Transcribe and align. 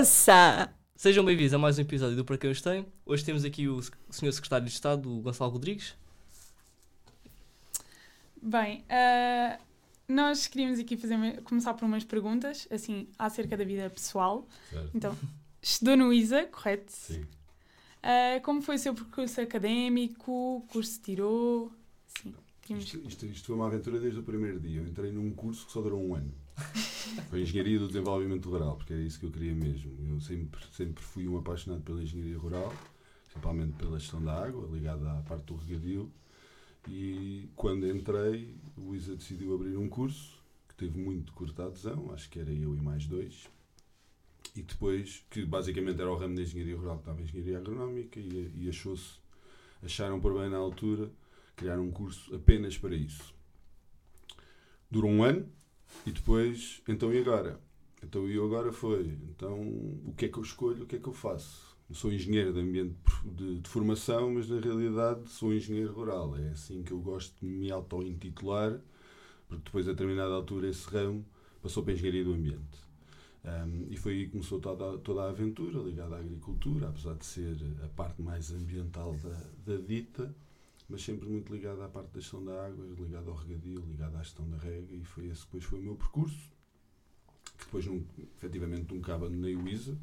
Poça! 0.00 0.72
Sejam 0.96 1.22
bem-vindos 1.22 1.52
a 1.52 1.58
mais 1.58 1.76
um 1.76 1.82
episódio 1.82 2.16
do 2.16 2.24
Para 2.24 2.38
Quem 2.38 2.50
Os 2.50 2.62
Tem. 2.62 2.86
Hoje 3.04 3.22
temos 3.22 3.44
aqui 3.44 3.68
o 3.68 3.82
Sr. 3.82 4.32
Secretário 4.32 4.64
de 4.64 4.72
Estado, 4.72 5.14
o 5.14 5.20
Gonçalo 5.20 5.50
Rodrigues. 5.50 5.94
Bem, 8.40 8.82
uh, 8.88 9.62
nós 10.08 10.46
queríamos 10.46 10.78
aqui 10.78 10.96
fazer, 10.96 11.42
começar 11.42 11.74
por 11.74 11.84
umas 11.84 12.02
perguntas, 12.02 12.66
assim, 12.70 13.08
acerca 13.18 13.58
da 13.58 13.64
vida 13.64 13.90
pessoal. 13.90 14.48
Certo. 14.70 14.90
Então, 14.94 15.18
estudou 15.60 15.98
no 15.98 16.14
ISA, 16.14 16.46
correto? 16.46 16.90
Sim. 16.92 17.20
Uh, 17.20 18.40
como 18.42 18.62
foi 18.62 18.76
o 18.76 18.78
seu 18.78 18.94
percurso 18.94 19.38
académico? 19.42 20.64
Curso 20.72 20.98
tirou? 21.02 21.70
Sim. 22.06 22.34
queríamos- 22.62 22.86
Isto, 22.86 23.06
isto, 23.06 23.26
isto 23.26 23.46
foi 23.48 23.54
uma 23.54 23.66
aventura 23.66 24.00
desde 24.00 24.18
o 24.18 24.22
primeiro 24.22 24.58
dia. 24.60 24.80
Eu 24.80 24.86
entrei 24.86 25.12
num 25.12 25.30
curso 25.34 25.66
que 25.66 25.72
só 25.72 25.82
durou 25.82 26.02
um 26.02 26.14
ano. 26.14 26.32
Foi 27.28 27.42
Engenharia 27.42 27.78
do 27.78 27.86
Desenvolvimento 27.86 28.48
Rural, 28.48 28.76
porque 28.76 28.92
era 28.92 29.02
isso 29.02 29.18
que 29.18 29.26
eu 29.26 29.30
queria 29.30 29.54
mesmo. 29.54 29.92
Eu 30.08 30.20
sempre, 30.20 30.60
sempre 30.72 31.02
fui 31.02 31.26
um 31.28 31.38
apaixonado 31.38 31.82
pela 31.82 32.02
engenharia 32.02 32.38
rural, 32.38 32.72
principalmente 33.24 33.72
pela 33.76 33.98
gestão 33.98 34.22
da 34.22 34.44
água, 34.44 34.68
ligada 34.72 35.10
à 35.12 35.22
parte 35.22 35.44
do 35.46 35.56
regadio. 35.56 36.10
E 36.88 37.48
quando 37.54 37.88
entrei, 37.88 38.54
o 38.76 38.94
ISA 38.94 39.16
decidiu 39.16 39.54
abrir 39.54 39.76
um 39.76 39.88
curso 39.88 40.38
que 40.68 40.74
teve 40.74 40.98
muito 40.98 41.32
curta 41.32 41.66
adesão, 41.66 42.12
acho 42.12 42.28
que 42.30 42.38
era 42.38 42.50
eu 42.50 42.74
e 42.74 42.80
mais 42.80 43.06
dois. 43.06 43.48
E 44.56 44.62
depois, 44.62 45.24
que 45.30 45.44
basicamente 45.44 46.00
era 46.00 46.10
o 46.10 46.16
ramo 46.16 46.34
da 46.34 46.42
engenharia 46.42 46.76
rural 46.76 46.96
que 46.96 47.02
estava 47.02 47.20
em 47.20 47.24
engenharia 47.24 47.58
agronómica, 47.58 48.18
e, 48.18 48.52
e 48.56 48.68
achou-se, 48.68 49.18
acharam 49.82 50.20
por 50.20 50.34
bem 50.34 50.48
na 50.48 50.56
altura 50.56 51.10
criar 51.54 51.78
um 51.78 51.90
curso 51.90 52.34
apenas 52.34 52.78
para 52.78 52.94
isso. 52.94 53.34
Durou 54.90 55.10
um 55.10 55.22
ano 55.22 55.46
e 56.06 56.12
depois, 56.12 56.82
então 56.88 57.12
e 57.12 57.18
agora? 57.18 57.60
Então 58.02 58.28
e 58.28 58.38
agora 58.38 58.72
foi, 58.72 59.18
então 59.28 59.60
o 59.60 60.14
que 60.16 60.26
é 60.26 60.28
que 60.28 60.38
eu 60.38 60.42
escolho, 60.42 60.84
o 60.84 60.86
que 60.86 60.96
é 60.96 60.98
que 60.98 61.08
eu 61.08 61.12
faço? 61.12 61.76
Eu 61.88 61.94
sou 61.94 62.12
engenheiro 62.12 62.52
de 62.52 62.60
ambiente 62.60 62.94
de, 63.24 63.58
de 63.58 63.68
formação, 63.68 64.32
mas 64.32 64.48
na 64.48 64.60
realidade 64.60 65.28
sou 65.28 65.52
engenheiro 65.52 65.92
rural. 65.92 66.36
É 66.36 66.50
assim 66.50 66.84
que 66.84 66.92
eu 66.92 67.00
gosto 67.00 67.34
de 67.40 67.46
me 67.46 67.70
auto-intitular, 67.70 68.80
porque 69.48 69.64
depois 69.64 69.88
a 69.88 69.90
determinada 69.90 70.32
altura 70.32 70.68
esse 70.68 70.88
ramo 70.88 71.26
passou 71.60 71.82
para 71.82 71.92
a 71.92 71.96
engenharia 71.96 72.24
do 72.24 72.32
ambiente. 72.32 72.90
Um, 73.44 73.86
e 73.90 73.96
foi 73.96 74.12
aí 74.12 74.24
que 74.26 74.32
começou 74.32 74.60
toda, 74.60 74.98
toda 74.98 75.22
a 75.22 75.30
aventura 75.30 75.80
ligada 75.80 76.14
à 76.14 76.18
agricultura, 76.20 76.88
apesar 76.88 77.14
de 77.14 77.24
ser 77.24 77.56
a 77.82 77.88
parte 77.88 78.22
mais 78.22 78.52
ambiental 78.52 79.14
da, 79.14 79.74
da 79.74 79.80
dita, 79.80 80.32
mas 80.90 81.02
sempre 81.02 81.28
muito 81.28 81.52
ligada 81.52 81.84
à 81.84 81.88
parte 81.88 82.12
da 82.12 82.20
gestão 82.20 82.44
da 82.44 82.66
água, 82.66 82.84
ligada 82.98 83.30
ao 83.30 83.36
regadio, 83.36 83.80
ligada 83.80 84.18
à 84.18 84.22
gestão 84.22 84.48
da 84.50 84.58
rega, 84.58 84.92
e 84.92 85.04
foi 85.04 85.26
esse 85.26 85.42
depois 85.42 85.64
foi 85.64 85.78
o 85.78 85.82
meu 85.82 85.94
percurso, 85.94 86.50
que 87.56 87.64
depois 87.64 87.86
não, 87.86 88.04
efetivamente 88.36 88.92
nunca 88.92 89.14
abandonei 89.14 89.54
o 89.54 89.68
ISA, 89.68 89.96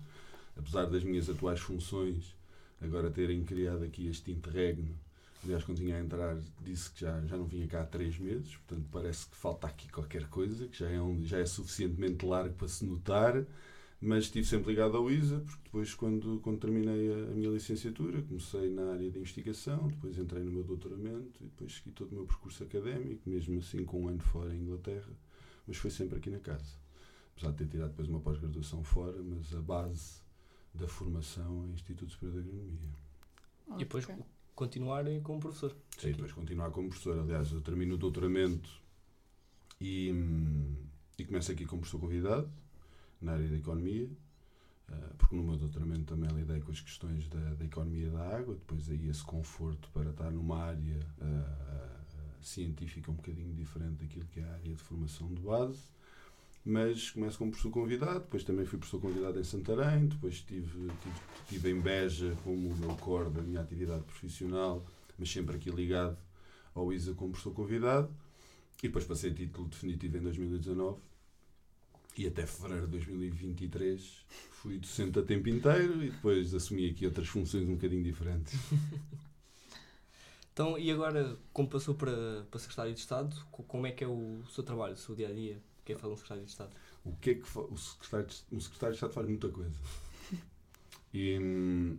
apesar 0.55 0.85
das 0.85 1.03
minhas 1.03 1.29
atuais 1.29 1.59
funções, 1.59 2.35
agora 2.81 3.11
terem 3.11 3.43
criado 3.43 3.83
aqui 3.83 4.07
este 4.07 4.31
interregno, 4.31 4.97
aliás 5.43 5.63
quando 5.63 5.79
vinha 5.79 5.97
a 5.97 5.99
entrar 5.99 6.37
disse 6.63 6.89
que 6.91 7.01
já, 7.01 7.19
já 7.25 7.37
não 7.37 7.45
vinha 7.45 7.67
cá 7.67 7.81
há 7.81 7.85
três 7.85 8.17
meses, 8.17 8.55
portanto 8.55 8.87
parece 8.89 9.27
que 9.27 9.35
falta 9.35 9.67
aqui 9.67 9.91
qualquer 9.91 10.27
coisa, 10.29 10.67
que 10.67 10.79
já 10.79 10.89
é, 10.89 11.01
um, 11.01 11.21
já 11.25 11.39
é 11.39 11.45
suficientemente 11.45 12.25
largo 12.25 12.55
para 12.55 12.67
se 12.69 12.85
notar, 12.85 13.45
mas 13.99 14.25
estive 14.25 14.45
sempre 14.45 14.69
ligado 14.69 14.95
ao 14.95 15.09
ISA, 15.09 15.39
porque 15.39 15.63
depois, 15.63 15.93
quando, 15.95 16.39
quando 16.41 16.59
terminei 16.59 17.11
a, 17.11 17.31
a 17.31 17.33
minha 17.33 17.49
licenciatura, 17.49 18.21
comecei 18.21 18.69
na 18.69 18.91
área 18.91 19.09
de 19.09 19.17
investigação, 19.17 19.87
depois 19.87 20.17
entrei 20.17 20.43
no 20.43 20.51
meu 20.51 20.63
doutoramento 20.63 21.43
e 21.43 21.45
depois 21.45 21.73
segui 21.75 21.91
todo 21.91 22.11
o 22.11 22.15
meu 22.15 22.25
percurso 22.25 22.63
académico, 22.63 23.27
mesmo 23.27 23.57
assim 23.57 23.83
com 23.83 24.03
um 24.03 24.07
ano 24.07 24.19
fora 24.19 24.53
em 24.53 24.59
Inglaterra, 24.59 25.09
mas 25.65 25.77
foi 25.77 25.89
sempre 25.89 26.17
aqui 26.19 26.29
na 26.29 26.39
casa. 26.39 26.75
Apesar 27.35 27.51
de 27.51 27.57
ter 27.57 27.67
tirado 27.67 27.89
depois 27.89 28.07
uma 28.07 28.19
pós-graduação 28.19 28.83
fora, 28.83 29.21
mas 29.23 29.53
a 29.55 29.61
base 29.61 30.21
da 30.73 30.87
formação 30.87 31.65
é 31.67 31.73
Instituto 31.73 32.11
Superior 32.11 32.43
de 32.43 32.49
Agronomia. 32.49 32.95
E 33.75 33.79
depois 33.79 34.05
Ok. 34.05 34.15
continuarem 34.55 35.21
como 35.21 35.39
professor. 35.39 35.75
Sim, 35.97 36.11
depois 36.11 36.31
continuar 36.31 36.71
como 36.71 36.89
professor. 36.89 37.19
Aliás, 37.19 37.51
eu 37.51 37.61
termino 37.61 37.95
o 37.95 37.97
doutoramento 37.97 38.69
e, 39.79 40.11
hum, 40.11 40.75
e 41.17 41.25
começo 41.25 41.51
aqui 41.51 41.65
como 41.65 41.81
professor 41.81 41.99
convidado 41.99 42.49
na 43.21 43.33
área 43.33 43.47
da 43.47 43.57
economia, 43.57 44.09
ah, 44.89 45.13
porque 45.17 45.35
no 45.35 45.43
meu 45.43 45.57
doutoramento 45.57 46.15
também 46.15 46.29
lidei 46.31 46.59
com 46.61 46.71
as 46.71 46.81
questões 46.81 47.27
da, 47.27 47.53
da 47.55 47.65
economia 47.65 48.09
da 48.09 48.37
água, 48.37 48.55
depois 48.55 48.89
aí 48.89 49.09
esse 49.09 49.23
conforto 49.23 49.89
para 49.93 50.09
estar 50.09 50.31
numa 50.31 50.57
área 50.63 50.99
ah, 51.21 51.97
científica 52.41 53.11
um 53.11 53.15
bocadinho 53.15 53.53
diferente 53.53 54.03
daquilo 54.03 54.25
que 54.27 54.39
é 54.39 54.43
a 54.43 54.53
área 54.53 54.73
de 54.73 54.81
formação 54.81 55.27
de 55.33 55.41
base. 55.41 55.81
Mas 56.63 57.11
começo 57.11 57.37
como 57.37 57.51
professor 57.51 57.71
convidado, 57.71 58.19
depois 58.19 58.43
também 58.43 58.65
fui 58.65 58.77
professor 58.77 58.99
convidado 58.99 59.39
em 59.39 59.43
Santarém, 59.43 60.07
depois 60.07 60.33
estive, 60.33 60.67
tive, 61.01 61.15
tive 61.47 61.71
em 61.71 61.79
Beja 61.79 62.35
como 62.43 62.69
o 62.69 62.75
meu 62.75 62.93
core 62.97 63.29
da 63.29 63.41
minha 63.41 63.61
atividade 63.61 64.03
profissional, 64.03 64.85
mas 65.17 65.31
sempre 65.31 65.55
aqui 65.55 65.69
ligado 65.69 66.17
ao 66.75 66.91
ISA 66.91 67.13
como 67.13 67.31
professor 67.31 67.53
convidado. 67.53 68.13
E 68.79 68.87
depois 68.87 69.05
passei 69.05 69.33
título 69.33 69.69
definitivo 69.69 70.17
em 70.17 70.21
2019 70.21 70.99
e 72.17 72.27
até 72.27 72.45
fevereiro 72.45 72.85
de 72.85 72.91
2023 72.93 74.25
fui 74.51 74.77
docente 74.79 75.19
a 75.19 75.23
tempo 75.23 75.47
inteiro 75.49 76.03
e 76.03 76.09
depois 76.11 76.53
assumi 76.53 76.89
aqui 76.89 77.05
outras 77.05 77.27
funções 77.27 77.67
um 77.67 77.73
bocadinho 77.75 78.03
diferentes. 78.03 78.53
Então, 80.53 80.77
e 80.77 80.91
agora, 80.91 81.37
como 81.53 81.69
passou 81.69 81.93
para, 81.93 82.43
para 82.49 82.59
Secretário 82.59 82.93
de 82.93 82.99
Estado, 82.99 83.35
co- 83.51 83.63
como 83.63 83.85
é 83.85 83.91
que 83.91 84.03
é 84.03 84.07
o 84.07 84.41
seu 84.49 84.63
trabalho, 84.63 84.93
o 84.93 84.97
seu 84.97 85.13
dia 85.15 85.29
a 85.29 85.33
dia? 85.33 85.61
O 85.81 85.83
que 85.85 85.91
é 85.93 85.95
que 85.95 86.01
faz 86.01 86.11
um 86.13 86.17
Secretário 86.17 86.43
de 86.43 86.49
Estado? 86.49 86.75
O 87.05 87.15
que 87.15 87.29
é 87.29 87.35
que 87.35 87.43
o 87.57 87.77
secretário, 87.77 88.25
de, 88.27 88.35
um 88.55 88.59
secretário 88.59 88.93
de 88.93 88.97
Estado 88.97 89.13
faz 89.13 89.27
muita 89.27 89.49
coisa. 89.49 89.75
E, 91.13 91.37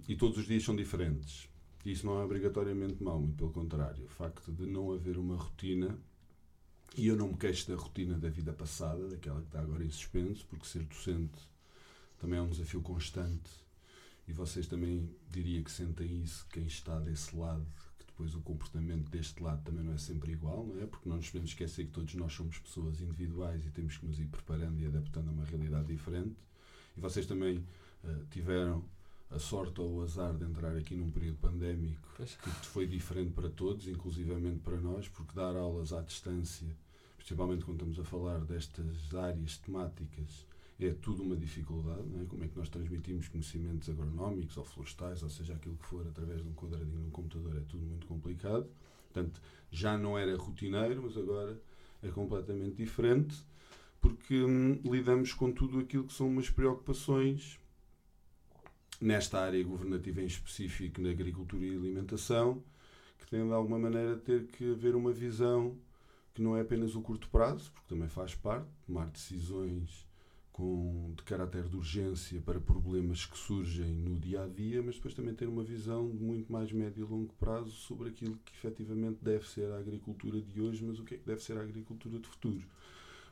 e 0.08 0.16
todos 0.16 0.38
os 0.38 0.46
dias 0.46 0.62
são 0.62 0.76
diferentes. 0.76 1.48
Isso 1.84 2.06
não 2.06 2.20
é 2.20 2.24
obrigatoriamente 2.24 3.02
mau, 3.02 3.18
muito 3.20 3.36
pelo 3.36 3.50
contrário. 3.50 4.04
O 4.04 4.08
facto 4.08 4.52
de 4.52 4.66
não 4.66 4.92
haver 4.92 5.16
uma 5.18 5.36
rotina, 5.36 5.98
e 6.98 7.06
eu 7.06 7.16
não 7.16 7.28
me 7.28 7.36
queixo 7.36 7.70
da 7.70 7.76
rotina 7.76 8.18
da 8.18 8.28
vida 8.28 8.52
passada, 8.52 9.06
daquela 9.06 9.40
que 9.40 9.46
está 9.46 9.60
agora 9.60 9.84
em 9.84 9.90
suspenso, 9.90 10.44
porque 10.46 10.66
ser 10.66 10.82
docente 10.82 11.38
também 12.18 12.40
é 12.40 12.42
um 12.42 12.50
desafio 12.50 12.82
constante. 12.82 13.48
E 14.26 14.32
vocês 14.32 14.66
também 14.66 15.08
diria 15.30 15.62
que 15.62 15.70
sentem 15.70 16.22
isso, 16.24 16.44
quem 16.50 16.66
está 16.66 16.98
desse 16.98 17.36
lado, 17.36 17.64
que 18.00 18.04
depois 18.04 18.34
o 18.34 18.40
comportamento 18.40 19.08
deste 19.10 19.40
lado 19.40 19.62
também 19.62 19.84
não 19.84 19.92
é 19.92 19.96
sempre 19.96 20.32
igual, 20.32 20.66
não 20.66 20.82
é? 20.82 20.86
Porque 20.86 21.08
não 21.08 21.16
nos 21.16 21.26
podemos 21.30 21.50
esquecer 21.50 21.86
que 21.86 21.92
todos 21.92 22.16
nós 22.16 22.32
somos 22.32 22.58
pessoas 22.58 23.00
individuais 23.00 23.64
e 23.64 23.70
temos 23.70 23.96
que 23.96 24.04
nos 24.04 24.18
ir 24.18 24.26
preparando 24.26 24.80
e 24.80 24.86
adaptando 24.86 25.28
a 25.28 25.32
uma 25.32 25.44
realidade 25.44 25.86
diferente. 25.86 26.34
E 26.96 27.00
vocês 27.00 27.26
também 27.26 27.64
eh, 28.04 28.16
tiveram 28.28 28.84
a 29.30 29.38
sorte 29.38 29.80
ou 29.80 29.98
o 29.98 30.02
azar 30.02 30.36
de 30.36 30.44
entrar 30.44 30.76
aqui 30.76 30.96
num 30.96 31.12
período 31.12 31.38
pandémico 31.38 32.08
Pois. 32.16 32.34
que 32.34 32.50
foi 32.66 32.88
diferente 32.88 33.30
para 33.32 33.48
todos, 33.48 33.86
inclusivamente 33.86 34.58
para 34.58 34.80
nós, 34.80 35.06
porque 35.06 35.32
dar 35.32 35.54
aulas 35.54 35.92
à 35.92 36.02
distância, 36.02 36.66
principalmente 37.28 37.62
quando 37.62 37.76
estamos 37.76 38.00
a 38.00 38.04
falar 38.04 38.38
destas 38.40 39.14
áreas 39.14 39.58
temáticas, 39.58 40.46
é 40.80 40.92
tudo 40.92 41.22
uma 41.22 41.36
dificuldade. 41.36 42.08
É? 42.22 42.24
Como 42.24 42.42
é 42.42 42.48
que 42.48 42.56
nós 42.56 42.70
transmitimos 42.70 43.28
conhecimentos 43.28 43.90
agronómicos 43.90 44.56
ou 44.56 44.64
florestais, 44.64 45.22
ou 45.22 45.28
seja, 45.28 45.52
aquilo 45.52 45.76
que 45.76 45.84
for, 45.84 46.06
através 46.06 46.40
de 46.42 46.48
um 46.48 46.54
quadradinho 46.54 47.00
num 47.00 47.10
computador, 47.10 47.54
é 47.54 47.60
tudo 47.68 47.84
muito 47.84 48.06
complicado. 48.06 48.66
Portanto, 49.12 49.42
já 49.70 49.98
não 49.98 50.16
era 50.16 50.34
rotineiro, 50.38 51.02
mas 51.02 51.18
agora 51.18 51.60
é 52.02 52.08
completamente 52.08 52.76
diferente, 52.76 53.36
porque 54.00 54.42
hum, 54.42 54.80
lidamos 54.84 55.34
com 55.34 55.52
tudo 55.52 55.80
aquilo 55.80 56.04
que 56.04 56.14
são 56.14 56.28
umas 56.28 56.48
preocupações 56.48 57.58
nesta 58.98 59.38
área 59.38 59.62
governativa 59.62 60.22
em 60.22 60.26
específico, 60.26 61.02
na 61.02 61.10
agricultura 61.10 61.62
e 61.62 61.76
alimentação, 61.76 62.64
que 63.18 63.26
tem 63.26 63.46
de 63.46 63.52
alguma 63.52 63.78
maneira 63.78 64.16
ter 64.16 64.46
que 64.46 64.72
haver 64.72 64.96
uma 64.96 65.12
visão 65.12 65.76
que 66.38 66.42
não 66.42 66.56
é 66.56 66.60
apenas 66.60 66.94
o 66.94 67.02
curto 67.02 67.28
prazo, 67.28 67.68
porque 67.72 67.88
também 67.88 68.08
faz 68.08 68.32
parte, 68.32 68.68
tomar 68.86 69.06
decisões 69.06 70.06
com, 70.52 71.12
de 71.16 71.24
caráter 71.24 71.64
de 71.64 71.76
urgência 71.76 72.40
para 72.40 72.60
problemas 72.60 73.26
que 73.26 73.36
surgem 73.36 73.90
no 73.90 74.20
dia 74.20 74.44
a 74.44 74.46
dia, 74.46 74.80
mas 74.80 74.94
depois 74.94 75.14
também 75.14 75.34
ter 75.34 75.48
uma 75.48 75.64
visão 75.64 76.08
de 76.08 76.22
muito 76.22 76.52
mais 76.52 76.70
médio 76.70 77.04
e 77.04 77.10
longo 77.10 77.34
prazo 77.40 77.72
sobre 77.72 78.10
aquilo 78.10 78.38
que 78.44 78.52
efetivamente 78.52 79.18
deve 79.20 79.48
ser 79.48 79.68
a 79.72 79.78
agricultura 79.78 80.40
de 80.40 80.60
hoje, 80.60 80.84
mas 80.84 81.00
o 81.00 81.04
que 81.04 81.16
é 81.16 81.18
que 81.18 81.26
deve 81.26 81.42
ser 81.42 81.58
a 81.58 81.62
agricultura 81.62 82.20
de 82.20 82.28
futuro. 82.28 82.64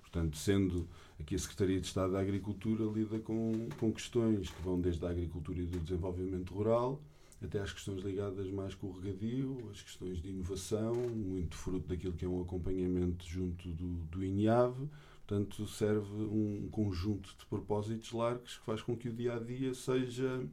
Portanto, 0.01 0.37
sendo 0.37 0.89
aqui 1.21 1.37
a 1.37 1.39
Secretaria 1.39 1.81
de 1.81 1.87
Estado 1.87 2.15
da 2.15 2.21
Agricultura 2.21 2.85
lida 2.87 3.21
com, 3.21 3.69
com 3.79 3.93
questões 3.93 4.51
que 4.51 4.63
vão 4.63 4.81
desde 4.81 5.07
a 5.07 5.11
agricultura 5.11 5.61
e 5.61 5.67
do 5.67 5.79
desenvolvimento 5.79 6.53
rural 6.53 7.01
até 7.43 7.61
às 7.61 7.73
questões 7.73 8.03
ligadas 8.03 8.51
mais 8.51 8.75
com 8.75 8.89
o 8.89 8.99
regadio, 8.99 9.69
as 9.71 9.83
questões 9.83 10.21
de 10.21 10.31
inovação, 10.31 10.95
muito 10.95 11.57
fruto 11.57 11.89
daquilo 11.89 12.15
que 12.15 12.25
é 12.25 12.29
um 12.29 12.41
acompanhamento 12.41 13.27
junto 13.27 13.69
do, 13.69 13.95
do 14.07 14.25
INIAV. 14.25 14.89
Portanto, 15.27 15.67
serve 15.67 16.23
um 16.23 16.69
conjunto 16.71 17.35
de 17.37 17.45
propósitos 17.47 18.13
largos 18.13 18.57
que 18.59 18.65
faz 18.65 18.81
com 18.81 18.97
que 18.97 19.09
o 19.09 19.13
dia 19.13 19.35
a 19.35 19.39
dia 19.39 19.75
seja, 19.75 20.47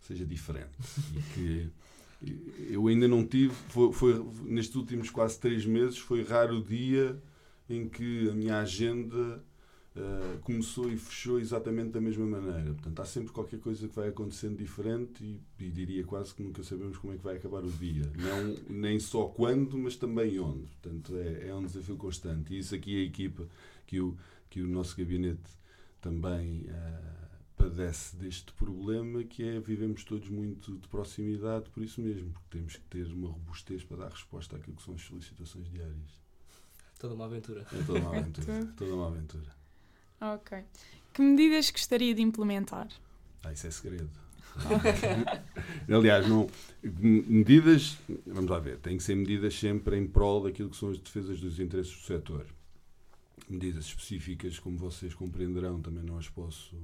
seja 0.00 0.24
diferente. 0.24 0.70
E 2.22 2.30
que 2.30 2.72
eu 2.72 2.86
ainda 2.86 3.06
não 3.06 3.26
tive, 3.26 3.52
foi, 3.68 3.92
foi, 3.92 4.26
nestes 4.44 4.74
últimos 4.74 5.10
quase 5.10 5.38
três 5.38 5.66
meses, 5.66 5.98
foi 5.98 6.22
raro 6.22 6.58
o 6.58 6.64
dia 6.64 7.20
em 7.68 7.86
que 7.86 8.30
a 8.30 8.32
minha 8.32 8.58
agenda 8.58 9.44
uh, 10.00 10.38
começou 10.40 10.90
e 10.90 10.96
fechou 10.96 11.38
exatamente 11.38 11.90
da 11.90 12.00
mesma 12.00 12.26
maneira. 12.26 12.72
Portanto, 12.72 13.00
há 13.00 13.04
sempre 13.04 13.32
qualquer 13.32 13.60
coisa 13.60 13.88
que 13.88 13.94
vai 13.94 14.08
acontecendo 14.08 14.56
diferente 14.56 15.24
e, 15.24 15.40
e 15.58 15.70
diria 15.70 16.04
quase 16.04 16.34
que 16.34 16.42
nunca 16.42 16.62
sabemos 16.62 16.96
como 16.98 17.12
é 17.12 17.16
que 17.16 17.24
vai 17.24 17.36
acabar 17.36 17.64
o 17.64 17.70
dia. 17.70 18.10
Não, 18.16 18.56
nem 18.68 19.00
só 19.00 19.26
quando, 19.26 19.76
mas 19.78 19.96
também 19.96 20.38
onde. 20.38 20.66
Portanto, 20.66 21.16
é, 21.16 21.48
é 21.48 21.54
um 21.54 21.64
desafio 21.64 21.96
constante. 21.96 22.54
E 22.54 22.58
isso 22.58 22.74
aqui 22.74 22.96
é 22.96 23.00
a 23.00 23.04
equipa 23.04 23.46
que 23.86 24.00
o, 24.00 24.16
que 24.50 24.62
o 24.62 24.66
nosso 24.66 24.96
gabinete 24.96 25.50
também 26.00 26.66
uh, 26.68 27.26
padece 27.56 28.16
deste 28.16 28.52
problema, 28.52 29.24
que 29.24 29.42
é 29.42 29.58
vivemos 29.58 30.04
todos 30.04 30.28
muito 30.28 30.76
de 30.76 30.86
proximidade 30.88 31.68
por 31.70 31.82
isso 31.82 32.00
mesmo, 32.00 32.30
porque 32.30 32.58
temos 32.58 32.76
que 32.76 32.84
ter 32.84 33.06
uma 33.06 33.28
robustez 33.28 33.82
para 33.82 33.96
dar 33.96 34.10
resposta 34.10 34.56
àquilo 34.56 34.76
que 34.76 34.82
são 34.82 34.94
as 34.94 35.02
solicitações 35.02 35.68
diárias. 35.70 36.26
Toda 36.98 37.14
uma 37.14 37.26
aventura. 37.26 37.66
É 37.72 37.82
toda 37.84 38.00
uma 38.00 38.16
aventura. 38.16 38.66
toda 38.76 38.94
uma 38.94 39.08
aventura. 39.08 39.65
Ok. 40.20 40.64
Que 41.12 41.22
medidas 41.22 41.70
gostaria 41.70 42.14
de 42.14 42.22
implementar? 42.22 42.88
Ah, 43.42 43.52
isso 43.52 43.66
é 43.66 43.70
segredo. 43.70 44.10
Aliás, 45.88 46.26
não, 46.26 46.48
medidas, 46.82 47.98
vamos 48.26 48.50
lá 48.50 48.58
ver, 48.58 48.78
têm 48.78 48.96
que 48.96 49.02
ser 49.02 49.14
medidas 49.14 49.58
sempre 49.58 49.96
em 49.96 50.06
prol 50.06 50.42
daquilo 50.44 50.70
que 50.70 50.76
são 50.76 50.90
as 50.90 50.98
defesas 50.98 51.40
dos 51.40 51.60
interesses 51.60 51.94
do 51.94 52.02
setor. 52.02 52.46
Medidas 53.48 53.84
específicas, 53.84 54.58
como 54.58 54.78
vocês 54.78 55.14
compreenderão, 55.14 55.80
também 55.80 56.02
não 56.02 56.18
as 56.18 56.28
posso, 56.28 56.74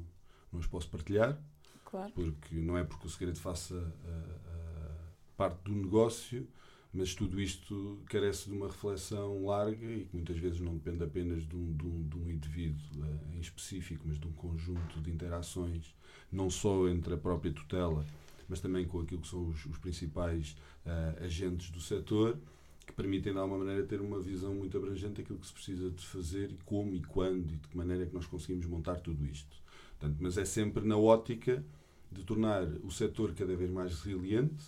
não 0.52 0.60
as 0.60 0.66
posso 0.66 0.88
partilhar. 0.88 1.38
Claro. 1.84 2.12
Porque 2.12 2.54
não 2.54 2.78
é 2.78 2.84
porque 2.84 3.06
o 3.06 3.10
segredo 3.10 3.38
faça 3.38 3.74
a, 3.74 4.08
a 4.08 5.36
parte 5.36 5.62
do 5.64 5.72
negócio, 5.72 6.46
mas 6.92 7.14
tudo 7.14 7.40
isto 7.40 7.98
carece 8.06 8.50
de 8.50 8.56
uma 8.56 8.66
reflexão 8.66 9.46
larga 9.46 9.86
e 9.86 10.04
que 10.04 10.14
muitas 10.14 10.36
vezes 10.36 10.60
não 10.60 10.74
depende 10.74 11.02
apenas 11.02 11.46
de 11.46 11.56
um, 11.56 11.72
de 11.74 11.86
um, 11.86 12.08
de 12.08 12.18
um 12.18 12.30
indivíduo 12.30 13.02
uh, 13.02 13.34
em 13.34 13.40
específico, 13.40 14.02
mas 14.06 14.18
de 14.18 14.26
um 14.26 14.32
conjunto 14.32 15.00
de 15.00 15.10
interações, 15.10 15.94
não 16.30 16.50
só 16.50 16.86
entre 16.88 17.14
a 17.14 17.16
própria 17.16 17.50
tutela, 17.52 18.04
mas 18.46 18.60
também 18.60 18.86
com 18.86 19.00
aquilo 19.00 19.22
que 19.22 19.28
são 19.28 19.48
os, 19.48 19.64
os 19.64 19.78
principais 19.78 20.54
uh, 20.84 21.24
agentes 21.24 21.70
do 21.70 21.80
setor, 21.80 22.38
que 22.86 22.92
permitem 22.92 23.32
de 23.32 23.38
alguma 23.38 23.58
maneira 23.58 23.84
ter 23.84 24.00
uma 24.00 24.20
visão 24.20 24.54
muito 24.54 24.76
abrangente 24.76 25.22
daquilo 25.22 25.38
que 25.38 25.46
se 25.46 25.52
precisa 25.52 25.90
de 25.90 26.04
fazer 26.04 26.50
e 26.50 26.58
como 26.64 26.94
e 26.94 27.00
quando 27.00 27.52
e 27.52 27.56
de 27.56 27.68
que 27.68 27.76
maneira 27.76 28.02
é 28.02 28.06
que 28.06 28.14
nós 28.14 28.26
conseguimos 28.26 28.66
montar 28.66 28.96
tudo 28.96 29.24
isto. 29.24 29.56
Portanto, 29.98 30.18
mas 30.20 30.36
é 30.36 30.44
sempre 30.44 30.84
na 30.84 30.98
ótica 30.98 31.64
de 32.10 32.22
tornar 32.24 32.64
o 32.84 32.90
setor 32.90 33.32
cada 33.34 33.56
vez 33.56 33.70
mais 33.70 33.94
resiliente, 33.94 34.62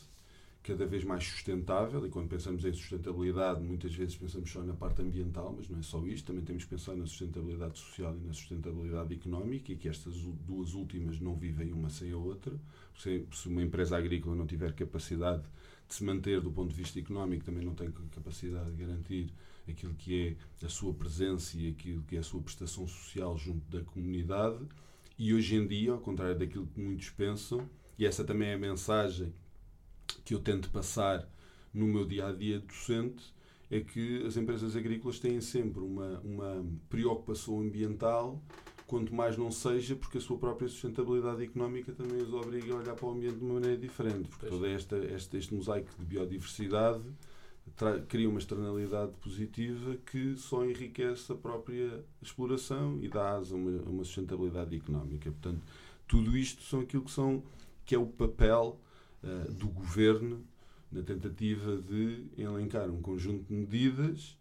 cada 0.64 0.86
vez 0.86 1.04
mais 1.04 1.22
sustentável, 1.22 2.06
e 2.06 2.08
quando 2.08 2.26
pensamos 2.26 2.64
em 2.64 2.72
sustentabilidade, 2.72 3.62
muitas 3.62 3.94
vezes 3.94 4.16
pensamos 4.16 4.50
só 4.50 4.62
na 4.62 4.72
parte 4.72 5.02
ambiental, 5.02 5.54
mas 5.54 5.68
não 5.68 5.78
é 5.78 5.82
só 5.82 6.04
isto, 6.06 6.24
também 6.24 6.42
temos 6.42 6.64
que 6.64 6.70
pensar 6.70 6.96
na 6.96 7.06
sustentabilidade 7.06 7.78
social 7.78 8.16
e 8.16 8.26
na 8.26 8.32
sustentabilidade 8.32 9.12
económica, 9.12 9.70
e 9.72 9.76
que 9.76 9.90
estas 9.90 10.14
duas 10.16 10.72
últimas 10.72 11.20
não 11.20 11.36
vivem 11.36 11.70
uma 11.70 11.90
sem 11.90 12.12
a 12.12 12.16
outra. 12.16 12.58
Se, 12.96 13.26
se 13.30 13.46
uma 13.46 13.62
empresa 13.62 13.98
agrícola 13.98 14.34
não 14.34 14.46
tiver 14.46 14.72
capacidade 14.72 15.42
de 15.86 15.94
se 15.94 16.02
manter 16.02 16.40
do 16.40 16.50
ponto 16.50 16.70
de 16.70 16.76
vista 16.76 16.98
económico, 16.98 17.44
também 17.44 17.62
não 17.62 17.74
tem 17.74 17.92
capacidade 18.10 18.70
de 18.70 18.76
garantir 18.78 19.34
aquilo 19.68 19.94
que 19.94 20.38
é 20.62 20.64
a 20.64 20.68
sua 20.70 20.94
presença 20.94 21.58
e 21.58 21.68
aquilo 21.68 22.02
que 22.04 22.16
é 22.16 22.20
a 22.20 22.22
sua 22.22 22.40
prestação 22.40 22.88
social 22.88 23.36
junto 23.36 23.70
da 23.70 23.84
comunidade. 23.84 24.64
E 25.18 25.34
hoje 25.34 25.56
em 25.56 25.66
dia, 25.66 25.92
ao 25.92 26.00
contrário 26.00 26.38
daquilo 26.38 26.66
que 26.66 26.80
muitos 26.80 27.10
pensam, 27.10 27.68
e 27.98 28.06
essa 28.06 28.24
também 28.24 28.48
é 28.48 28.54
a 28.54 28.58
mensagem 28.58 29.30
que 30.24 30.34
eu 30.34 30.40
tento 30.40 30.70
passar 30.70 31.28
no 31.72 31.86
meu 31.86 32.04
dia 32.04 32.28
a 32.28 32.32
dia 32.32 32.60
docente 32.60 33.34
é 33.70 33.80
que 33.80 34.24
as 34.24 34.36
empresas 34.36 34.76
agrícolas 34.76 35.18
têm 35.18 35.40
sempre 35.40 35.80
uma, 35.80 36.20
uma 36.20 36.64
preocupação 36.88 37.60
ambiental, 37.60 38.40
quanto 38.86 39.14
mais 39.14 39.36
não 39.36 39.50
seja 39.50 39.96
porque 39.96 40.18
a 40.18 40.20
sua 40.20 40.38
própria 40.38 40.68
sustentabilidade 40.68 41.42
económica 41.42 41.92
também 41.92 42.22
os 42.22 42.32
obriga 42.32 42.74
a 42.74 42.76
olhar 42.76 42.94
para 42.94 43.06
o 43.06 43.10
ambiente 43.10 43.36
de 43.36 43.44
uma 43.44 43.54
maneira 43.54 43.76
diferente, 43.76 44.28
porque 44.28 44.46
todo 44.46 44.64
esta, 44.66 44.96
este, 44.96 45.36
este 45.36 45.54
mosaico 45.54 45.90
de 45.98 46.04
biodiversidade 46.04 47.02
cria 48.08 48.28
uma 48.28 48.38
externalidade 48.38 49.12
positiva 49.14 49.96
que 50.06 50.36
só 50.36 50.64
enriquece 50.64 51.32
a 51.32 51.34
própria 51.34 52.04
exploração 52.22 52.98
e 53.02 53.08
dá 53.08 53.36
asa 53.36 53.54
a 53.54 53.58
uma, 53.58 53.82
uma 53.82 54.04
sustentabilidade 54.04 54.76
económica. 54.76 55.30
Portanto, 55.30 55.62
tudo 56.06 56.36
isto 56.36 56.62
são 56.62 56.80
aquilo 56.80 57.04
que 57.04 57.10
são 57.10 57.42
que 57.86 57.94
é 57.94 57.98
o 57.98 58.06
papel 58.06 58.78
uh, 59.24 59.52
do 59.52 59.68
governo 59.68 60.44
na 60.92 61.02
tentativa 61.02 61.76
de 61.76 62.26
elencar 62.38 62.88
um 62.88 63.02
conjunto 63.02 63.44
de 63.48 63.54
medidas 63.54 64.36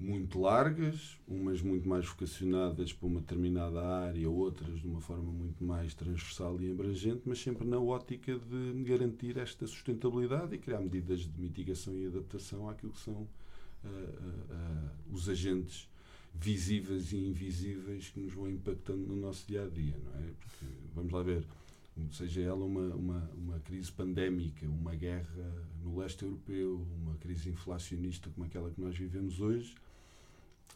muito 0.00 0.40
largas, 0.40 1.18
umas 1.26 1.60
muito 1.60 1.88
mais 1.88 2.06
vocacionadas 2.06 2.92
para 2.92 3.08
uma 3.08 3.20
determinada 3.20 3.84
área, 3.84 4.30
outras 4.30 4.80
de 4.80 4.86
uma 4.86 5.00
forma 5.00 5.32
muito 5.32 5.64
mais 5.64 5.92
transversal 5.92 6.60
e 6.60 6.70
abrangente, 6.70 7.22
mas 7.26 7.40
sempre 7.40 7.66
na 7.66 7.80
ótica 7.80 8.38
de 8.38 8.84
garantir 8.84 9.36
esta 9.36 9.66
sustentabilidade 9.66 10.54
e 10.54 10.58
criar 10.58 10.80
medidas 10.80 11.20
de 11.22 11.40
mitigação 11.40 11.98
e 11.98 12.06
adaptação 12.06 12.68
àquilo 12.68 12.92
que 12.92 13.00
são 13.00 13.14
uh, 13.14 13.26
uh, 13.84 13.90
uh, 13.90 15.14
os 15.14 15.28
agentes 15.28 15.88
visíveis 16.32 17.12
e 17.12 17.16
invisíveis 17.16 18.10
que 18.10 18.20
nos 18.20 18.32
vão 18.32 18.48
impactando 18.48 19.04
no 19.04 19.16
nosso 19.16 19.48
dia 19.48 19.64
a 19.64 19.68
dia, 19.68 19.96
não 20.04 20.20
é? 20.20 20.30
Porque, 20.38 20.66
vamos 20.94 21.12
lá 21.12 21.22
ver, 21.24 21.44
seja 22.12 22.40
ela 22.42 22.64
uma, 22.64 22.94
uma, 22.94 23.30
uma 23.36 23.60
crise 23.60 23.90
pandémica, 23.92 24.66
uma 24.66 24.94
guerra 24.94 25.66
no 25.82 25.98
leste 25.98 26.24
europeu, 26.24 26.86
uma 27.02 27.14
crise 27.16 27.50
inflacionista 27.50 28.30
como 28.30 28.46
aquela 28.46 28.70
que 28.70 28.80
nós 28.80 28.96
vivemos 28.96 29.40
hoje, 29.40 29.74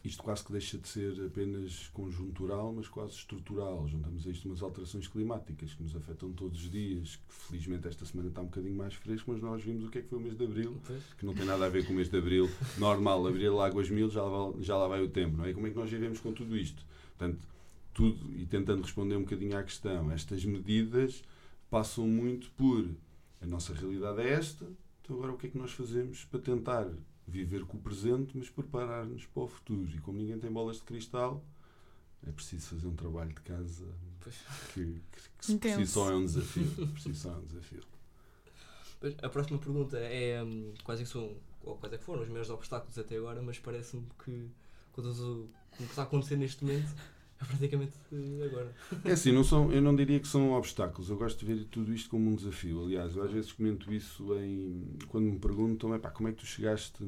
isto 0.03 0.21
quase 0.21 0.43
que 0.43 0.51
deixa 0.51 0.77
de 0.77 0.87
ser 0.87 1.13
apenas 1.25 1.87
conjuntural, 1.93 2.73
mas 2.73 2.89
quase 2.89 3.13
estrutural. 3.13 3.87
Juntamos 3.87 4.27
a 4.27 4.31
isto 4.31 4.49
umas 4.49 4.61
alterações 4.61 5.07
climáticas 5.07 5.73
que 5.73 5.81
nos 5.81 5.95
afetam 5.95 6.33
todos 6.33 6.61
os 6.61 6.69
dias, 6.69 7.15
que 7.15 7.33
felizmente 7.33 7.87
esta 7.87 8.05
semana 8.05 8.27
está 8.27 8.41
um 8.41 8.45
bocadinho 8.45 8.75
mais 8.75 8.93
fresco, 8.95 9.31
mas 9.31 9.41
nós 9.41 9.63
vimos 9.63 9.85
o 9.85 9.89
que 9.89 9.99
é 9.99 10.01
que 10.01 10.09
foi 10.09 10.19
o 10.19 10.21
mês 10.21 10.35
de 10.35 10.43
Abril, 10.43 10.77
que 11.17 11.25
não 11.25 11.33
tem 11.33 11.45
nada 11.45 11.65
a 11.65 11.69
ver 11.69 11.85
com 11.85 11.93
o 11.93 11.95
mês 11.95 12.09
de 12.09 12.17
Abril 12.17 12.49
normal, 12.77 13.25
abril, 13.25 13.61
águas 13.61 13.89
mil, 13.89 14.09
já 14.09 14.23
lá, 14.23 14.53
já 14.59 14.75
lá 14.75 14.89
vai 14.89 15.01
o 15.01 15.07
tempo, 15.07 15.37
não 15.37 15.45
é? 15.45 15.53
Como 15.53 15.67
é 15.67 15.69
que 15.69 15.75
nós 15.77 15.89
vivemos 15.89 16.19
com 16.19 16.33
tudo 16.33 16.57
isto? 16.57 16.85
Portanto, 17.17 17.47
tudo, 17.93 18.33
e 18.35 18.45
tentando 18.45 18.81
responder 18.81 19.15
um 19.15 19.21
bocadinho 19.21 19.57
à 19.57 19.63
questão, 19.63 20.11
estas 20.11 20.43
medidas 20.45 21.23
passam 21.69 22.07
muito 22.07 22.51
por 22.51 22.89
a 23.43 23.45
nossa 23.45 23.73
realidade 23.73 24.21
é 24.21 24.29
esta, 24.29 24.65
então 25.01 25.17
agora 25.17 25.33
o 25.33 25.37
que 25.37 25.47
é 25.47 25.49
que 25.49 25.57
nós 25.57 25.71
fazemos 25.73 26.23
para 26.25 26.39
tentar 26.39 26.87
viver 27.27 27.65
com 27.65 27.77
o 27.77 27.81
presente, 27.81 28.37
mas 28.37 28.49
preparar-nos 28.49 29.25
para 29.25 29.43
o 29.43 29.47
futuro. 29.47 29.89
E 29.93 29.99
como 29.99 30.17
ninguém 30.17 30.39
tem 30.39 30.49
bolas 30.49 30.77
de 30.77 30.83
cristal, 30.83 31.43
é 32.25 32.31
preciso 32.31 32.67
fazer 32.67 32.87
um 32.87 32.95
trabalho 32.95 33.29
de 33.29 33.41
casa 33.41 33.85
que, 34.73 35.01
que, 35.11 35.57
que 35.57 35.57
por 35.57 35.85
si 35.85 35.87
só 35.87 36.09
é 36.09 36.15
um 36.15 36.25
desafio. 36.25 36.71
por 36.87 36.99
si 36.99 37.13
só 37.13 37.33
é 37.33 37.37
um 37.37 37.45
desafio. 37.45 37.83
A 39.21 39.27
próxima 39.27 39.59
pergunta 39.59 39.97
é 39.97 40.41
um, 40.41 40.73
quais, 40.85 41.01
é 41.01 41.05
são, 41.05 41.35
ou 41.61 41.75
quais 41.75 41.93
é 41.93 41.97
que 41.97 42.03
foram 42.05 42.23
os 42.23 42.29
maiores 42.29 42.49
obstáculos 42.49 42.97
até 42.97 43.17
agora, 43.17 43.41
mas 43.41 43.59
parece-me 43.59 44.07
que 44.23 44.49
com 44.93 45.01
o 45.01 45.33
que 45.75 45.81
está 45.83 46.03
a 46.03 46.05
acontecer 46.05 46.37
neste 46.37 46.63
momento 46.63 46.95
praticamente 47.47 47.93
agora. 48.43 48.73
É 49.03 49.11
assim, 49.11 49.31
não 49.31 49.43
são, 49.43 49.71
eu 49.71 49.81
não 49.81 49.95
diria 49.95 50.19
que 50.19 50.27
são 50.27 50.53
obstáculos, 50.53 51.09
eu 51.09 51.17
gosto 51.17 51.39
de 51.39 51.45
ver 51.45 51.65
tudo 51.65 51.93
isto 51.93 52.09
como 52.09 52.29
um 52.29 52.35
desafio. 52.35 52.83
Aliás, 52.83 53.15
eu 53.15 53.23
às 53.23 53.31
vezes 53.31 53.51
comento 53.51 53.93
isso 53.93 54.33
em, 54.39 54.97
quando 55.07 55.25
me 55.25 55.39
perguntam 55.39 55.97
pá, 55.99 56.09
como 56.09 56.29
é 56.29 56.31
que 56.31 56.39
tu 56.39 56.45
chegaste 56.45 57.03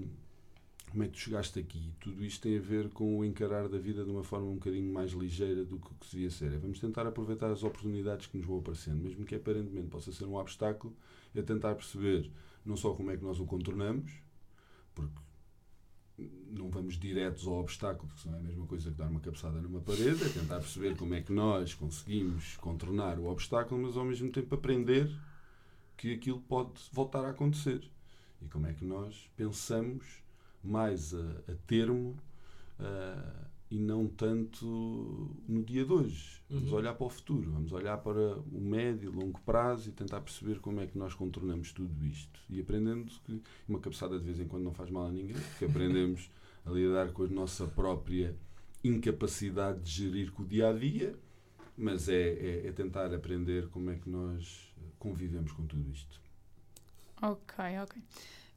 como 0.95 1.03
é 1.03 1.07
que 1.07 1.13
tu 1.13 1.19
chegaste 1.19 1.59
aqui? 1.59 1.91
Tudo 1.99 2.23
isto 2.23 2.41
tem 2.41 2.57
a 2.57 2.61
ver 2.61 2.87
com 2.87 3.19
o 3.19 3.25
encarar 3.25 3.67
da 3.67 3.77
vida 3.77 4.05
de 4.05 4.09
uma 4.09 4.23
forma 4.23 4.47
um 4.47 4.53
bocadinho 4.53 4.93
mais 4.93 5.11
ligeira 5.11 5.65
do 5.65 5.77
que, 5.77 5.89
que 5.95 6.11
devia 6.11 6.31
ser. 6.31 6.53
É, 6.53 6.57
vamos 6.57 6.79
tentar 6.79 7.05
aproveitar 7.05 7.51
as 7.51 7.63
oportunidades 7.63 8.27
que 8.27 8.37
nos 8.37 8.45
vão 8.45 8.59
aparecendo, 8.59 9.03
mesmo 9.03 9.25
que 9.25 9.35
aparentemente 9.35 9.89
possa 9.89 10.13
ser 10.13 10.23
um 10.23 10.35
obstáculo, 10.35 10.95
é 11.35 11.41
tentar 11.41 11.75
perceber 11.75 12.31
não 12.65 12.77
só 12.77 12.93
como 12.93 13.11
é 13.11 13.17
que 13.17 13.23
nós 13.23 13.41
o 13.41 13.45
contornamos, 13.45 14.09
porque 14.93 15.19
não 16.17 16.69
vamos 16.69 16.97
diretos 16.97 17.45
ao 17.45 17.59
obstáculo, 17.59 18.07
porque 18.07 18.29
não 18.29 18.37
é 18.37 18.39
a 18.39 18.43
mesma 18.43 18.65
coisa 18.65 18.89
que 18.89 18.97
dar 18.97 19.07
uma 19.07 19.19
cabeçada 19.19 19.59
numa 19.59 19.81
parede, 19.81 20.23
é 20.23 20.29
tentar 20.29 20.59
perceber 20.59 20.95
como 20.95 21.13
é 21.13 21.21
que 21.21 21.33
nós 21.33 21.73
conseguimos 21.73 22.55
contornar 22.57 23.19
o 23.19 23.25
obstáculo, 23.25 23.81
mas 23.81 23.97
ao 23.97 24.05
mesmo 24.05 24.31
tempo 24.31 24.55
aprender 24.55 25.09
que 25.97 26.13
aquilo 26.13 26.39
pode 26.41 26.73
voltar 26.91 27.25
a 27.25 27.29
acontecer. 27.29 27.89
E 28.41 28.47
como 28.47 28.67
é 28.67 28.73
que 28.73 28.85
nós 28.85 29.29
pensamos 29.35 30.23
mais 30.63 31.13
a, 31.13 31.51
a 31.51 31.55
termo 31.67 32.17
uh, 32.79 33.45
e 33.69 33.79
não 33.79 34.07
tanto 34.07 34.65
no 35.47 35.63
dia 35.63 35.83
de 35.83 35.91
hoje. 35.91 36.41
Vamos 36.49 36.71
uhum. 36.71 36.77
olhar 36.77 36.93
para 36.93 37.05
o 37.07 37.09
futuro, 37.09 37.51
vamos 37.51 37.71
olhar 37.71 37.97
para 37.97 38.37
o 38.37 38.61
médio 38.61 39.11
e 39.11 39.15
longo 39.15 39.39
prazo 39.41 39.89
e 39.89 39.91
tentar 39.91 40.21
perceber 40.21 40.59
como 40.59 40.79
é 40.79 40.87
que 40.87 40.97
nós 40.97 41.13
contornamos 41.13 41.71
tudo 41.71 42.05
isto. 42.05 42.39
E 42.49 42.59
aprendendo 42.59 43.11
que 43.25 43.41
uma 43.67 43.79
cabeçada 43.79 44.19
de 44.19 44.25
vez 44.25 44.39
em 44.39 44.47
quando 44.47 44.63
não 44.63 44.73
faz 44.73 44.89
mal 44.89 45.07
a 45.07 45.11
ninguém, 45.11 45.35
porque 45.35 45.65
aprendemos 45.65 46.29
a 46.65 46.71
lidar 46.71 47.11
com 47.11 47.23
a 47.23 47.27
nossa 47.27 47.65
própria 47.67 48.35
incapacidade 48.83 49.81
de 49.81 49.91
gerir 49.91 50.31
com 50.31 50.43
o 50.43 50.45
dia 50.45 50.69
a 50.69 50.73
dia, 50.73 51.15
mas 51.75 52.07
é, 52.07 52.33
é, 52.33 52.67
é 52.67 52.71
tentar 52.71 53.13
aprender 53.13 53.67
como 53.69 53.89
é 53.89 53.95
que 53.95 54.09
nós 54.09 54.73
convivemos 54.99 55.51
com 55.51 55.65
tudo 55.65 55.89
isto. 55.91 56.21
Ok, 57.21 57.63
ok. 57.81 58.01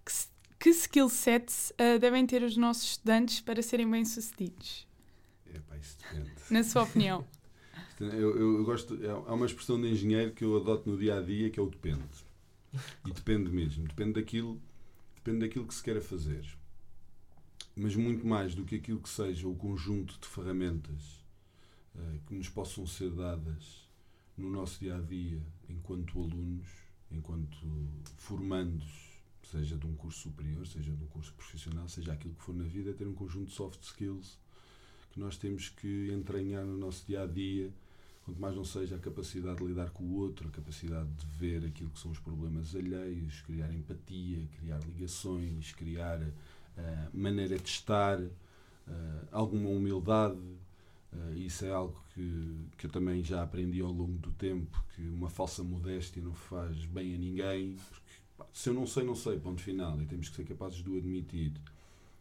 Que, 0.04 0.12
que 0.58 0.70
skill 0.70 1.08
sets 1.08 1.72
uh, 1.72 1.98
devem 1.98 2.26
ter 2.26 2.42
os 2.42 2.56
nossos 2.56 2.90
estudantes 2.90 3.40
para 3.40 3.62
serem 3.62 3.90
bem-sucedidos? 3.90 4.87
É 5.54 5.58
pá, 5.60 5.76
isso 5.76 5.96
depende. 5.98 6.30
Na 6.50 6.62
sua 6.64 6.82
opinião. 6.82 7.24
Eu, 8.00 8.08
eu, 8.10 8.58
eu 8.58 8.64
gosto, 8.64 8.94
é- 9.04 9.08
há 9.10 9.34
uma 9.34 9.46
expressão 9.46 9.80
de 9.80 9.88
engenheiro 9.88 10.32
que 10.32 10.44
eu 10.44 10.56
adoto 10.56 10.88
no 10.90 10.96
dia 10.96 11.18
a 11.18 11.22
dia 11.22 11.50
que 11.50 11.58
é 11.58 11.62
o 11.62 11.68
depende. 11.68 12.02
E 13.06 13.12
depende 13.12 13.50
mesmo. 13.50 13.86
Depende 13.88 14.14
daquilo, 14.14 14.60
depende 15.16 15.40
daquilo 15.40 15.66
que 15.66 15.74
se 15.74 15.82
queira 15.82 16.00
fazer. 16.00 16.44
Mas 17.74 17.94
muito 17.96 18.26
mais 18.26 18.54
do 18.54 18.64
que 18.64 18.76
aquilo 18.76 19.00
que 19.00 19.08
seja 19.08 19.46
o 19.48 19.54
conjunto 19.54 20.18
de 20.20 20.26
ferramentas 20.26 21.24
eh, 21.96 22.18
que 22.26 22.34
nos 22.34 22.48
possam 22.48 22.86
ser 22.86 23.10
dadas 23.10 23.88
no 24.36 24.50
nosso 24.50 24.80
dia 24.80 24.96
a 24.96 25.00
dia, 25.00 25.40
enquanto 25.68 26.18
alunos, 26.20 26.68
enquanto 27.10 27.58
formandos, 28.16 29.22
seja 29.42 29.76
de 29.76 29.86
um 29.86 29.94
curso 29.94 30.20
superior, 30.22 30.66
seja 30.66 30.92
de 30.92 31.02
um 31.02 31.06
curso 31.06 31.32
profissional, 31.34 31.88
seja 31.88 32.12
aquilo 32.12 32.34
que 32.34 32.42
for 32.42 32.54
na 32.54 32.64
vida, 32.64 32.90
é 32.90 32.92
ter 32.92 33.06
um 33.08 33.14
conjunto 33.14 33.46
de 33.48 33.54
soft 33.54 33.82
skills 33.82 34.38
nós 35.18 35.36
temos 35.36 35.68
que 35.68 36.10
entranhar 36.12 36.64
no 36.64 36.78
nosso 36.78 37.04
dia 37.06 37.22
a 37.22 37.26
dia, 37.26 37.70
quanto 38.24 38.40
mais 38.40 38.54
não 38.54 38.64
seja 38.64 38.96
a 38.96 38.98
capacidade 38.98 39.58
de 39.58 39.64
lidar 39.64 39.90
com 39.90 40.04
o 40.04 40.16
outro, 40.16 40.48
a 40.48 40.50
capacidade 40.50 41.08
de 41.08 41.26
ver 41.26 41.64
aquilo 41.66 41.90
que 41.90 41.98
são 41.98 42.10
os 42.10 42.18
problemas 42.18 42.74
alheios, 42.74 43.40
criar 43.42 43.72
empatia, 43.72 44.46
criar 44.58 44.78
ligações, 44.80 45.72
criar 45.72 46.20
uh, 46.20 46.30
maneira 47.12 47.58
de 47.58 47.68
estar, 47.68 48.20
uh, 48.20 48.30
alguma 49.32 49.68
humildade. 49.70 50.38
Uh, 51.10 51.34
isso 51.36 51.64
é 51.64 51.70
algo 51.70 51.98
que, 52.14 52.66
que 52.76 52.86
eu 52.86 52.90
também 52.90 53.24
já 53.24 53.42
aprendi 53.42 53.80
ao 53.80 53.90
longo 53.90 54.18
do 54.18 54.30
tempo, 54.32 54.82
que 54.94 55.02
uma 55.08 55.30
falsa 55.30 55.64
modéstia 55.64 56.22
não 56.22 56.34
faz 56.34 56.84
bem 56.84 57.14
a 57.14 57.18
ninguém. 57.18 57.76
Porque, 57.88 58.12
pá, 58.36 58.46
se 58.52 58.68
eu 58.68 58.74
não 58.74 58.86
sei, 58.86 59.04
não 59.04 59.14
sei, 59.14 59.38
ponto 59.38 59.60
final, 59.60 60.00
e 60.00 60.06
temos 60.06 60.28
que 60.28 60.36
ser 60.36 60.44
capazes 60.44 60.82
de 60.82 60.90
o 60.90 60.96
admitir 60.96 61.52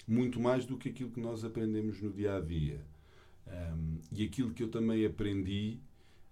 muito 0.07 0.39
mais 0.39 0.65
do 0.65 0.77
que 0.77 0.89
aquilo 0.89 1.11
que 1.11 1.19
nós 1.19 1.43
aprendemos 1.43 2.01
no 2.01 2.11
dia 2.11 2.37
a 2.37 2.39
dia. 2.39 2.81
Um, 3.45 3.97
e 4.11 4.23
aquilo 4.23 4.53
que 4.53 4.63
eu 4.63 4.69
também 4.69 5.05
aprendi 5.05 5.79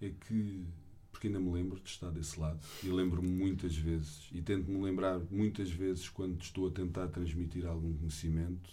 é 0.01 0.09
que, 0.09 0.65
porque 1.11 1.27
ainda 1.27 1.39
me 1.39 1.51
lembro 1.51 1.79
de 1.79 1.89
estar 1.89 2.09
desse 2.09 2.39
lado, 2.39 2.59
e 2.83 2.87
lembro-me 2.87 3.29
muitas 3.29 3.75
vezes, 3.75 4.29
e 4.31 4.41
tento-me 4.41 4.81
lembrar 4.81 5.19
muitas 5.29 5.69
vezes 5.69 6.09
quando 6.09 6.41
estou 6.41 6.67
a 6.67 6.71
tentar 6.71 7.07
transmitir 7.09 7.65
algum 7.65 7.93
conhecimento, 7.97 8.69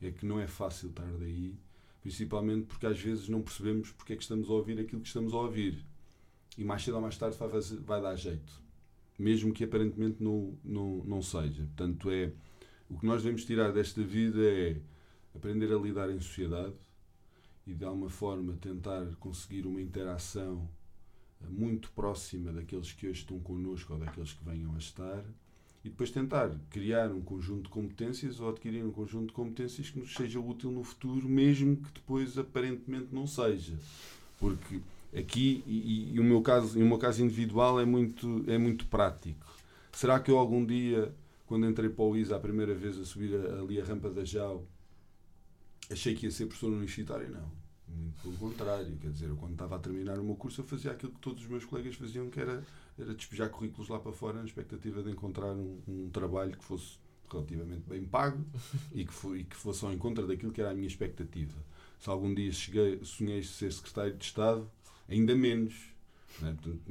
é 0.00 0.10
que 0.10 0.26
não 0.26 0.40
é 0.40 0.46
fácil 0.46 0.90
estar 0.90 1.10
daí, 1.18 1.54
principalmente 2.02 2.66
porque 2.66 2.86
às 2.86 3.00
vezes 3.00 3.28
não 3.28 3.42
percebemos 3.42 3.90
porque 3.90 4.12
é 4.12 4.16
que 4.16 4.22
estamos 4.22 4.48
a 4.48 4.52
ouvir 4.52 4.78
aquilo 4.78 5.00
que 5.00 5.08
estamos 5.08 5.32
a 5.32 5.38
ouvir. 5.38 5.84
E 6.56 6.64
mais 6.64 6.82
cedo 6.82 6.94
ou 6.94 7.02
mais 7.02 7.16
tarde 7.18 7.36
vai, 7.36 7.48
vai 7.84 8.00
dar 8.00 8.16
jeito, 8.16 8.62
mesmo 9.18 9.52
que 9.52 9.64
aparentemente 9.64 10.22
não, 10.22 10.56
não, 10.64 11.04
não 11.04 11.22
seja. 11.22 11.64
Portanto, 11.64 12.10
é 12.10 12.32
o 12.88 12.98
que 12.98 13.06
nós 13.06 13.22
devemos 13.22 13.44
tirar 13.44 13.72
desta 13.72 14.02
vida 14.02 14.42
é 14.42 14.76
aprender 15.34 15.72
a 15.72 15.78
lidar 15.78 16.10
em 16.10 16.20
sociedade 16.20 16.74
e 17.66 17.74
de 17.74 17.84
alguma 17.84 18.08
forma 18.08 18.56
tentar 18.60 19.04
conseguir 19.16 19.66
uma 19.66 19.80
interação 19.80 20.68
muito 21.48 21.90
próxima 21.90 22.52
daqueles 22.52 22.92
que 22.92 23.06
hoje 23.06 23.20
estão 23.20 23.38
connosco 23.40 23.92
ou 23.92 23.98
daqueles 23.98 24.32
que 24.32 24.44
venham 24.44 24.74
a 24.74 24.78
estar 24.78 25.24
e 25.84 25.88
depois 25.88 26.10
tentar 26.10 26.50
criar 26.70 27.12
um 27.12 27.20
conjunto 27.20 27.64
de 27.64 27.68
competências 27.68 28.40
ou 28.40 28.48
adquirir 28.48 28.84
um 28.84 28.90
conjunto 28.90 29.28
de 29.28 29.32
competências 29.32 29.88
que 29.88 30.00
nos 30.00 30.12
seja 30.14 30.40
útil 30.40 30.72
no 30.72 30.82
futuro, 30.82 31.28
mesmo 31.28 31.76
que 31.76 31.92
depois 31.92 32.36
aparentemente 32.36 33.08
não 33.12 33.24
seja. 33.24 33.78
Porque 34.36 34.80
aqui, 35.16 35.62
e, 35.64 36.12
e 36.12 36.18
o, 36.18 36.24
meu 36.24 36.42
caso, 36.42 36.76
e 36.76 36.82
o 36.82 36.86
meu 36.86 36.98
caso 36.98 37.22
individual 37.22 37.78
é 37.78 37.84
muito, 37.84 38.44
é 38.48 38.58
muito 38.58 38.86
prático. 38.86 39.46
Será 39.92 40.18
que 40.18 40.28
eu 40.28 40.38
algum 40.38 40.66
dia 40.66 41.14
quando 41.46 41.66
entrei 41.66 41.88
para 41.88 42.04
o 42.04 42.16
ISA 42.16 42.36
a 42.36 42.40
primeira 42.40 42.74
vez 42.74 42.98
a 42.98 43.04
subir 43.04 43.34
ali 43.34 43.80
a 43.80 43.84
rampa 43.84 44.10
da 44.10 44.24
JAU, 44.24 44.66
achei 45.90 46.14
que 46.14 46.26
ia 46.26 46.32
ser 46.32 46.46
professor 46.46 46.68
universitário, 46.68 47.30
não. 47.30 47.50
Muito 47.88 48.20
pelo 48.20 48.36
contrário, 48.36 48.96
quer 48.96 49.10
dizer, 49.10 49.28
eu 49.28 49.36
quando 49.36 49.52
estava 49.52 49.76
a 49.76 49.78
terminar 49.78 50.18
o 50.18 50.24
meu 50.24 50.34
curso 50.34 50.60
eu 50.60 50.64
fazia 50.64 50.90
aquilo 50.90 51.12
que 51.12 51.20
todos 51.20 51.42
os 51.44 51.48
meus 51.48 51.64
colegas 51.64 51.94
faziam, 51.94 52.28
que 52.28 52.40
era, 52.40 52.64
era 52.98 53.14
despejar 53.14 53.48
currículos 53.48 53.88
lá 53.88 53.98
para 53.98 54.12
fora 54.12 54.38
na 54.38 54.44
expectativa 54.44 55.02
de 55.02 55.10
encontrar 55.10 55.52
um, 55.52 55.80
um 55.86 56.10
trabalho 56.10 56.56
que 56.56 56.64
fosse 56.64 56.98
relativamente 57.30 57.88
bem 57.88 58.04
pago 58.04 58.44
e 58.92 59.04
que, 59.04 59.12
foi, 59.12 59.40
e 59.40 59.44
que 59.44 59.56
fosse 59.56 59.84
ao 59.84 59.92
encontro 59.92 60.26
daquilo 60.26 60.52
que 60.52 60.60
era 60.60 60.70
a 60.70 60.74
minha 60.74 60.86
expectativa. 60.86 61.56
Se 61.98 62.10
algum 62.10 62.34
dia 62.34 62.52
cheguei, 62.52 63.00
sonhei 63.04 63.42
ser 63.42 63.72
secretário 63.72 64.16
de 64.16 64.24
Estado, 64.24 64.70
ainda 65.08 65.34
menos 65.34 65.95
não 66.40 66.48
é? 66.48 66.52
Portanto, 66.52 66.82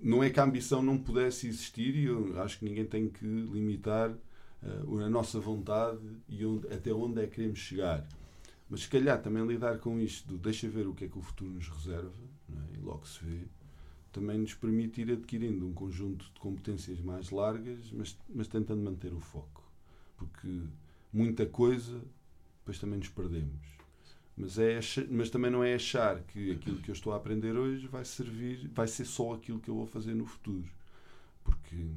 não 0.00 0.22
é 0.22 0.30
que 0.30 0.40
a 0.40 0.44
ambição 0.44 0.82
não 0.82 0.98
pudesse 0.98 1.48
existir 1.48 1.94
e 1.94 2.04
eu 2.04 2.40
acho 2.42 2.58
que 2.58 2.64
ninguém 2.64 2.84
tem 2.84 3.08
que 3.08 3.24
limitar 3.24 4.10
uh, 4.10 4.98
a 4.98 5.08
nossa 5.08 5.40
vontade 5.40 6.00
e 6.28 6.44
onde, 6.44 6.66
até 6.68 6.92
onde 6.92 7.22
é 7.22 7.26
que 7.26 7.36
queremos 7.36 7.58
chegar. 7.58 8.06
Mas 8.68 8.82
se 8.82 8.88
calhar 8.88 9.20
também 9.20 9.46
lidar 9.46 9.78
com 9.78 10.00
isto, 10.00 10.36
deixa 10.38 10.68
ver 10.68 10.86
o 10.86 10.94
que 10.94 11.04
é 11.04 11.08
que 11.08 11.18
o 11.18 11.22
futuro 11.22 11.50
nos 11.50 11.68
reserva, 11.68 12.12
é? 12.50 12.76
e 12.76 12.80
logo 12.80 13.06
se 13.06 13.24
vê, 13.24 13.44
também 14.10 14.38
nos 14.38 14.54
permite 14.54 15.02
ir 15.02 15.12
adquirindo 15.12 15.66
um 15.66 15.72
conjunto 15.72 16.24
de 16.32 16.40
competências 16.40 17.00
mais 17.00 17.30
largas, 17.30 17.90
mas, 17.92 18.16
mas 18.28 18.48
tentando 18.48 18.82
manter 18.82 19.12
o 19.12 19.20
foco. 19.20 19.62
Porque 20.16 20.62
muita 21.12 21.44
coisa, 21.46 22.00
depois 22.60 22.78
também 22.78 22.98
nos 22.98 23.08
perdemos 23.08 23.81
mas, 24.36 24.58
é, 24.58 24.80
mas 25.10 25.30
também 25.30 25.50
não 25.50 25.62
é 25.62 25.74
achar 25.74 26.20
que 26.22 26.52
aquilo 26.52 26.78
que 26.78 26.90
eu 26.90 26.94
estou 26.94 27.12
a 27.12 27.16
aprender 27.16 27.54
hoje 27.56 27.86
vai 27.86 28.04
servir, 28.04 28.68
vai 28.68 28.88
ser 28.88 29.04
só 29.04 29.34
aquilo 29.34 29.60
que 29.60 29.68
eu 29.68 29.74
vou 29.74 29.86
fazer 29.86 30.14
no 30.14 30.24
futuro. 30.24 30.68
Porque 31.44 31.90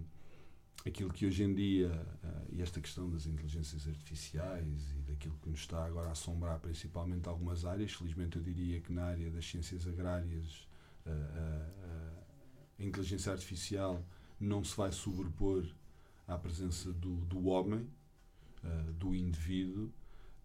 aquilo 0.86 1.12
que 1.12 1.26
hoje 1.26 1.44
em 1.44 1.54
dia, 1.54 1.90
uh, 2.24 2.46
e 2.54 2.62
esta 2.62 2.80
questão 2.80 3.10
das 3.10 3.26
inteligências 3.26 3.88
artificiais 3.88 4.94
e 4.98 5.02
daquilo 5.12 5.36
que 5.42 5.50
nos 5.50 5.62
está 5.62 5.84
agora 5.86 6.10
a 6.10 6.12
assombrar, 6.12 6.60
principalmente 6.60 7.28
algumas 7.28 7.66
áreas, 7.66 7.94
felizmente 7.94 8.38
eu 8.38 8.44
diria 8.44 8.80
que 8.82 8.94
na 8.94 9.06
área 9.06 9.32
das 9.32 9.46
ciências 9.46 9.88
agrárias 9.88 10.68
uh, 11.06 11.10
uh, 11.10 12.26
a 12.78 12.84
inteligência 12.84 13.32
artificial 13.32 14.06
não 14.40 14.64
se 14.64 14.76
vai 14.76 14.92
sobrepor 14.92 15.66
à 16.28 16.38
presença 16.38 16.92
do, 16.94 17.18
do 17.26 17.46
homem, 17.46 17.88
do 18.98 19.14
indivíduo, 19.14 19.94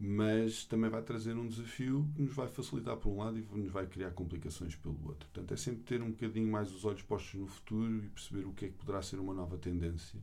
mas 0.02 0.64
também 0.64 0.88
vai 0.88 1.02
trazer 1.02 1.36
um 1.36 1.46
desafio 1.46 2.08
que 2.16 2.22
nos 2.22 2.32
vai 2.32 2.48
facilitar 2.48 2.96
por 2.96 3.10
um 3.10 3.18
lado 3.18 3.38
e 3.38 3.42
nos 3.42 3.70
vai 3.70 3.86
criar 3.86 4.10
complicações 4.12 4.74
pelo 4.74 4.96
outro. 5.04 5.28
Portanto, 5.28 5.52
é 5.52 5.56
sempre 5.58 5.82
ter 5.82 6.00
um 6.00 6.10
bocadinho 6.10 6.50
mais 6.50 6.72
os 6.72 6.86
olhos 6.86 7.02
postos 7.02 7.38
no 7.38 7.46
futuro 7.46 8.02
e 8.02 8.08
perceber 8.08 8.46
o 8.46 8.52
que 8.54 8.64
é 8.64 8.68
que 8.68 8.74
poderá 8.78 9.02
ser 9.02 9.20
uma 9.20 9.34
nova 9.34 9.58
tendência. 9.58 10.18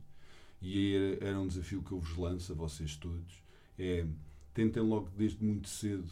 E 0.60 0.96
era, 0.96 1.28
era 1.28 1.40
um 1.40 1.46
desafio 1.46 1.80
que 1.80 1.92
eu 1.92 2.00
vos 2.00 2.16
lanço 2.16 2.52
a 2.52 2.56
vocês 2.56 2.96
todos, 2.96 3.40
é 3.78 4.04
tentem 4.52 4.82
logo 4.82 5.10
desde 5.16 5.44
muito 5.44 5.68
cedo 5.68 6.10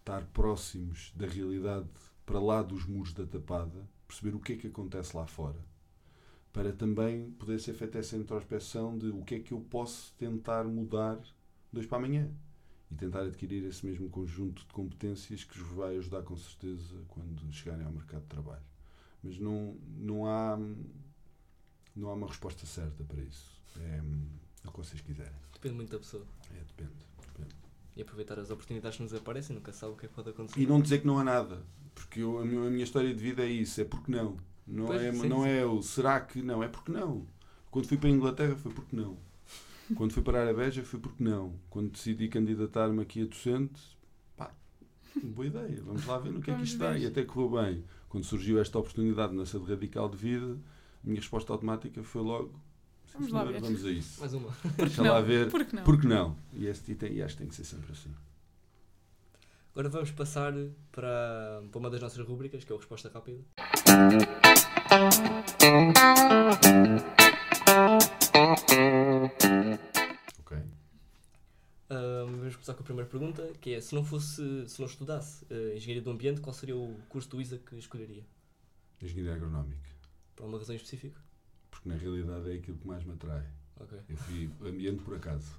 estar 0.00 0.22
próximos 0.26 1.10
da 1.16 1.26
realidade 1.26 1.88
para 2.26 2.38
lá 2.38 2.62
dos 2.62 2.84
muros 2.84 3.14
da 3.14 3.24
tapada, 3.24 3.88
perceber 4.06 4.36
o 4.36 4.40
que 4.40 4.52
é 4.52 4.56
que 4.56 4.66
acontece 4.66 5.16
lá 5.16 5.26
fora, 5.26 5.64
para 6.52 6.70
também 6.70 7.30
poder 7.30 7.58
ser 7.58 7.72
feita 7.72 7.96
essa 7.96 8.14
introspeção 8.14 8.98
de 8.98 9.08
o 9.08 9.24
que 9.24 9.36
é 9.36 9.38
que 9.40 9.52
eu 9.52 9.60
posso 9.60 10.12
tentar 10.18 10.64
mudar 10.64 11.18
de 11.72 11.78
hoje 11.78 11.88
para 11.88 11.96
amanhã 11.96 12.30
e 12.94 12.96
tentar 12.96 13.22
adquirir 13.22 13.64
esse 13.64 13.84
mesmo 13.84 14.08
conjunto 14.08 14.64
de 14.64 14.72
competências 14.72 15.42
que 15.42 15.60
os 15.60 15.68
vai 15.68 15.96
ajudar 15.98 16.22
com 16.22 16.36
certeza 16.36 16.94
quando 17.08 17.52
chegarem 17.52 17.84
ao 17.84 17.92
mercado 17.92 18.22
de 18.22 18.28
trabalho. 18.28 18.62
Mas 19.22 19.38
não, 19.38 19.76
não, 19.98 20.26
há, 20.26 20.56
não 21.96 22.08
há 22.08 22.14
uma 22.14 22.28
resposta 22.28 22.64
certa 22.64 23.02
para 23.02 23.20
isso. 23.20 23.60
É, 23.80 24.00
é 24.64 24.68
o 24.68 24.70
que 24.70 24.78
vocês 24.78 25.00
quiserem. 25.00 25.32
Depende 25.52 25.74
muito 25.74 25.90
da 25.90 25.98
pessoa. 25.98 26.24
É, 26.52 26.60
depende, 26.60 26.92
depende. 27.32 27.54
E 27.96 28.02
aproveitar 28.02 28.38
as 28.38 28.50
oportunidades 28.50 28.96
que 28.96 29.02
nos 29.02 29.14
aparecem, 29.14 29.56
nunca 29.56 29.72
sabe 29.72 29.92
o 29.92 29.96
que 29.96 30.06
é 30.06 30.08
que 30.08 30.14
pode 30.14 30.30
acontecer. 30.30 30.60
E 30.60 30.66
não 30.66 30.80
dizer 30.80 31.00
que 31.00 31.06
não 31.06 31.18
há 31.18 31.24
nada, 31.24 31.64
porque 31.94 32.20
eu, 32.20 32.38
a, 32.38 32.44
minha, 32.44 32.66
a, 32.66 32.70
minha, 32.70 32.84
história 32.84 33.12
de 33.12 33.20
vida 33.20 33.42
é 33.42 33.48
isso, 33.48 33.80
é 33.80 33.84
porque 33.84 34.10
não. 34.12 34.36
Não, 34.66 34.86
pois, 34.86 35.02
é, 35.02 35.12
sim, 35.12 35.28
não 35.28 35.42
sim. 35.42 35.48
é 35.48 35.64
o 35.66 35.82
será 35.82 36.20
que 36.20 36.40
não, 36.42 36.62
é 36.62 36.68
porque 36.68 36.92
não. 36.92 37.26
Quando 37.70 37.88
fui 37.88 37.98
para 37.98 38.08
a 38.08 38.12
Inglaterra 38.12 38.56
foi 38.56 38.72
porque 38.72 38.94
não. 38.94 39.18
Quando 39.94 40.12
fui 40.12 40.22
para 40.22 40.38
a 40.38 40.42
Arabeja 40.42 40.82
foi 40.82 40.98
porque 40.98 41.22
não. 41.22 41.54
Quando 41.68 41.90
decidi 41.90 42.28
candidatar-me 42.28 43.02
aqui 43.02 43.22
a 43.22 43.26
docente, 43.26 43.80
pá, 44.36 44.50
boa 45.22 45.46
ideia, 45.46 45.82
vamos 45.82 46.06
lá 46.06 46.18
ver 46.18 46.32
no 46.32 46.40
que 46.40 46.50
é 46.50 46.54
que 46.54 46.62
isto 46.62 46.74
está. 46.74 46.96
E 46.96 47.06
até 47.06 47.24
correu 47.24 47.62
bem. 47.62 47.84
Quando 48.08 48.24
surgiu 48.24 48.60
esta 48.60 48.78
oportunidade 48.78 49.34
na 49.34 49.44
sede 49.44 49.64
radical 49.64 50.08
de 50.08 50.16
vida, 50.16 50.56
a 51.04 51.06
minha 51.06 51.20
resposta 51.20 51.52
automática 51.52 52.02
foi 52.02 52.22
logo. 52.22 52.58
Vamos 53.12 53.30
lá 53.30 53.44
ver. 53.44 53.60
Vamos 53.60 53.84
a 53.84 53.90
isso. 53.90 54.20
Mais 54.20 54.32
uma. 54.34 54.50
Deixa 54.76 55.02
lá 55.02 55.20
ver. 55.20 55.50
Porque 55.50 55.76
não? 55.76 55.84
Porque 55.84 56.06
não? 56.06 56.36
E, 56.52 56.66
este, 56.66 56.92
e, 56.92 56.94
tem, 56.94 57.12
e 57.12 57.22
acho 57.22 57.34
que 57.34 57.42
tem 57.42 57.48
que 57.48 57.54
ser 57.54 57.64
sempre 57.64 57.92
assim. 57.92 58.10
Agora 59.72 59.88
vamos 59.88 60.12
passar 60.12 60.52
para, 60.92 61.62
para 61.70 61.78
uma 61.78 61.90
das 61.90 62.00
nossas 62.00 62.24
rubricas, 62.24 62.62
que 62.62 62.72
é 62.72 62.76
a 62.76 62.78
Resposta 62.78 63.10
Rápida. 63.12 63.40
A 72.84 72.86
primeira 72.86 73.08
pergunta, 73.08 73.50
que 73.60 73.72
é 73.72 73.80
se 73.80 73.94
não 73.94 74.04
fosse, 74.04 74.68
se 74.68 74.78
não 74.78 74.86
estudasse 74.86 75.44
uh, 75.46 75.74
Engenharia 75.76 76.02
do 76.02 76.10
Ambiente, 76.10 76.40
qual 76.40 76.52
seria 76.52 76.76
o 76.76 76.94
curso 77.08 77.28
do 77.30 77.40
ISA 77.40 77.58
que 77.58 77.74
escolheria? 77.76 78.24
Engenharia 79.00 79.34
Agronómica. 79.34 79.88
Por 80.36 80.46
uma 80.46 80.58
razão 80.58 80.74
específica? 80.76 81.18
Porque 81.70 81.88
na 81.88 81.96
realidade 81.96 82.50
é 82.50 82.54
aquilo 82.56 82.76
que 82.76 82.86
mais 82.86 83.02
me 83.04 83.14
atrai. 83.14 83.44
Okay. 83.80 84.00
Eu 84.08 84.16
fui 84.16 84.50
ambiente 84.68 85.02
por 85.02 85.16
acaso. 85.16 85.50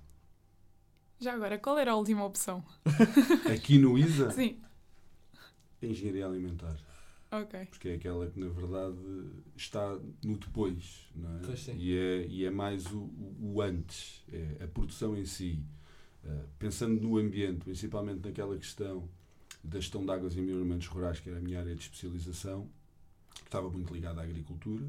Já 1.20 1.34
agora, 1.34 1.58
qual 1.58 1.78
era 1.80 1.92
a 1.92 1.96
última 1.96 2.24
opção? 2.26 2.64
Aqui 3.54 3.78
no 3.80 3.98
ISA? 3.98 4.30
Sim. 4.32 4.62
a 5.82 5.86
engenharia 5.86 6.26
alimentar. 6.28 6.78
Ok. 7.32 7.66
Porque 7.66 7.90
é 7.90 7.96
aquela 7.96 8.28
que, 8.30 8.40
na 8.40 8.48
verdade, 8.50 8.98
está 9.58 9.98
no 10.24 10.38
depois, 10.38 11.10
não 11.16 11.38
é? 11.38 11.40
Pois 11.44 11.60
sim. 11.60 11.76
E 11.78 11.98
é, 11.98 12.28
e 12.28 12.46
é 12.46 12.50
mais 12.52 12.86
o, 12.92 13.00
o- 13.00 13.54
o 13.56 13.62
antes, 13.62 14.24
é 14.32 14.64
a 14.64 14.68
produção 14.68 15.18
em 15.18 15.26
si. 15.26 15.60
Uh, 16.26 16.48
pensando 16.58 17.00
no 17.02 17.18
ambiente, 17.18 17.64
principalmente 17.64 18.26
naquela 18.26 18.58
questão 18.58 19.08
da 19.64 19.80
gestão 19.80 20.04
de 20.04 20.12
águas 20.12 20.36
e 20.36 20.40
environamentos 20.40 20.88
rurais, 20.88 21.20
que 21.20 21.30
era 21.30 21.38
a 21.38 21.42
minha 21.42 21.60
área 21.60 21.76
de 21.76 21.82
especialização, 21.82 22.68
que 23.36 23.44
estava 23.44 23.70
muito 23.70 23.94
ligada 23.94 24.22
à 24.22 24.24
agricultura, 24.24 24.86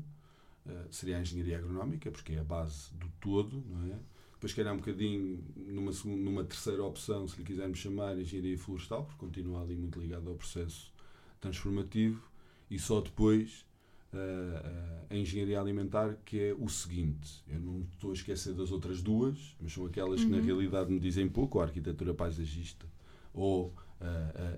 uh, 0.66 0.86
seria 0.90 1.18
a 1.18 1.20
engenharia 1.20 1.58
agronómica, 1.58 2.10
porque 2.10 2.32
é 2.32 2.38
a 2.38 2.44
base 2.44 2.92
do 2.94 3.08
todo, 3.20 3.62
não 3.68 3.92
é? 3.92 3.98
Depois, 4.32 4.52
calhar, 4.52 4.74
um 4.74 4.78
bocadinho 4.78 5.42
numa, 5.56 5.92
segun- 5.92 6.16
numa 6.16 6.44
terceira 6.44 6.82
opção, 6.84 7.26
se 7.26 7.36
lhe 7.38 7.44
quisermos 7.44 7.78
chamar, 7.78 8.18
engenharia 8.18 8.58
florestal, 8.58 9.04
porque 9.04 9.18
continua 9.18 9.62
ali 9.62 9.74
muito 9.74 9.98
ligado 9.98 10.28
ao 10.28 10.36
processo 10.36 10.92
transformativo, 11.40 12.22
e 12.70 12.78
só 12.78 13.00
depois 13.00 13.64
a 15.10 15.14
engenharia 15.16 15.60
alimentar, 15.60 16.16
que 16.24 16.38
é 16.40 16.54
o 16.54 16.68
seguinte: 16.68 17.42
eu 17.48 17.60
não 17.60 17.80
estou 17.92 18.10
a 18.10 18.14
esquecer 18.14 18.54
das 18.54 18.70
outras 18.72 19.02
duas, 19.02 19.56
mas 19.60 19.72
são 19.72 19.86
aquelas 19.86 20.24
que 20.24 20.30
na 20.30 20.38
Uhum. 20.38 20.44
realidade 20.44 20.90
me 20.92 20.98
dizem 21.00 21.28
pouco, 21.28 21.60
a 21.60 21.64
arquitetura 21.64 22.14
paisagista 22.14 22.86
ou 23.32 23.68
uh, 23.68 23.74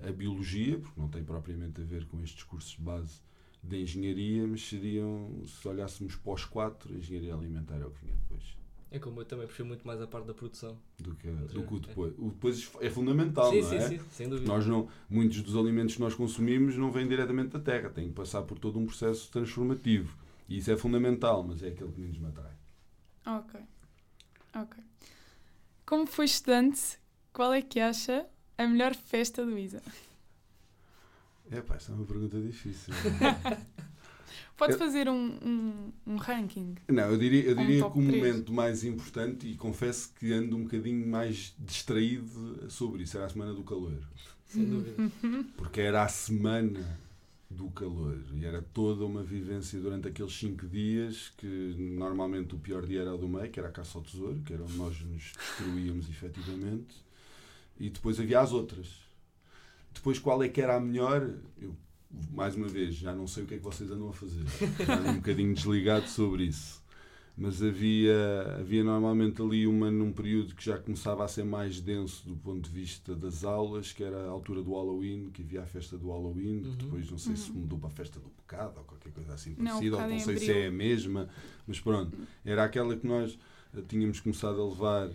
a, 0.05 0.09
a 0.09 0.11
biologia, 0.11 0.79
porque 0.79 0.99
não 0.99 1.09
tem 1.09 1.23
propriamente 1.23 1.81
a 1.81 1.83
ver 1.83 2.05
com 2.07 2.21
estes 2.21 2.43
cursos 2.43 2.71
de 2.71 2.81
base 2.81 3.21
de 3.61 3.81
engenharia, 3.81 4.47
mas 4.47 4.61
seriam, 4.67 5.43
se 5.45 5.67
olhássemos 5.67 6.15
para 6.15 6.33
os 6.33 6.45
quatro, 6.45 6.93
a 6.93 6.97
engenharia 6.97 7.33
alimentar 7.33 7.75
é 7.81 7.85
o 7.85 7.91
que 7.91 8.05
vinha 8.05 8.15
depois. 8.15 8.58
É 8.91 8.97
como 8.97 9.21
eu 9.21 9.25
também 9.25 9.45
prefiro 9.45 9.67
muito 9.67 9.85
mais 9.85 10.01
a 10.01 10.07
parte 10.07 10.25
da 10.25 10.33
produção. 10.33 10.75
Do 10.97 11.13
que, 11.15 11.29
do 11.29 11.63
que 11.63 11.73
o 11.73 11.77
É. 11.77 11.79
depois. 11.79 12.13
O 12.17 12.29
depois 12.31 12.71
é 12.81 12.89
fundamental, 12.89 13.51
sim, 13.51 13.61
não 13.61 13.69
sim, 13.69 13.75
é? 13.75 13.87
sim, 13.87 13.99
sem 14.11 14.27
dúvida. 14.29 14.47
Nós 14.47 14.65
não, 14.65 14.89
muitos 15.07 15.41
dos 15.43 15.55
alimentos 15.55 15.95
que 15.95 16.01
nós 16.01 16.15
consumimos 16.15 16.75
não 16.75 16.91
vêm 16.91 17.07
diretamente 17.07 17.49
da 17.49 17.59
terra, 17.59 17.89
têm 17.89 18.07
que 18.09 18.15
passar 18.15 18.41
por 18.41 18.57
todo 18.57 18.79
um 18.79 18.85
processo 18.87 19.29
transformativo. 19.31 20.17
E 20.47 20.57
isso 20.57 20.71
é 20.71 20.75
fundamental, 20.77 21.43
mas 21.43 21.61
é 21.61 21.67
aquele 21.67 21.91
que 21.91 22.01
menos 22.01 22.17
me 22.17 22.27
atrai. 22.27 22.51
Ok. 23.27 23.59
Ok. 24.55 24.83
Como 25.85 26.07
foi 26.07 26.25
estudante, 26.25 26.97
qual 27.31 27.53
é 27.53 27.61
que 27.61 27.79
acha 27.79 28.25
a 28.57 28.67
melhor 28.67 28.95
festa 28.95 29.45
do 29.45 29.55
ISA? 29.57 29.83
É 31.51 31.61
pá, 31.61 31.75
essa 31.75 31.91
é 31.91 31.95
uma 31.95 32.05
pergunta 32.05 32.39
difícil. 32.41 32.93
Pode 34.57 34.73
Eu- 34.73 34.79
fazer 34.79 35.07
um, 35.09 35.37
um, 35.43 35.91
um 36.07 36.15
ranking. 36.17 36.75
não, 36.87 37.11
eu 37.11 37.17
diria, 37.17 37.43
eu 37.43 37.53
Um 37.57 37.61
diria 37.65 37.79
top 37.81 37.93
que 37.93 37.99
o 38.05 38.07
três. 38.07 38.23
momento 38.23 38.53
mais 38.53 38.83
importante, 38.83 39.47
e 39.47 39.55
confesso 39.55 40.13
que 40.19 40.31
ando 40.33 40.55
um 40.57 40.63
bocadinho 40.63 41.07
mais 41.07 41.53
distraído 41.59 42.69
sobre 42.69 43.03
isso, 43.03 43.15
era 43.17 43.25
a 43.25 43.29
Semana 43.29 43.53
do 43.53 43.63
Calor. 43.63 43.93
Sem 44.45 44.65
dúvida. 44.65 44.95
Porque 45.57 45.79
era 45.81 46.03
a 46.03 46.07
semana 46.07 46.99
do 47.51 47.67
calor 47.71 48.19
e 48.35 48.45
era 48.45 48.61
toda 48.61 49.03
uma 49.05 49.23
vivência 49.23 49.79
durante 49.79 50.07
aqueles 50.07 50.33
cinco 50.33 50.67
dias 50.67 51.31
que 51.35 51.47
normalmente 51.79 52.53
o 52.53 52.59
pior 52.59 52.85
dia 52.85 53.01
era 53.01 53.15
o 53.15 53.17
do 53.17 53.27
meio, 53.27 53.49
que 53.49 53.59
era 53.59 53.69
a 53.69 53.71
caça 53.71 53.97
ao 53.97 54.03
tesouro, 54.03 54.39
que 54.45 54.53
era 54.53 54.61
onde 54.63 54.75
nós 54.77 54.99
nos 55.01 55.33
destruíamos 55.33 56.07
efetivamente, 56.09 56.95
e 57.79 57.89
depois 57.89 58.19
havia 58.19 58.39
as 58.41 58.51
outras. 58.51 58.87
Depois 59.93 60.19
qual 60.19 60.43
é 60.43 60.49
que 60.49 60.61
era 60.61 60.75
a 60.75 60.79
melhor? 60.79 61.27
Eu, 61.59 61.75
mais 62.31 62.55
uma 62.55 62.67
vez, 62.67 62.95
já 62.95 63.13
não 63.13 63.27
sei 63.27 63.43
o 63.43 63.47
que 63.47 63.55
é 63.55 63.57
que 63.57 63.63
vocês 63.63 63.89
andam 63.91 64.09
a 64.09 64.13
fazer. 64.13 64.43
Um 65.09 65.15
bocadinho 65.17 65.53
desligado 65.53 66.07
sobre 66.07 66.45
isso. 66.45 66.79
Mas 67.37 67.63
havia, 67.63 68.57
havia 68.59 68.83
normalmente 68.83 69.41
ali 69.41 69.65
uma 69.65 69.89
num 69.89 70.11
período 70.11 70.53
que 70.53 70.65
já 70.65 70.77
começava 70.77 71.23
a 71.23 71.27
ser 71.27 71.45
mais 71.45 71.79
denso 71.79 72.27
do 72.27 72.35
ponto 72.35 72.69
de 72.69 72.75
vista 72.77 73.15
das 73.15 73.45
aulas, 73.45 73.93
que 73.93 74.03
era 74.03 74.25
a 74.25 74.29
altura 74.29 74.61
do 74.61 74.73
Halloween, 74.73 75.29
que 75.31 75.41
havia 75.41 75.61
a 75.63 75.65
festa 75.65 75.97
do 75.97 76.09
Halloween, 76.09 76.61
que 76.63 76.67
Uhum. 76.67 76.75
depois 76.75 77.09
não 77.09 77.17
sei 77.17 77.37
se 77.37 77.49
Uhum. 77.51 77.59
mudou 77.59 77.79
para 77.79 77.87
a 77.89 77.93
festa 77.93 78.19
do 78.19 78.29
pecado 78.29 78.77
ou 78.79 78.83
qualquer 78.83 79.13
coisa 79.13 79.33
assim 79.33 79.51
Não, 79.51 79.65
parecida, 79.67 79.95
ou 79.95 80.01
pecado 80.01 80.11
não 80.11 80.19
sei 80.25 80.37
se 80.37 80.51
é 80.51 80.67
a 80.67 80.71
mesma, 80.71 81.29
mas 81.65 81.79
pronto, 81.79 82.17
era 82.43 82.63
aquela 82.65 82.97
que 82.97 83.07
nós 83.07 83.39
eh, 83.73 83.81
tínhamos 83.87 84.19
começado 84.19 84.61
a 84.61 84.65
levar, 84.67 85.09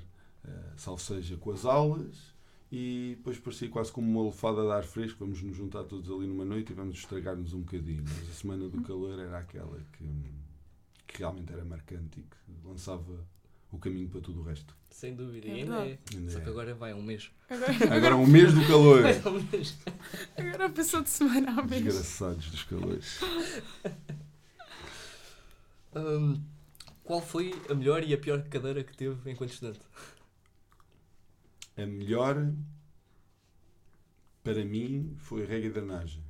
eh, 0.47 0.73
salvo 0.79 1.03
seja, 1.03 1.37
com 1.37 1.51
as 1.51 1.67
aulas, 1.67 2.34
e 2.73 3.15
depois 3.17 3.39
parecia 3.39 3.69
quase 3.69 3.93
como 3.93 4.09
uma 4.11 4.27
lefada 4.29 4.63
de 4.63 4.71
ar 4.73 4.83
fresco, 4.85 5.19
vamos 5.21 5.41
nos 5.43 5.57
juntar 5.57 5.85
todos 5.85 6.11
ali 6.11 6.27
numa 6.27 6.45
noite 6.45 6.73
e 6.73 6.75
vamos 6.75 6.97
estragar-nos 6.97 7.53
um 7.53 7.61
bocadinho. 7.61 8.03
Mas 8.03 8.29
a 8.31 8.33
semana 8.33 8.69
do 8.69 8.83
calor 8.83 9.19
era 9.19 9.39
aquela 9.39 9.79
que, 9.93 10.05
que 11.07 11.19
realmente 11.19 11.53
era 11.53 11.65
marcante 11.65 12.21
e 12.21 12.23
que 12.23 12.67
lançava 12.69 13.27
o 13.71 13.79
caminho 13.79 14.09
para 14.09 14.21
tudo 14.21 14.41
o 14.41 14.45
resto. 14.45 14.75
Sem 14.91 15.15
dúvida. 15.15 15.49
É 15.49 15.51
e 15.51 15.61
ainda 15.63 15.87
é. 15.87 15.99
Ainda 16.15 16.31
Só 16.31 16.39
é. 16.39 16.41
que 16.43 16.49
agora 16.49 16.75
vai 16.75 16.95
um 16.95 17.03
mês. 17.03 17.31
Agora, 17.51 17.97
Agora 17.97 18.17
um 18.17 18.27
mês 18.27 18.55
do 18.55 18.67
calor. 18.67 19.03
Mais 19.03 19.27
ou 19.27 19.33
menos. 19.33 19.77
agora 20.37 20.71
passou 20.71 21.03
de 21.03 21.11
semana 21.11 21.59
a 21.59 21.63
vez. 21.63 21.83
Desgraçados 21.83 22.51
dos 22.51 22.63
calores. 22.65 23.21
Hum, 25.97 26.41
qual 27.05 27.21
foi 27.21 27.55
a 27.69 27.75
melhor 27.75 28.03
e 28.03 28.15
a 28.15 28.19
pior 28.19 28.43
cadeira 28.49 28.83
que 28.83 28.97
teve 28.97 29.31
enquanto 29.31 29.51
estudante? 29.53 29.81
A 31.77 31.87
melhor 31.87 32.53
para 34.43 34.65
mim 34.65 35.15
foi 35.19 35.45
a 35.45 35.47
rega 35.47 35.67
e 35.67 35.71
drenagem. 35.71 36.23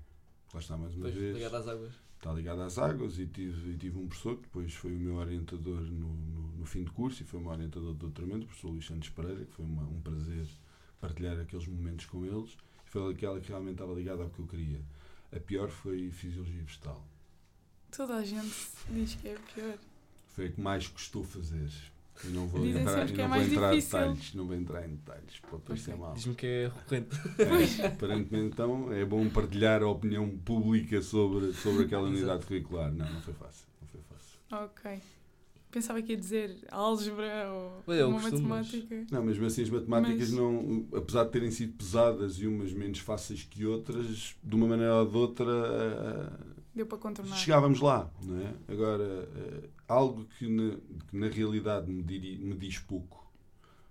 Lá 0.52 0.60
está 0.60 0.76
mais 0.76 0.94
uma 0.94 1.06
Depois 1.06 1.14
vez. 1.22 1.34
ligado 1.36 1.56
às 1.56 1.68
águas. 1.68 1.92
Está 2.16 2.32
ligado 2.32 2.60
às 2.62 2.78
águas 2.78 3.18
e 3.18 3.26
tive, 3.26 3.72
e 3.72 3.76
tive 3.76 3.98
um 3.98 4.06
professor 4.08 4.36
que 4.36 4.42
depois 4.42 4.72
foi 4.74 4.92
o 4.94 4.98
meu 4.98 5.16
orientador 5.16 5.80
no, 5.82 6.14
no, 6.14 6.42
no 6.58 6.64
fim 6.64 6.84
de 6.84 6.90
curso 6.90 7.22
e 7.22 7.26
foi 7.26 7.40
o 7.40 7.42
meu 7.42 7.52
orientador 7.52 7.92
de 7.92 7.98
doutoramento, 7.98 8.44
o 8.44 8.46
professor 8.46 8.68
Luís 8.70 8.86
Santos 8.86 9.08
Pereira, 9.10 9.44
que 9.44 9.52
foi 9.52 9.64
uma- 9.64 9.82
um 9.82 10.00
prazer 10.00 10.46
partilhar 11.00 11.38
aqueles 11.38 11.66
momentos 11.66 12.06
com 12.06 12.24
eles. 12.24 12.56
Foi 12.86 13.12
aquela 13.12 13.40
que 13.40 13.48
realmente 13.48 13.74
estava 13.74 13.92
ligada 13.92 14.22
ao 14.22 14.30
que 14.30 14.38
eu 14.38 14.46
queria. 14.46 14.80
A 15.34 15.40
pior 15.40 15.68
foi 15.68 16.10
Fisiologia 16.10 16.62
Vegetal. 16.62 17.04
Toda 17.94 18.16
a 18.16 18.24
gente 18.24 18.54
diz 18.88 19.14
que 19.16 19.28
é 19.28 19.36
pior. 19.54 19.76
Foi 20.28 20.46
a 20.46 20.52
que 20.52 20.60
mais 20.60 20.86
custou 20.88 21.24
fazer. 21.24 21.70
Não 22.26 22.46
vou 22.46 22.62
Dizem 22.62 22.80
entrar, 22.82 22.98
sempre 22.98 23.12
que 23.14 23.20
é 23.20 23.24
não 23.24 23.28
vou 23.30 23.38
mais 23.38 23.52
entrar 23.52 23.72
em 23.72 23.76
difícil. 23.76 23.98
detalhes. 23.98 24.34
Não 24.34 24.46
vou 24.46 24.56
entrar 24.56 24.86
em 24.86 24.90
detalhes. 24.94 25.40
Pode 25.50 25.62
parecer 25.64 25.96
mal. 25.96 26.14
Diz-me 26.14 26.34
que 26.34 26.46
é 26.46 26.70
recorrente. 26.74 27.16
É, 27.82 27.86
aparentemente, 27.86 28.46
então, 28.54 28.92
é 28.92 29.04
bom 29.04 29.28
partilhar 29.28 29.82
a 29.82 29.88
opinião 29.88 30.28
pública 30.38 31.02
sobre, 31.02 31.52
sobre 31.54 31.84
aquela 31.84 32.08
unidade 32.08 32.46
curricular. 32.46 32.90
Não, 32.92 33.10
não 33.10 33.20
foi 33.20 33.34
fácil. 33.34 33.66
Não 33.82 33.88
foi 33.88 34.00
fácil. 34.08 34.64
Ok. 34.66 35.00
Pensava 35.70 36.00
que 36.00 36.12
ia 36.12 36.16
dizer 36.16 36.56
álgebra 36.70 37.50
ou 37.84 37.92
eu 37.92 38.08
uma 38.08 38.20
costumo, 38.20 38.48
mas- 38.48 38.66
matemática. 38.72 39.06
Não, 39.10 39.24
mas 39.24 39.42
assim 39.42 39.62
as 39.62 39.70
matemáticas 39.70 40.30
Mas- 40.30 40.32
não, 40.32 40.86
apesar 40.94 41.24
de 41.24 41.30
terem 41.32 41.50
sido 41.50 41.72
pesadas 41.76 42.36
e 42.38 42.46
umas 42.46 42.72
menos 42.72 43.00
fáceis 43.00 43.42
que 43.42 43.66
outras, 43.66 44.36
de 44.42 44.54
uma 44.54 44.68
maneira 44.68 44.94
ou 45.00 45.06
de 45.10 45.16
outra 45.16 46.32
Deu 46.74 46.86
para 46.86 46.98
contornar. 46.98 47.36
chegávamos 47.36 47.80
lá, 47.80 48.10
não 48.22 48.36
é? 48.38 48.54
Agora, 48.68 49.28
ah, 49.32 49.68
algo 49.94 50.24
que 50.38 50.48
na, 50.48 50.76
que 51.08 51.16
na 51.16 51.28
realidade 51.28 51.90
me, 51.90 52.02
diri- 52.02 52.38
me 52.38 52.54
diz 52.56 52.78
pouco, 52.78 53.30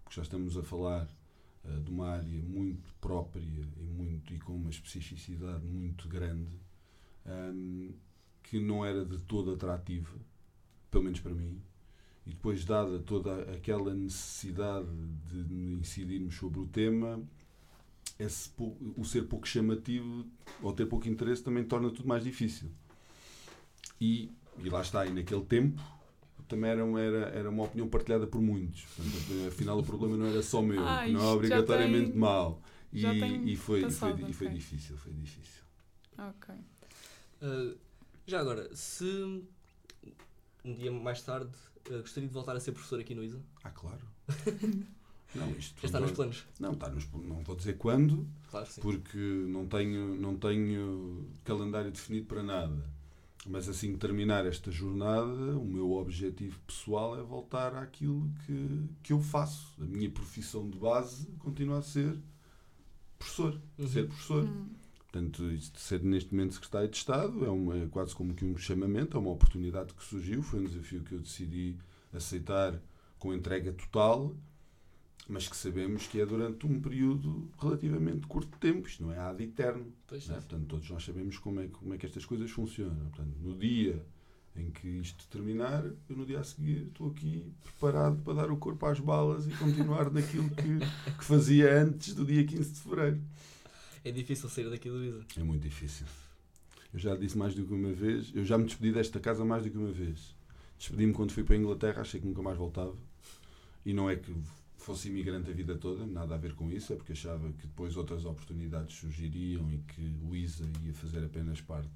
porque 0.04 0.16
já 0.18 0.22
estamos 0.24 0.58
a 0.58 0.64
falar 0.64 1.08
ah, 1.64 1.80
de 1.80 1.90
uma 1.90 2.10
área 2.10 2.42
muito 2.42 2.94
própria 3.00 3.42
e, 3.42 3.66
muito, 3.82 4.34
e 4.34 4.40
com 4.40 4.54
uma 4.54 4.70
especificidade 4.70 5.66
muito 5.66 6.10
grande, 6.10 6.60
ahm, 7.26 7.92
que 8.44 8.60
não 8.60 8.84
era 8.86 9.06
de 9.06 9.18
todo 9.24 9.54
atrativa, 9.54 10.14
pelo 10.92 11.06
menos 11.06 11.22
para 11.22 11.34
mim, 11.34 11.62
e 12.26 12.32
depois, 12.32 12.64
dada 12.66 13.00
toda 13.00 13.44
aquela 13.52 13.94
necessidade 13.94 14.88
de 15.32 15.54
incidirmos 15.80 16.36
sobre 16.36 16.60
o 16.60 16.66
tema, 16.68 17.22
esse 18.20 18.50
o 18.58 19.04
ser 19.04 19.24
pouco 19.28 19.48
chamativo 19.48 20.26
ou 20.62 20.72
ter 20.74 20.86
pouco 20.86 21.08
interesse 21.08 21.44
também 21.44 21.64
torna 21.64 21.90
tudo 21.90 22.08
mais 22.08 22.24
difícil. 22.24 22.72
E, 24.00 24.32
e 24.58 24.70
lá 24.70 24.82
está, 24.82 25.06
e 25.06 25.12
naquele 25.12 25.44
tempo 25.46 25.82
também 26.48 26.70
era, 26.70 26.84
uma- 26.86 27.00
era, 27.02 27.30
era 27.30 27.50
uma 27.50 27.64
opinião 27.64 27.88
partilhada 27.88 28.28
por 28.28 28.42
muitos. 28.42 28.84
Portanto, 28.86 29.48
afinal, 29.48 29.80
o 29.80 29.84
problema 29.84 30.18
não 30.18 30.28
era 30.28 30.42
só 30.44 30.62
meu, 30.62 30.86
Ai, 30.86 31.12
não 31.12 31.20
é 31.20 31.24
já 31.24 31.30
obrigatoriamente 31.32 32.12
tem- 32.12 32.20
mau. 32.20 32.62
E, 32.92 33.00
e, 33.00 33.04
foi, 33.04 33.28
e, 33.52 33.56
foi, 33.56 33.82
passado, 33.82 34.30
e 34.30 34.34
foi 34.34 34.50
difícil, 34.50 34.98
foi 34.98 35.12
difícil. 35.14 35.64
Ok. 36.18 36.54
Uh, 37.42 37.78
já 38.28 38.40
agora, 38.40 38.70
se 38.76 39.04
um 40.64 40.74
dia 40.76 40.92
mais 40.92 41.22
tarde 41.24 41.52
uh, 41.90 42.00
gostaria 42.02 42.28
de 42.28 42.34
voltar 42.34 42.56
a 42.56 42.60
ser 42.60 42.72
professor 42.72 43.00
aqui 43.00 43.16
no 43.16 43.24
ISA, 43.24 43.42
Ah, 43.64 43.72
claro. 43.72 44.06
Não, 45.36 45.50
isto 45.52 45.86
está 45.86 46.00
nos 46.00 46.12
planos. 46.12 46.46
Não, 46.60 46.74
está 46.74 46.90
nos, 46.90 47.12
não 47.12 47.42
vou 47.44 47.56
dizer 47.56 47.78
quando, 47.78 48.28
Claro 48.50 48.66
que 48.66 48.74
sim. 48.74 48.82
porque 48.82 49.18
não 49.18 49.66
tenho, 49.66 50.16
não 50.16 50.36
tenho 50.36 51.28
calendário 51.44 51.92
definido 51.92 52.28
para 52.28 52.44
nada. 52.44 52.84
Mas 53.46 53.68
assim 53.68 53.92
que 53.92 53.98
terminar 53.98 54.46
esta 54.46 54.72
jornada, 54.72 55.58
o 55.58 55.66
meu 55.66 55.92
objetivo 55.92 56.58
pessoal 56.66 57.20
é 57.20 57.24
voltar 57.24 57.76
àquilo 57.76 58.32
que, 58.46 58.90
que 59.04 59.12
eu 59.12 59.20
faço. 59.20 59.74
A 59.82 59.86
minha 59.86 60.10
profissão 60.10 60.70
de 60.70 60.78
base 60.78 61.28
continua 61.40 61.80
a 61.80 61.82
ser 61.82 62.18
professor. 63.20 63.60
Uhum. 63.78 63.88
Ser 63.88 64.08
professor. 64.08 64.46
Hum. 64.46 64.70
Portanto, 65.00 65.52
isto 65.52 65.76
de 65.76 65.82
ser 65.82 66.02
neste 66.04 66.34
momento 66.34 66.56
secretário 66.56 66.90
de 66.90 66.98
Estado 66.98 67.46
é, 67.46 67.50
uma, 67.50 67.78
é 67.78 67.88
quase 67.88 68.16
como 68.16 68.34
que 68.34 68.46
um 68.46 68.58
chamamento, 68.58 69.16
é 69.16 69.20
uma 69.20 69.30
oportunidade 69.30 69.94
que 69.94 70.04
surgiu, 70.04 70.42
foi 70.42 70.62
um 70.62 70.66
desafio 70.66 71.04
que 71.04 71.14
eu 71.14 71.20
decidi 71.20 71.78
aceitar 72.12 72.80
com 73.20 73.34
entrega 73.34 73.72
total 73.74 74.36
mas 75.28 75.48
que 75.48 75.56
sabemos 75.56 76.08
que 76.08 76.20
é 76.20 76.26
durante 76.26 76.66
um 76.68 76.80
período 76.82 77.50
relativamente 77.60 78.28
curto 78.28 78.52
de 78.52 78.58
tempo, 78.58 78.88
isto 78.88 79.04
não 79.04 79.12
é 79.12 79.18
ad 79.20 79.42
eterno. 79.44 79.92
É? 80.12 80.16
é. 80.16 80.20
Portanto, 80.20 80.66
todos 80.68 80.90
nós 80.90 81.04
sabemos 81.04 81.38
como 81.38 81.60
é, 81.62 81.64
que- 81.68 81.72
como 81.74 81.94
é 81.94 81.98
que 81.98 82.06
estas 82.06 82.26
coisas 82.26 82.52
funcionam. 82.52 82.96
Portanto, 83.10 83.36
no 83.42 83.58
dia 83.58 84.06
em 84.56 84.70
que 84.70 84.88
isto 84.88 85.26
terminar, 85.30 85.84
eu 86.10 86.16
no 86.16 86.26
dia 86.26 86.40
a 86.40 86.44
seguir 86.44 86.88
estou 86.88 87.10
aqui 87.10 87.52
preparado 87.64 88.18
para 88.24 88.34
dar 88.34 88.52
o 88.52 88.58
corpo 88.58 88.86
às 88.86 89.00
balas 89.00 89.48
e 89.48 89.52
continuar 89.52 90.12
naquilo 90.12 90.50
que, 90.50 90.80
que 91.18 91.24
fazia 91.24 91.82
antes 91.82 92.14
do 92.14 92.26
dia 92.26 92.44
15 92.46 92.72
de 92.72 92.80
fevereiro. 92.82 93.22
É 94.04 94.12
difícil 94.12 94.50
sair 94.50 94.70
daqui 94.70 94.90
Isa. 94.90 95.26
É 95.38 95.44
muito 95.44 95.62
difícil. 95.64 96.06
Eu 96.94 97.00
já 97.00 97.16
disse 97.16 97.36
mais 97.38 97.56
do 97.56 97.66
que 97.66 97.74
uma 97.74 97.92
vez, 97.94 98.32
eu 98.36 98.46
já 98.46 98.58
me 98.58 98.66
despedi 98.66 98.92
desta 98.92 99.20
casa 99.20 99.44
mais 99.44 99.64
do 99.64 99.72
que 99.72 99.78
uma 99.78 99.92
vez. 99.92 100.36
Despedi-me 100.78 101.14
quando 101.14 101.32
fui 101.32 101.44
para 101.44 101.56
a 101.56 101.58
Inglaterra, 101.58 102.02
achei 102.02 102.20
que 102.20 102.28
nunca 102.28 102.42
mais 102.42 102.58
voltava. 102.58 102.94
E 103.86 103.94
não 103.94 104.08
é 104.10 104.16
que 104.16 104.32
fosse 104.84 105.08
imigrante 105.08 105.50
a 105.50 105.54
vida 105.54 105.76
toda, 105.76 106.06
nada 106.06 106.36
a 106.36 106.38
ver 106.38 106.54
com 106.56 106.70
isso, 106.70 106.94
é 106.94 106.96
porque 106.96 107.14
achava 107.14 107.52
que 107.54 107.68
depois 107.68 107.96
outras 107.96 108.26
oportunidades 108.26 108.96
surgiriam 108.96 109.72
e 109.72 109.78
que 109.80 110.16
o 110.24 110.36
ISA 110.36 110.66
ia 110.84 110.94
fazer 110.94 111.24
apenas 111.24 111.62
parte 111.62 111.90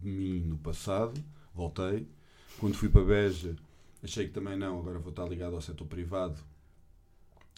de 0.00 0.08
mim 0.08 0.40
no 0.40 0.58
passado. 0.58 1.22
Voltei. 1.54 2.06
Quando 2.58 2.76
fui 2.76 2.88
para 2.88 3.04
Beja, 3.04 3.56
achei 4.02 4.26
que 4.26 4.32
também 4.32 4.56
não, 4.56 4.78
agora 4.78 4.98
vou 4.98 5.10
estar 5.10 5.28
ligado 5.28 5.54
ao 5.54 5.60
setor 5.60 5.86
privado 5.86 6.38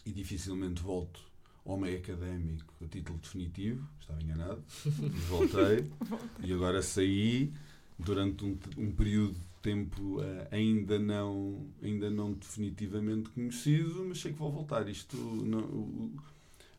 e 0.04 0.12
dificilmente 0.12 0.82
volto 0.82 1.20
ao 1.64 1.76
meio 1.76 1.98
académico 1.98 2.72
a 2.82 2.88
título 2.88 3.18
definitivo, 3.18 3.86
estava 4.00 4.22
enganado, 4.22 4.62
voltei. 5.28 5.90
E 6.42 6.52
agora 6.52 6.82
saí 6.82 7.52
durante 7.98 8.44
um, 8.44 8.58
um 8.78 8.90
período 8.92 9.36
tempo 9.62 10.20
eh, 10.22 10.48
ainda, 10.50 10.98
não, 10.98 11.66
ainda 11.82 12.10
não 12.10 12.32
definitivamente 12.32 13.30
conhecido, 13.30 14.04
mas 14.08 14.20
sei 14.20 14.32
que 14.32 14.38
vou 14.38 14.50
voltar. 14.50 14.88
Isto, 14.88 15.16
não- 15.16 15.60
o- 15.60 16.12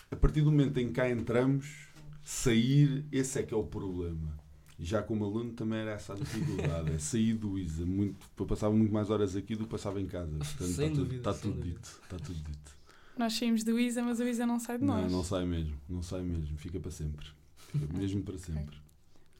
a 0.09 0.15
partir 0.15 0.41
do 0.41 0.51
momento 0.51 0.77
em 0.79 0.87
que 0.87 0.93
cá 0.93 1.09
entramos, 1.09 1.87
sair, 2.23 3.05
esse 3.11 3.39
é 3.39 3.43
que 3.43 3.53
é 3.53 3.57
o 3.57 3.63
problema. 3.63 4.39
Já 4.79 5.03
como 5.03 5.23
aluno 5.25 5.51
também 5.53 5.79
era 5.79 5.91
essa 5.91 6.13
a 6.13 6.15
dificuldade, 6.15 6.91
é 6.91 6.97
sair 6.97 7.35
do 7.35 7.57
ISA. 7.59 7.85
Muito, 7.85 8.17
eu 8.37 8.45
passava 8.47 8.75
muito 8.75 8.91
mais 8.91 9.09
horas 9.11 9.35
aqui 9.35 9.55
do 9.55 9.65
que 9.65 9.69
passava 9.69 10.01
em 10.01 10.07
casa. 10.07 10.31
Portanto, 10.39 10.57
Sem 10.57 10.87
está 10.87 10.87
tudo, 10.89 10.95
dúvida, 11.03 11.17
está 11.17 11.33
sem 11.33 11.41
tudo 11.41 11.53
dúvida. 11.55 11.75
dito. 11.75 11.99
Está 12.03 12.17
tudo 12.17 12.39
dito. 12.43 12.77
Nós 13.17 13.33
saímos 13.33 13.63
do 13.63 13.79
Isa, 13.79 14.01
mas 14.01 14.19
o 14.19 14.23
Isa 14.23 14.45
não 14.47 14.59
sai 14.59 14.79
de 14.79 14.85
Não, 14.85 15.01
nós. 15.03 15.11
não 15.11 15.23
sai 15.23 15.45
mesmo, 15.45 15.75
não 15.87 16.01
sai 16.01 16.21
mesmo, 16.23 16.57
fica 16.57 16.79
para 16.79 16.89
sempre. 16.89 17.27
Fica 17.71 17.93
mesmo 17.95 18.23
para 18.23 18.37
sempre. 18.39 18.75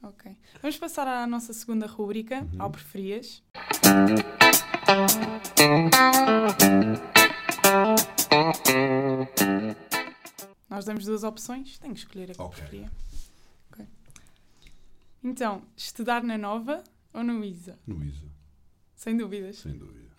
Ok. 0.04 0.36
Vamos 0.62 0.78
passar 0.78 1.08
à 1.08 1.28
nossa 1.28 1.54
segunda 1.54 1.86
rúbrica, 1.86 2.42
Uhum. 2.54 2.62
ao 2.62 2.72
preferias. 2.72 3.44
Nós 10.70 10.86
damos 10.86 11.06
duas 11.06 11.24
opções, 11.24 11.78
tenho 11.78 11.94
que 11.94 12.00
escolher 12.00 12.32
a 12.32 12.34
que 12.34 12.42
Ok. 12.42 12.58
preferia. 12.62 12.92
Ok. 13.72 13.86
Então, 15.24 15.62
estudar 15.76 16.24
na 16.24 16.38
Nova 16.38 16.84
ou 17.14 17.24
no 17.24 17.44
ISA? 17.44 17.78
No 17.86 18.04
ISA, 18.04 18.26
Sem 18.96 19.18
dúvidas. 19.18 19.58
sem 19.58 19.74
dúvida. 19.74 20.10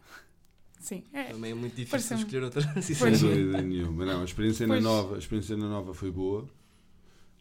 Sim. 0.78 1.04
É. 1.12 1.24
Também 1.24 1.52
é 1.52 1.54
muito 1.54 1.76
difícil 1.76 2.16
escolher 2.16 2.42
outra. 2.42 2.60
Sem 2.82 2.96
dúvida 3.16 3.62
nenhuma. 3.62 4.04
Não, 4.04 4.20
a 4.20 4.24
experiência, 4.24 4.66
na 4.66 4.80
nova, 4.80 5.14
a 5.14 5.18
experiência 5.18 5.56
na 5.56 5.68
nova 5.68 5.94
foi 5.94 6.10
boa 6.10 6.48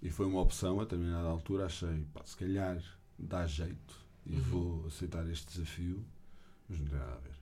e 0.01 0.09
foi 0.09 0.25
uma 0.25 0.41
opção 0.41 0.79
a 0.79 0.83
determinada 0.83 1.27
altura. 1.27 1.65
Achei, 1.65 2.05
pá, 2.13 2.23
se 2.25 2.35
calhar 2.35 2.81
dá 3.17 3.45
jeito 3.45 3.95
e 4.25 4.35
Uhum. 4.35 4.41
vou 4.41 4.85
aceitar 4.87 5.27
este 5.29 5.47
desafio, 5.53 6.03
mas 6.69 6.79
não 6.79 6.87
tem 6.87 6.97
nada 6.99 7.13
a 7.13 7.17
ver. 7.19 7.35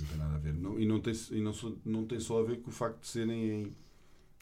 Não 0.00 0.06
tem 0.06 0.16
nada 0.18 0.34
a 0.34 0.38
ver. 0.38 0.54
Não- 0.54 0.78
e 0.80 0.86
não 0.86 1.00
tem, 1.00 1.14
e 1.32 1.40
não, 1.40 1.52
só- 1.52 1.72
não 1.84 2.06
tem 2.06 2.20
só 2.20 2.40
a 2.40 2.44
ver 2.44 2.60
com 2.62 2.70
o 2.70 2.72
facto 2.72 3.00
de 3.00 3.06
serem 3.08 3.62
em, 3.64 3.76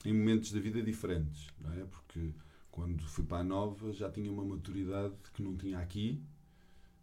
em 0.05 0.13
momentos 0.13 0.53
da 0.53 0.61
vida 0.61 0.83
diferentes, 0.83 1.49
não 1.61 1.73
é? 1.73 1.85
Porque 1.85 2.33
quando 2.71 3.03
fui 3.05 3.25
para 3.25 3.39
a 3.39 3.45
nova 3.45 3.93
já 3.93 4.11
tinha 4.11 4.31
uma 4.31 4.45
maturidade 4.45 5.15
que 5.33 5.43
não 5.43 5.57
tinha 5.57 5.79
aqui. 5.79 6.23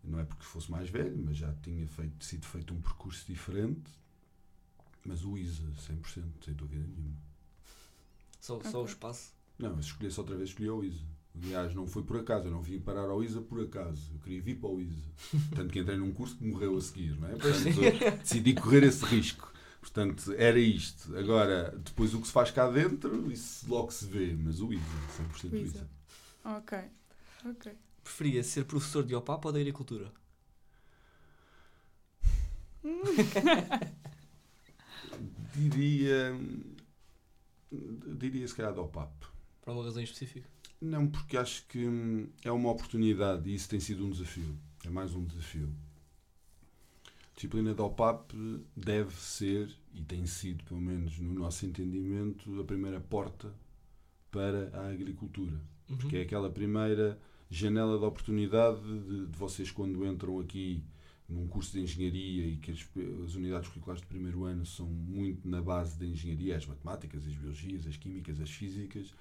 Não 0.04 0.20
é 0.20 0.26
porque 0.26 0.44
fosse 0.44 0.70
mais 0.72 0.90
velho, 0.90 1.16
mas 1.24 1.38
já 1.38 1.54
tinha 1.62 1.88
feito, 1.88 2.26
sido 2.26 2.46
feito 2.46 2.74
um 2.74 2.82
percurso 2.82 3.26
diferente. 3.28 3.90
Mas 5.06 5.24
o 5.24 5.38
ISA, 5.38 5.64
100%, 5.78 6.44
sem 6.46 6.54
dúvida 6.56 6.84
nenhuma. 6.86 7.16
Só, 8.40 8.58
Ok. 8.58 8.70
só 8.72 8.82
o 8.82 8.86
espaço. 8.86 9.34
Não, 9.58 9.76
se 9.82 9.90
escolhesse 9.90 10.20
outra 10.20 10.36
vez, 10.36 10.50
escolhi 10.50 10.70
o 10.70 10.84
ISA. 10.84 11.06
Aliás, 11.44 11.74
não 11.74 11.88
foi 11.88 12.04
por 12.04 12.20
acaso, 12.20 12.48
eu 12.48 12.52
não 12.52 12.62
vim 12.62 12.80
parar 12.80 13.10
ao 13.10 13.24
ISA 13.24 13.42
por 13.42 13.62
acaso. 13.62 14.12
Eu 14.14 14.20
queria 14.20 14.42
vir 14.42 14.56
para 14.60 14.70
o 14.70 14.82
ISA. 14.82 15.10
Tanto 15.56 15.72
que 15.72 15.80
entrei 15.80 15.98
num 15.98 16.12
curso 16.12 16.36
que 16.38 16.44
morreu 16.46 16.76
a 16.78 16.82
seguir, 16.82 17.18
não 17.20 17.30
é? 17.30 17.32
Portanto, 17.36 18.20
decidi 18.22 18.54
correr 18.54 18.84
esse 18.84 19.06
risco. 19.06 19.52
Portanto, 19.80 20.34
era 20.38 20.60
isto. 20.60 21.16
Agora, 21.18 21.72
depois 21.84 22.14
o 22.14 22.22
que 22.22 22.28
se 22.28 22.34
faz 22.34 22.52
cá 22.52 22.70
dentro, 22.70 23.32
isso 23.32 23.66
logo 23.70 23.92
se 23.92 24.06
vê. 24.06 24.36
Mas 24.36 24.60
o 24.62 24.72
ISA, 24.74 24.84
100% 25.34 25.52
O 25.54 25.56
ISA. 25.56 25.78
ISA. 25.78 25.90
Ok. 26.44 26.78
Ok. 27.46 27.72
Preferia 28.04 28.44
ser 28.44 28.66
professor 28.66 29.04
de 29.04 29.16
OPAP 29.16 29.46
ou 29.46 29.52
da 29.54 29.60
agricultura? 29.60 30.12
Diria. 35.56 36.36
Diria 38.18 38.48
se 38.48 38.56
calhar 38.56 38.74
do 38.74 38.82
OPAP. 38.82 39.12
Por 39.62 39.72
uma 39.72 39.84
razão 39.84 40.02
específica? 40.02 40.48
Não, 40.82 41.08
porque 41.08 41.38
acho 41.38 41.66
que 41.68 41.88
hum, 41.88 42.28
é 42.44 42.52
uma 42.52 42.72
oportunidade 42.72 43.50
e 43.50 43.54
isso 43.54 43.70
tem 43.70 43.80
sido 43.80 44.06
um 44.06 44.10
desafio. 44.10 44.58
É 44.84 44.90
mais 44.90 45.14
um 45.14 45.24
desafio. 45.24 45.70
A 47.06 47.36
disciplina 47.36 47.74
da 47.74 47.84
OPAP 47.84 48.34
deve 48.76 49.14
ser, 49.16 49.70
e 49.94 50.04
tem 50.04 50.26
sido, 50.26 50.64
pelo 50.64 50.82
menos 50.82 51.20
no 51.20 51.34
nosso 51.34 51.66
entendimento, 51.66 52.60
a 52.60 52.64
primeira 52.64 53.00
porta 53.00 53.54
para 54.32 54.70
a 54.74 54.90
agricultura. 54.90 55.62
Uhum. 55.90 55.98
Que 56.10 56.18
é 56.18 56.22
aquela 56.22 56.50
primeira 56.50 57.20
janela 57.50 58.00
de 58.00 58.06
oportunidade 58.06 58.82
de, 58.82 59.28
de 59.28 59.38
vocês, 59.38 59.70
quando 59.70 60.06
entram 60.06 60.40
aqui 60.40 60.84
num 61.32 61.48
curso 61.48 61.72
de 61.74 61.82
engenharia 61.82 62.46
e 62.46 62.58
que 62.58 62.72
as, 62.72 62.88
as 63.26 63.36
unidades 63.36 63.70
curriculares 63.70 64.02
de 64.02 64.08
primeiro 64.08 64.44
ano 64.44 64.66
são 64.66 64.88
muito 64.88 65.48
na 65.48 65.62
base 65.62 65.98
da 65.98 66.06
engenharia, 66.06 66.58
as 66.58 66.66
matemáticas, 66.66 67.26
as 67.26 67.34
biologias, 67.34 67.88
as 67.88 67.98
químicas, 67.98 68.40
as 68.40 68.50
físicas, 68.50 69.14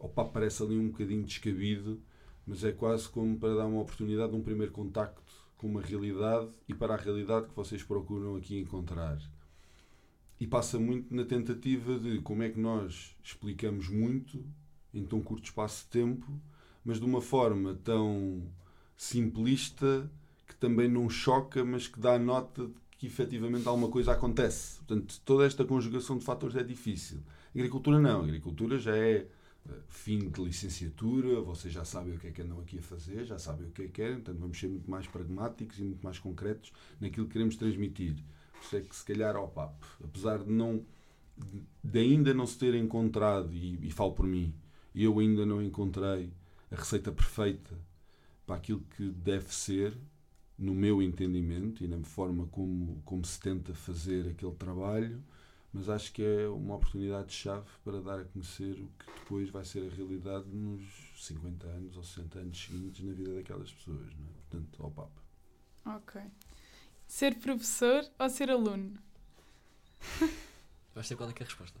opa, 0.00 0.24
parece 0.24 0.62
ali 0.62 0.76
um 0.76 0.88
bocadinho 0.88 1.22
descabido, 1.22 2.00
mas 2.46 2.64
é 2.64 2.72
quase 2.72 3.08
como 3.08 3.38
para 3.38 3.54
dar 3.54 3.66
uma 3.66 3.82
oportunidade 3.82 4.32
de 4.32 4.36
um 4.36 4.42
primeiro 4.42 4.72
contacto 4.72 5.22
com 5.56 5.68
uma 5.68 5.82
realidade 5.82 6.48
e 6.66 6.74
para 6.74 6.94
a 6.94 6.96
realidade 6.96 7.46
que 7.46 7.54
vocês 7.54 7.82
procuram 7.82 8.34
aqui 8.34 8.58
encontrar. 8.58 9.20
E 10.40 10.46
passa 10.46 10.78
muito 10.78 11.14
na 11.14 11.24
tentativa 11.24 11.98
de 11.98 12.18
como 12.22 12.42
é 12.42 12.48
que 12.48 12.58
nós 12.58 13.14
explicamos 13.22 13.88
muito 13.90 14.42
em 14.92 15.04
tão 15.04 15.20
curto 15.20 15.44
espaço 15.44 15.84
de 15.84 15.90
tempo, 15.90 16.26
mas 16.82 16.98
de 16.98 17.04
uma 17.04 17.20
forma 17.20 17.78
tão 17.84 18.42
simplista 18.96 20.10
que 20.48 20.56
também 20.56 20.88
não 20.88 21.10
choca, 21.10 21.62
mas 21.62 21.86
que 21.86 22.00
dá 22.00 22.18
nota 22.18 22.66
de 22.66 22.74
que 22.96 23.06
efetivamente 23.06 23.68
alguma 23.68 23.88
coisa 23.88 24.12
acontece. 24.12 24.78
Portanto, 24.78 25.20
toda 25.24 25.46
esta 25.46 25.64
conjugação 25.64 26.16
de 26.16 26.24
fatores 26.24 26.56
é 26.56 26.62
difícil. 26.62 27.20
Agricultura 27.54 27.98
não. 27.98 28.22
Agricultura 28.22 28.78
já 28.78 28.96
é 28.96 29.26
fim 29.88 30.30
de 30.30 30.42
licenciatura, 30.42 31.40
vocês 31.40 31.72
já 31.72 31.84
sabem 31.84 32.14
o 32.14 32.18
que 32.18 32.28
é 32.28 32.30
que 32.30 32.42
andam 32.42 32.60
aqui 32.60 32.78
a 32.78 32.82
fazer, 32.82 33.24
já 33.24 33.38
sabem 33.38 33.66
o 33.66 33.70
que 33.70 33.82
é 33.82 33.86
que 33.86 33.92
querem, 33.92 34.16
portanto 34.16 34.38
vamos 34.38 34.58
ser 34.58 34.68
muito 34.68 34.90
mais 34.90 35.06
pragmáticos 35.06 35.78
e 35.78 35.82
muito 35.82 36.02
mais 36.02 36.18
concretos 36.18 36.72
naquilo 37.00 37.26
que 37.26 37.32
queremos 37.32 37.56
transmitir. 37.56 38.16
Por 38.52 38.62
isso 38.64 38.76
é 38.76 38.80
que 38.80 38.94
se 38.94 39.04
calhar 39.04 39.36
ao 39.36 39.48
papo, 39.48 39.86
apesar 40.02 40.38
de 40.38 40.50
não 40.50 40.84
de 41.82 41.98
ainda 41.98 42.34
não 42.34 42.46
se 42.46 42.58
ter 42.58 42.74
encontrado, 42.74 43.50
e, 43.54 43.86
e 43.86 43.90
falo 43.90 44.12
por 44.12 44.26
mim, 44.26 44.54
eu 44.94 45.18
ainda 45.18 45.46
não 45.46 45.62
encontrei 45.62 46.30
a 46.70 46.76
receita 46.76 47.10
perfeita 47.10 47.74
para 48.44 48.56
aquilo 48.56 48.80
que 48.96 49.10
deve 49.10 49.54
ser, 49.54 49.96
no 50.60 50.74
meu 50.74 51.02
entendimento 51.02 51.82
e 51.82 51.88
na 51.88 51.98
forma 52.04 52.46
como, 52.48 53.00
como 53.02 53.24
se 53.24 53.40
tenta 53.40 53.72
fazer 53.72 54.28
aquele 54.28 54.52
trabalho, 54.52 55.22
mas 55.72 55.88
acho 55.88 56.12
que 56.12 56.22
é 56.22 56.48
uma 56.48 56.76
oportunidade-chave 56.76 57.66
para 57.84 58.00
dar 58.00 58.20
a 58.20 58.24
conhecer 58.24 58.72
o 58.72 58.88
que 58.98 59.20
depois 59.20 59.50
vai 59.50 59.64
ser 59.64 59.90
a 59.90 59.94
realidade 59.94 60.46
nos 60.48 60.82
50 61.16 61.66
anos 61.66 61.96
ou 61.96 62.02
60 62.02 62.38
anos 62.38 62.58
seguintes 62.58 63.04
na 63.04 63.12
vida 63.12 63.34
daquelas 63.34 63.72
pessoas. 63.72 64.06
Não 64.16 64.26
é? 64.26 64.32
Portanto, 64.48 64.82
ao 64.82 64.90
Papa. 64.90 65.22
Ok. 65.86 66.20
Ser 67.06 67.36
professor 67.38 68.04
ou 68.18 68.28
ser 68.30 68.50
aluno? 68.50 68.94
Vais 70.94 71.08
ter 71.08 71.16
qual 71.16 71.30
é 71.30 71.32
que 71.32 71.42
é 71.42 71.46
a 71.46 71.48
resposta? 71.48 71.78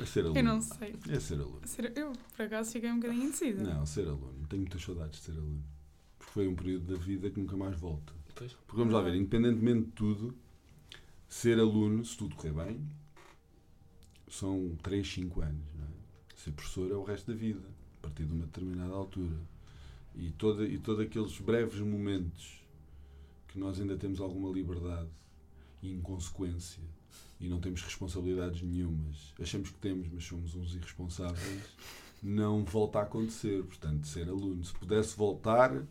É 0.00 0.04
ser 0.06 0.20
aluno. 0.24 0.38
Eu 0.38 0.42
não 0.44 0.60
sei. 0.60 0.94
É 1.08 1.20
ser 1.20 1.34
aluno. 1.40 1.60
Ser- 1.66 1.92
Eu, 1.96 2.12
por 2.36 2.42
acaso, 2.46 2.72
fiquei 2.72 2.90
um 2.90 2.98
bocadinho 2.98 3.24
indecisa. 3.24 3.62
Não, 3.62 3.86
ser 3.86 4.06
aluno. 4.08 4.46
Tenho 4.48 4.62
muitas 4.62 4.82
saudades 4.82 5.20
de 5.20 5.26
ser 5.26 5.32
aluno. 5.32 5.62
Porque 6.18 6.32
foi 6.32 6.48
um 6.48 6.54
período 6.56 6.92
da 6.94 6.98
vida 7.00 7.30
que 7.30 7.38
nunca 7.40 7.56
mais 7.56 7.78
volta. 7.78 8.12
Depois? 8.26 8.52
Porque 8.52 8.76
vamos 8.76 8.92
lá 8.94 9.00
ver, 9.02 9.14
independentemente 9.14 9.86
de 9.86 9.92
tudo, 9.92 10.34
ser 11.32 11.58
aluno, 11.58 12.04
se 12.04 12.14
tudo 12.14 12.36
correr 12.36 12.52
bem, 12.52 12.86
são 14.28 14.76
3, 14.82 15.14
5 15.14 15.40
anos. 15.40 15.64
É? 15.80 16.36
Ser 16.36 16.52
professor 16.52 16.90
é 16.90 16.94
o 16.94 17.02
resto 17.02 17.32
da 17.32 17.36
vida, 17.36 17.66
a 17.96 18.02
partir 18.02 18.26
de 18.26 18.34
uma 18.34 18.44
determinada 18.44 18.92
altura. 18.92 19.38
E, 20.14 20.30
toda, 20.32 20.66
e 20.66 20.78
todos 20.78 21.00
aqueles 21.00 21.38
breves 21.38 21.80
momentos 21.80 22.62
que 23.48 23.58
nós 23.58 23.80
ainda 23.80 23.96
temos 23.96 24.20
alguma 24.20 24.50
liberdade 24.50 25.08
e 25.82 25.90
inconsequência 25.90 26.82
e 27.40 27.48
não 27.48 27.60
temos 27.60 27.80
responsabilidades 27.80 28.60
nenhumas, 28.60 29.32
achamos 29.40 29.70
que 29.70 29.78
temos, 29.78 30.08
mas 30.12 30.24
somos 30.24 30.54
uns 30.54 30.74
irresponsáveis, 30.74 31.64
não 32.22 32.62
volta 32.62 32.98
a 32.98 33.02
acontecer. 33.02 33.64
Portanto, 33.64 34.06
ser 34.06 34.28
aluno, 34.28 34.62
se 34.62 34.74
pudesse 34.74 35.16
voltar, 35.16 35.82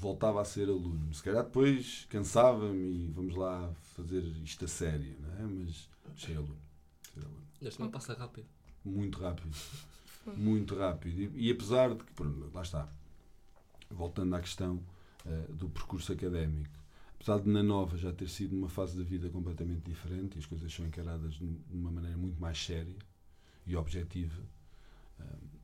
voltava 0.00 0.40
a 0.40 0.44
ser 0.44 0.68
aluno. 0.68 1.12
Se 1.12 1.22
calhar 1.22 1.44
depois 1.44 2.06
cansava-me 2.08 3.04
e 3.04 3.08
vamos 3.08 3.36
lá 3.36 3.70
fazer 3.94 4.22
isto 4.42 4.64
a 4.64 4.68
sério, 4.68 5.14
não 5.20 5.32
é? 5.34 5.42
Mas 5.42 5.88
ser 6.16 6.36
aluno. 6.36 6.58
Aluno. 7.16 7.42
Este 7.60 7.80
não 7.80 7.90
passa 7.90 8.14
rápido. 8.14 8.46
Muito 8.82 9.20
rápido. 9.20 9.54
Muito 10.36 10.74
rápido. 10.74 11.20
E, 11.20 11.48
e 11.48 11.50
apesar 11.50 11.94
de 11.94 12.02
que, 12.02 12.12
pronto, 12.14 12.50
lá 12.52 12.62
está, 12.62 12.88
voltando 13.90 14.34
à 14.34 14.40
questão 14.40 14.82
uh, 15.26 15.52
do 15.52 15.68
percurso 15.68 16.12
académico, 16.12 16.70
apesar 17.16 17.38
de 17.40 17.48
na 17.50 17.62
nova 17.62 17.98
já 17.98 18.10
ter 18.10 18.28
sido 18.28 18.56
uma 18.56 18.70
fase 18.70 18.96
da 18.96 19.04
vida 19.04 19.28
completamente 19.28 19.82
diferente 19.82 20.36
e 20.36 20.38
as 20.38 20.46
coisas 20.46 20.72
são 20.72 20.86
encaradas 20.86 21.34
de 21.34 21.44
uma 21.70 21.90
maneira 21.90 22.16
muito 22.16 22.40
mais 22.40 22.58
séria 22.58 22.96
e 23.66 23.76
objetiva, 23.76 24.42
uh, 25.20 25.58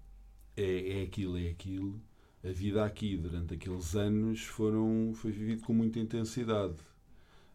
é, 0.56 1.00
é 1.00 1.02
aquilo, 1.04 1.38
é 1.38 1.48
aquilo. 1.48 1.98
A 2.46 2.52
vida 2.52 2.84
aqui 2.84 3.16
durante 3.16 3.54
aqueles 3.54 3.96
anos 3.96 4.44
foram, 4.44 5.12
foi 5.14 5.32
vivida 5.32 5.66
com 5.66 5.72
muita 5.72 5.98
intensidade. 5.98 6.76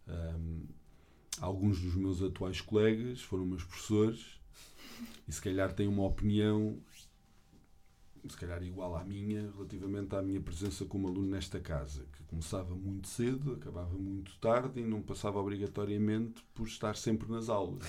Um, 0.05 0.65
alguns 1.39 1.79
dos 1.79 1.95
meus 1.95 2.21
atuais 2.21 2.59
colegas 2.59 3.21
foram 3.21 3.45
meus 3.45 3.63
professores 3.63 4.37
e 5.25 5.31
se 5.31 5.41
calhar 5.41 5.71
têm 5.71 5.87
uma 5.87 6.03
opinião 6.03 6.77
se 8.29 8.37
calhar 8.37 8.61
igual 8.61 8.95
à 8.95 9.03
minha 9.03 9.49
relativamente 9.55 10.15
à 10.15 10.21
minha 10.21 10.39
presença 10.39 10.85
como 10.85 11.07
aluno 11.07 11.29
nesta 11.29 11.59
casa, 11.59 12.05
que 12.13 12.23
começava 12.25 12.75
muito 12.75 13.07
cedo, 13.07 13.53
acabava 13.53 13.97
muito 13.97 14.35
tarde 14.39 14.79
e 14.79 14.83
não 14.83 15.01
passava 15.01 15.39
obrigatoriamente 15.39 16.43
por 16.53 16.67
estar 16.67 16.95
sempre 16.95 17.31
nas 17.31 17.49
aulas. 17.49 17.83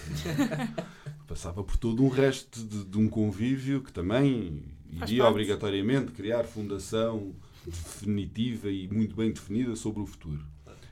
passava 1.27 1.63
por 1.63 1.77
todo 1.77 2.03
um 2.03 2.09
resto 2.09 2.65
de, 2.65 2.85
de 2.85 2.99
um 2.99 3.09
convívio 3.09 3.83
que 3.83 3.93
também 3.93 4.65
iria 4.93 5.27
obrigatoriamente 5.27 6.13
criar 6.13 6.45
fundação 6.45 7.35
definitiva 7.65 8.71
e 8.71 8.89
muito 8.89 9.17
bem 9.17 9.33
definida 9.33 9.75
sobre 9.77 10.03
o 10.03 10.07
futuro. 10.07 10.45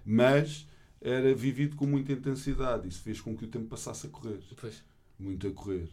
Mas 0.05 0.67
era 1.01 1.35
vivido 1.35 1.77
com 1.77 1.87
muita 1.87 2.13
intensidade. 2.13 2.89
Isso 2.89 3.03
fez 3.03 3.21
com 3.21 3.37
que 3.37 3.45
o 3.45 3.49
tempo 3.49 3.67
passasse 3.67 4.07
a 4.07 4.11
correr. 4.11 4.41
Pois. 4.61 4.83
Muito 5.19 5.47
a 5.47 5.51
correr. 5.51 5.89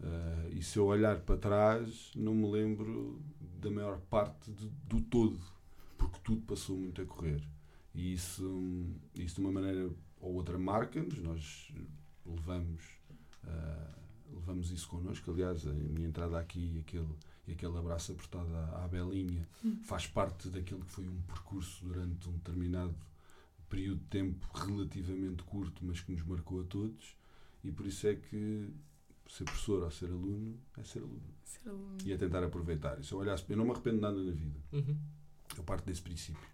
Uh, 0.00 0.56
e 0.56 0.62
se 0.62 0.78
eu 0.78 0.86
olhar 0.86 1.20
para 1.20 1.36
trás, 1.36 2.10
não 2.16 2.34
me 2.34 2.50
lembro 2.50 3.20
da 3.60 3.70
maior 3.70 4.00
parte 4.08 4.50
de, 4.50 4.66
do 4.86 5.00
todo, 5.02 5.38
porque 5.98 6.18
tudo 6.24 6.40
passou 6.42 6.76
muito 6.76 7.02
a 7.02 7.04
correr. 7.04 7.42
E 7.94 8.14
isso, 8.14 8.86
isso 9.14 9.34
de 9.34 9.40
uma 9.42 9.52
maneira 9.52 9.90
ou 10.20 10.34
outra 10.34 10.58
marca-nos, 10.58 11.18
nós 11.22 11.70
levamos, 12.24 12.82
uh, 13.44 14.34
levamos 14.34 14.70
isso 14.70 14.88
connosco. 14.88 15.30
Aliás, 15.30 15.66
a 15.66 15.72
minha 15.72 16.08
entrada 16.08 16.38
aqui 16.38 16.76
e 16.76 16.78
aquele, 16.80 17.08
e 17.46 17.52
aquele 17.52 17.76
abraço 17.76 18.12
apertado 18.12 18.54
à, 18.54 18.84
à 18.84 18.88
Belinha 18.88 19.48
hum. 19.64 19.78
faz 19.82 20.06
parte 20.06 20.48
daquilo 20.48 20.80
que 20.80 20.90
foi 20.90 21.08
um 21.08 21.20
percurso 21.22 21.84
durante 21.84 22.28
um 22.28 22.32
determinado 22.32 22.94
período 23.68 24.00
de 24.00 24.06
tempo 24.06 24.46
relativamente 24.52 25.42
curto, 25.44 25.84
mas 25.84 26.00
que 26.00 26.12
nos 26.12 26.22
marcou 26.24 26.60
a 26.60 26.64
todos. 26.64 27.16
E 27.62 27.70
por 27.70 27.86
isso 27.86 28.06
é 28.06 28.14
que 28.16 28.68
ser 29.28 29.44
professor 29.44 29.82
ou 29.84 29.90
ser 29.90 30.06
aluno 30.06 30.58
é 30.76 30.82
ser 30.82 31.00
aluno. 31.00 31.22
Ser 31.44 31.68
aluno. 31.68 31.98
E 32.04 32.12
é 32.12 32.16
tentar 32.16 32.42
aproveitar. 32.42 32.98
E 32.98 33.04
se 33.04 33.12
eu 33.12 33.18
olhasse, 33.18 33.44
eu 33.48 33.56
não 33.56 33.64
me 33.64 33.70
arrependo 33.70 33.96
de 33.96 34.02
nada 34.02 34.22
na 34.22 34.32
vida. 34.32 34.58
Uhum. 34.72 34.96
Eu 35.56 35.62
parto 35.62 35.86
desse 35.86 36.02
princípio. 36.02 36.48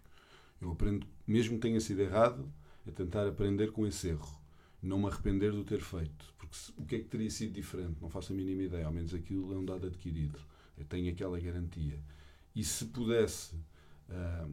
Eu 0.61 0.71
aprendo, 0.71 1.05
mesmo 1.25 1.55
que 1.55 1.61
tenha 1.61 1.79
sido 1.79 2.01
errado, 2.01 2.51
é 2.85 2.91
tentar 2.91 3.27
aprender 3.27 3.71
com 3.71 3.85
esse 3.85 4.09
erro. 4.09 4.39
Não 4.81 4.99
me 4.99 5.07
arrepender 5.07 5.51
do 5.51 5.63
ter 5.63 5.81
feito. 5.81 6.33
Porque 6.37 6.55
se, 6.55 6.71
o 6.77 6.85
que 6.85 6.95
é 6.95 6.99
que 6.99 7.05
teria 7.05 7.29
sido 7.29 7.53
diferente? 7.53 7.97
Não 7.99 8.09
faço 8.09 8.31
a 8.31 8.35
mínima 8.35 8.63
ideia. 8.63 8.85
Ao 8.85 8.93
menos 8.93 9.13
aquilo 9.13 9.53
é 9.53 9.57
um 9.57 9.65
dado 9.65 9.87
adquirido. 9.87 10.39
Eu 10.77 10.85
tenho 10.85 11.11
aquela 11.11 11.39
garantia. 11.39 11.99
E 12.55 12.63
se 12.63 12.85
pudesse. 12.85 13.55
Uh, 14.09 14.51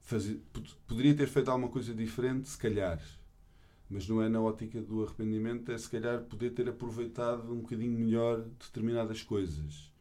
fazer, 0.00 0.42
poderia 0.86 1.14
ter 1.14 1.28
feito 1.28 1.50
alguma 1.50 1.70
coisa 1.70 1.94
diferente, 1.94 2.48
se 2.48 2.58
calhar 2.58 3.00
mas 3.92 4.08
não 4.08 4.22
é 4.22 4.28
na 4.28 4.40
ótica 4.40 4.80
do 4.80 5.04
arrependimento, 5.04 5.70
é 5.70 5.76
se 5.76 5.88
calhar 5.90 6.22
poder 6.22 6.50
ter 6.50 6.66
aproveitado 6.66 7.52
um 7.52 7.60
bocadinho 7.60 7.98
melhor 7.98 8.40
determinadas 8.58 9.22
coisas. 9.22 9.92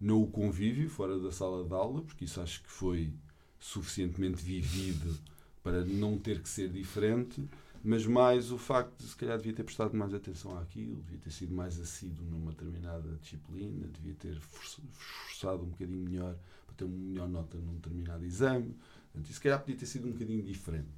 Não 0.00 0.22
o 0.22 0.28
convívio 0.28 0.88
fora 0.88 1.18
da 1.18 1.32
sala 1.32 1.64
de 1.64 1.74
aula, 1.74 2.00
porque 2.00 2.24
isso 2.24 2.40
acho 2.40 2.62
que 2.62 2.70
foi 2.70 3.12
suficientemente 3.58 4.40
vivido 4.40 5.18
para 5.64 5.84
não 5.84 6.16
ter 6.16 6.40
que 6.40 6.48
ser 6.48 6.68
diferente, 6.70 7.42
mas 7.82 8.06
mais 8.06 8.52
o 8.52 8.58
facto 8.58 8.98
de 8.98 9.08
se 9.08 9.16
calhar 9.16 9.36
devia 9.38 9.52
ter 9.52 9.64
prestado 9.64 9.96
mais 9.96 10.12
atenção 10.12 10.58
àquilo, 10.58 11.02
devia 11.02 11.18
ter 11.18 11.30
sido 11.30 11.54
mais 11.54 11.80
assíduo 11.80 12.24
numa 12.26 12.50
determinada 12.50 13.16
disciplina, 13.20 13.88
devia 13.88 14.14
ter 14.14 14.36
esforçado 14.36 15.62
um 15.62 15.68
bocadinho 15.70 16.08
melhor 16.08 16.36
para 16.66 16.74
ter 16.74 16.84
uma 16.84 16.96
melhor 16.96 17.28
nota 17.28 17.56
num 17.58 17.74
determinado 17.74 18.24
exame. 18.24 18.76
Portanto, 19.04 19.24
isso 19.24 19.34
se 19.34 19.40
calhar 19.40 19.58
podia 19.60 19.76
ter 19.76 19.86
sido 19.86 20.08
um 20.08 20.12
bocadinho 20.12 20.42
diferente, 20.42 20.88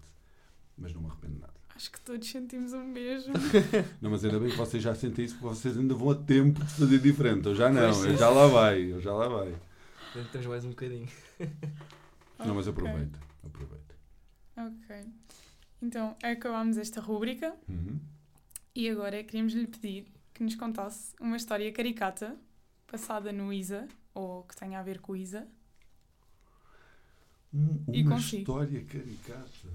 mas 0.76 0.92
não 0.92 1.02
me 1.02 1.08
arrependo 1.08 1.38
nada. 1.38 1.62
Acho 1.74 1.90
que 1.90 2.00
todos 2.00 2.28
sentimos 2.28 2.72
o 2.74 2.84
mesmo. 2.84 3.32
Não, 4.00 4.10
mas 4.10 4.22
ainda 4.24 4.38
bem 4.38 4.50
que 4.50 4.56
vocês 4.56 4.82
já 4.82 4.94
sentem 4.94 5.24
isso, 5.24 5.38
porque 5.38 5.54
vocês 5.54 5.78
ainda 5.78 5.94
vão 5.94 6.10
a 6.10 6.14
tempo 6.14 6.62
de 6.62 6.70
fazer 6.74 6.98
diferente. 6.98 7.46
Eu 7.46 7.54
já 7.54 7.70
não, 7.70 7.80
eu 8.04 8.14
já 8.14 8.28
lá 8.28 8.46
vai, 8.46 8.92
eu 8.92 9.00
já 9.00 9.12
lá 9.14 9.26
vai. 9.26 9.54
Temos 10.30 10.46
mais 10.46 10.64
um 10.66 10.68
bocadinho. 10.68 11.08
Não, 12.38 12.54
mas 12.54 12.68
aproveita, 12.68 13.18
aproveita. 13.42 13.94
Ok. 14.54 15.06
Então, 15.82 16.16
acabámos 16.22 16.76
esta 16.78 17.00
rúbrica 17.00 17.56
uhum. 17.68 17.98
e 18.72 18.88
agora 18.88 19.22
queríamos 19.24 19.52
lhe 19.52 19.66
pedir 19.66 20.06
que 20.32 20.44
nos 20.44 20.54
contasse 20.54 21.12
uma 21.20 21.36
história 21.36 21.70
caricata 21.72 22.36
passada 22.86 23.32
no 23.32 23.52
ISA 23.52 23.88
ou 24.14 24.44
que 24.44 24.54
tenha 24.54 24.78
a 24.78 24.82
ver 24.82 25.00
com 25.00 25.12
o 25.12 25.16
ISA. 25.16 25.46
Um, 27.52 27.84
uma 27.86 28.16
história 28.16 28.84
caricata. 28.84 29.68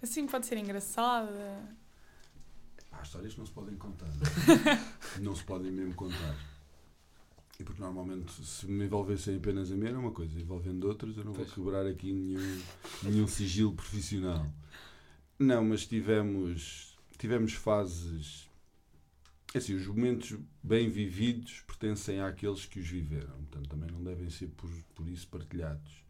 Assim 0.00 0.26
pode 0.26 0.46
ser 0.46 0.58
engraçada. 0.58 1.76
Há 2.92 3.02
histórias 3.02 3.34
que 3.34 3.40
não 3.40 3.46
se 3.46 3.52
podem 3.52 3.76
contar. 3.76 4.08
não 5.20 5.34
se 5.34 5.42
podem 5.42 5.72
mesmo 5.72 5.94
contar. 5.94 6.36
E 7.58 7.64
porque 7.64 7.82
normalmente 7.82 8.32
se 8.44 8.66
me 8.66 8.84
envolvessem 8.84 9.36
apenas 9.36 9.72
a 9.72 9.74
mim 9.74 9.88
era 9.88 9.98
uma 9.98 10.12
coisa, 10.12 10.38
envolvendo 10.38 10.86
outros 10.86 11.16
eu 11.16 11.24
não 11.24 11.32
vou 11.32 11.44
quebrar 11.44 11.84
aqui 11.84 12.12
nenhum, 12.12 12.62
nenhum 13.02 13.26
sigilo 13.26 13.72
profissional. 13.74 14.46
Não, 15.38 15.64
mas 15.64 15.86
tivemos, 15.86 16.98
tivemos 17.16 17.52
fases. 17.52 18.48
Assim, 19.54 19.74
os 19.74 19.86
momentos 19.86 20.36
bem 20.60 20.90
vividos 20.90 21.62
pertencem 21.64 22.20
àqueles 22.20 22.66
que 22.66 22.80
os 22.80 22.88
viveram, 22.88 23.36
portanto 23.44 23.68
também 23.68 23.88
não 23.88 24.02
devem 24.02 24.28
ser 24.28 24.48
por, 24.48 24.68
por 24.96 25.08
isso 25.08 25.28
partilhados. 25.28 26.04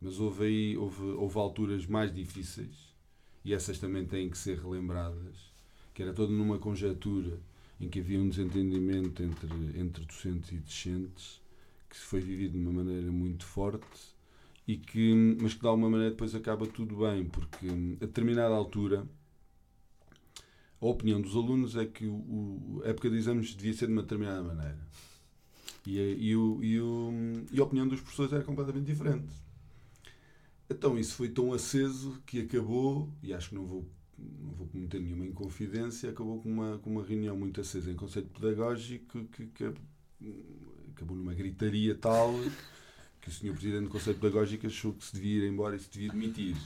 Mas 0.00 0.20
houve 0.20 0.44
aí, 0.44 0.76
houve, 0.76 1.02
houve 1.02 1.38
alturas 1.38 1.86
mais 1.86 2.14
difíceis 2.14 2.94
e 3.42 3.54
essas 3.54 3.78
também 3.78 4.04
têm 4.04 4.28
que 4.28 4.36
ser 4.36 4.58
relembradas, 4.58 5.50
que 5.94 6.02
era 6.02 6.12
toda 6.12 6.30
numa 6.30 6.58
conjetura 6.58 7.40
em 7.80 7.88
que 7.88 8.00
havia 8.00 8.20
um 8.20 8.28
desentendimento 8.28 9.22
entre, 9.22 9.48
entre 9.80 10.04
docentes 10.04 10.52
e 10.52 10.58
discentes, 10.58 11.40
que 11.88 11.96
foi 11.96 12.20
vivido 12.20 12.52
de 12.52 12.58
uma 12.58 12.72
maneira 12.72 13.10
muito 13.10 13.46
forte, 13.46 14.14
e 14.68 14.76
que, 14.76 15.14
mas 15.40 15.54
que 15.54 15.60
de 15.60 15.66
alguma 15.66 15.88
maneira 15.88 16.10
depois 16.10 16.34
acaba 16.34 16.66
tudo 16.66 16.98
bem, 16.98 17.24
porque 17.24 17.66
a 17.66 18.04
determinada 18.04 18.54
altura 18.54 19.08
a 20.80 20.86
opinião 20.86 21.20
dos 21.22 21.34
alunos 21.34 21.74
é 21.74 21.86
que 21.86 22.06
o, 22.06 22.82
a 22.84 22.88
época 22.88 23.08
de 23.08 23.16
exames 23.16 23.54
devia 23.54 23.72
ser 23.72 23.86
de 23.86 23.92
uma 23.94 24.02
determinada 24.02 24.42
maneira. 24.42 24.78
E 25.86 25.98
e, 25.98 26.36
o, 26.36 26.62
e, 26.62 26.78
o, 26.80 27.10
e 27.50 27.58
a 27.58 27.64
opinião 27.64 27.88
dos 27.88 27.98
professores 28.00 28.32
era 28.34 28.44
completamente 28.44 28.84
diferente. 28.84 29.32
Então 30.68 30.98
isso 30.98 31.14
foi 31.14 31.30
tão 31.30 31.54
aceso 31.54 32.22
que 32.26 32.42
acabou, 32.42 33.10
e 33.22 33.32
acho 33.32 33.48
que 33.48 33.54
não 33.54 33.64
vou, 33.64 33.88
não 34.18 34.50
vou 34.50 34.66
cometer 34.68 35.00
nenhuma 35.00 35.24
inconfidência, 35.24 36.10
acabou 36.10 36.42
com 36.42 36.52
uma, 36.52 36.78
com 36.78 36.90
uma 36.90 37.02
reunião 37.02 37.34
muito 37.34 37.58
acesa 37.58 37.90
em 37.90 37.96
conceito 37.96 38.28
pedagógico 38.38 39.24
que, 39.28 39.46
que 39.46 39.72
acabou 40.94 41.16
numa 41.16 41.32
gritaria 41.32 41.94
tal 41.94 42.34
que 43.28 43.34
o 43.34 43.40
senhor 43.40 43.52
Presidente 43.54 43.84
do 43.84 43.90
Conselho 43.90 44.18
Pedagógico 44.18 44.66
achou 44.66 44.92
que 44.94 45.04
se 45.04 45.14
devia 45.14 45.44
ir 45.44 45.48
embora 45.48 45.76
e 45.76 45.78
se 45.78 45.90
devia 45.90 46.10
demitir. 46.10 46.56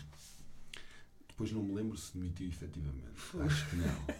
Depois 1.28 1.50
não 1.52 1.62
me 1.62 1.74
lembro 1.74 1.96
se 1.96 2.16
demitiu 2.16 2.48
efetivamente. 2.48 3.20
Acho 3.40 3.70
que 3.70 3.76
não. 3.76 4.14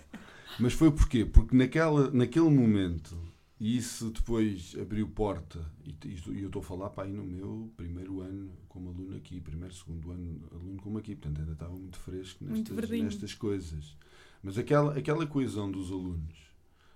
Mas 0.58 0.72
foi 0.72 0.90
porquê? 0.90 1.24
Porque 1.24 1.56
naquela, 1.56 2.10
naquele 2.10 2.50
momento 2.50 3.16
e 3.60 3.76
isso 3.76 4.10
depois 4.10 4.74
abriu 4.80 5.08
porta, 5.08 5.64
e, 5.84 5.94
e 6.04 6.40
eu 6.40 6.48
estou 6.48 6.60
a 6.60 6.64
falar 6.64 6.90
para 6.90 7.04
aí 7.04 7.12
no 7.12 7.22
meu 7.22 7.72
primeiro 7.76 8.20
ano 8.20 8.50
como 8.68 8.88
aluno 8.90 9.16
aqui, 9.16 9.40
primeiro, 9.40 9.72
segundo 9.72 10.10
ano 10.10 10.48
aluno 10.50 10.82
como 10.82 10.98
aqui, 10.98 11.14
portanto 11.14 11.38
ainda 11.38 11.52
estava 11.52 11.72
muito 11.72 11.96
fresco 11.96 12.44
nestas, 12.44 12.76
muito 12.76 13.04
nestas 13.04 13.34
coisas. 13.34 13.96
Mas 14.42 14.58
aquela, 14.58 14.98
aquela 14.98 15.24
coesão 15.28 15.70
dos 15.70 15.92
alunos, 15.92 16.36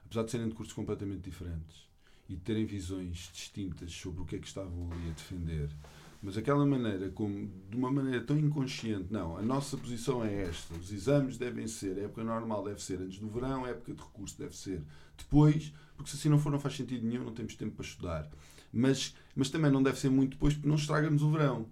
apesar 0.07 0.25
de 0.25 0.31
serem 0.33 0.49
de 0.49 0.57
cursos 0.57 0.75
completamente 0.75 1.23
diferentes 1.31 1.87
e 2.29 2.37
terem 2.37 2.65
visões 2.65 3.31
distintas 3.33 3.93
sobre 3.93 4.23
o 4.23 4.25
que 4.25 4.37
é 4.37 4.39
que 4.39 4.47
estavam 4.47 4.91
ali 4.91 5.11
a 5.11 5.13
defender, 5.13 5.71
Mas 6.23 6.37
aquela 6.37 6.67
maneira, 6.67 7.09
como 7.11 7.49
de 7.71 7.77
uma 7.77 7.91
maneira 7.91 8.21
tão 8.25 8.37
inconsciente, 8.39 9.07
não, 9.11 9.37
a 9.37 9.43
nossa 9.43 9.77
posição 9.77 10.25
é 10.25 10.43
esta, 10.43 10.75
os 10.75 10.93
exames 10.93 11.39
devem 11.39 11.69
ser, 11.69 11.99
a 11.99 12.03
época 12.03 12.25
normal 12.25 12.65
deve 12.65 12.83
ser 12.83 13.01
antes 13.01 13.19
do 13.19 13.29
verão, 13.29 13.65
a 13.65 13.69
época 13.69 13.95
de 13.95 14.03
recurso 14.03 14.37
deve 14.39 14.57
ser 14.57 14.83
depois, 15.17 15.73
porque 15.97 16.11
se 16.11 16.17
assim 16.17 16.29
não 16.29 16.39
for 16.39 16.51
não 16.51 16.59
faz 16.59 16.77
sentido 16.77 17.07
nenhum, 17.07 17.25
não 17.25 17.33
temos 17.33 17.55
tempo 17.55 17.77
para 17.77 17.85
estudar. 17.85 18.31
Mas, 18.73 19.15
mas 19.35 19.49
também 19.51 19.71
não 19.71 19.83
deve 19.83 19.99
ser 19.99 20.11
muito 20.11 20.33
depois, 20.33 20.55
porque 20.55 20.69
não 20.69 20.77
estraga-nos 20.77 21.23
o 21.23 21.31
verão. 21.31 21.67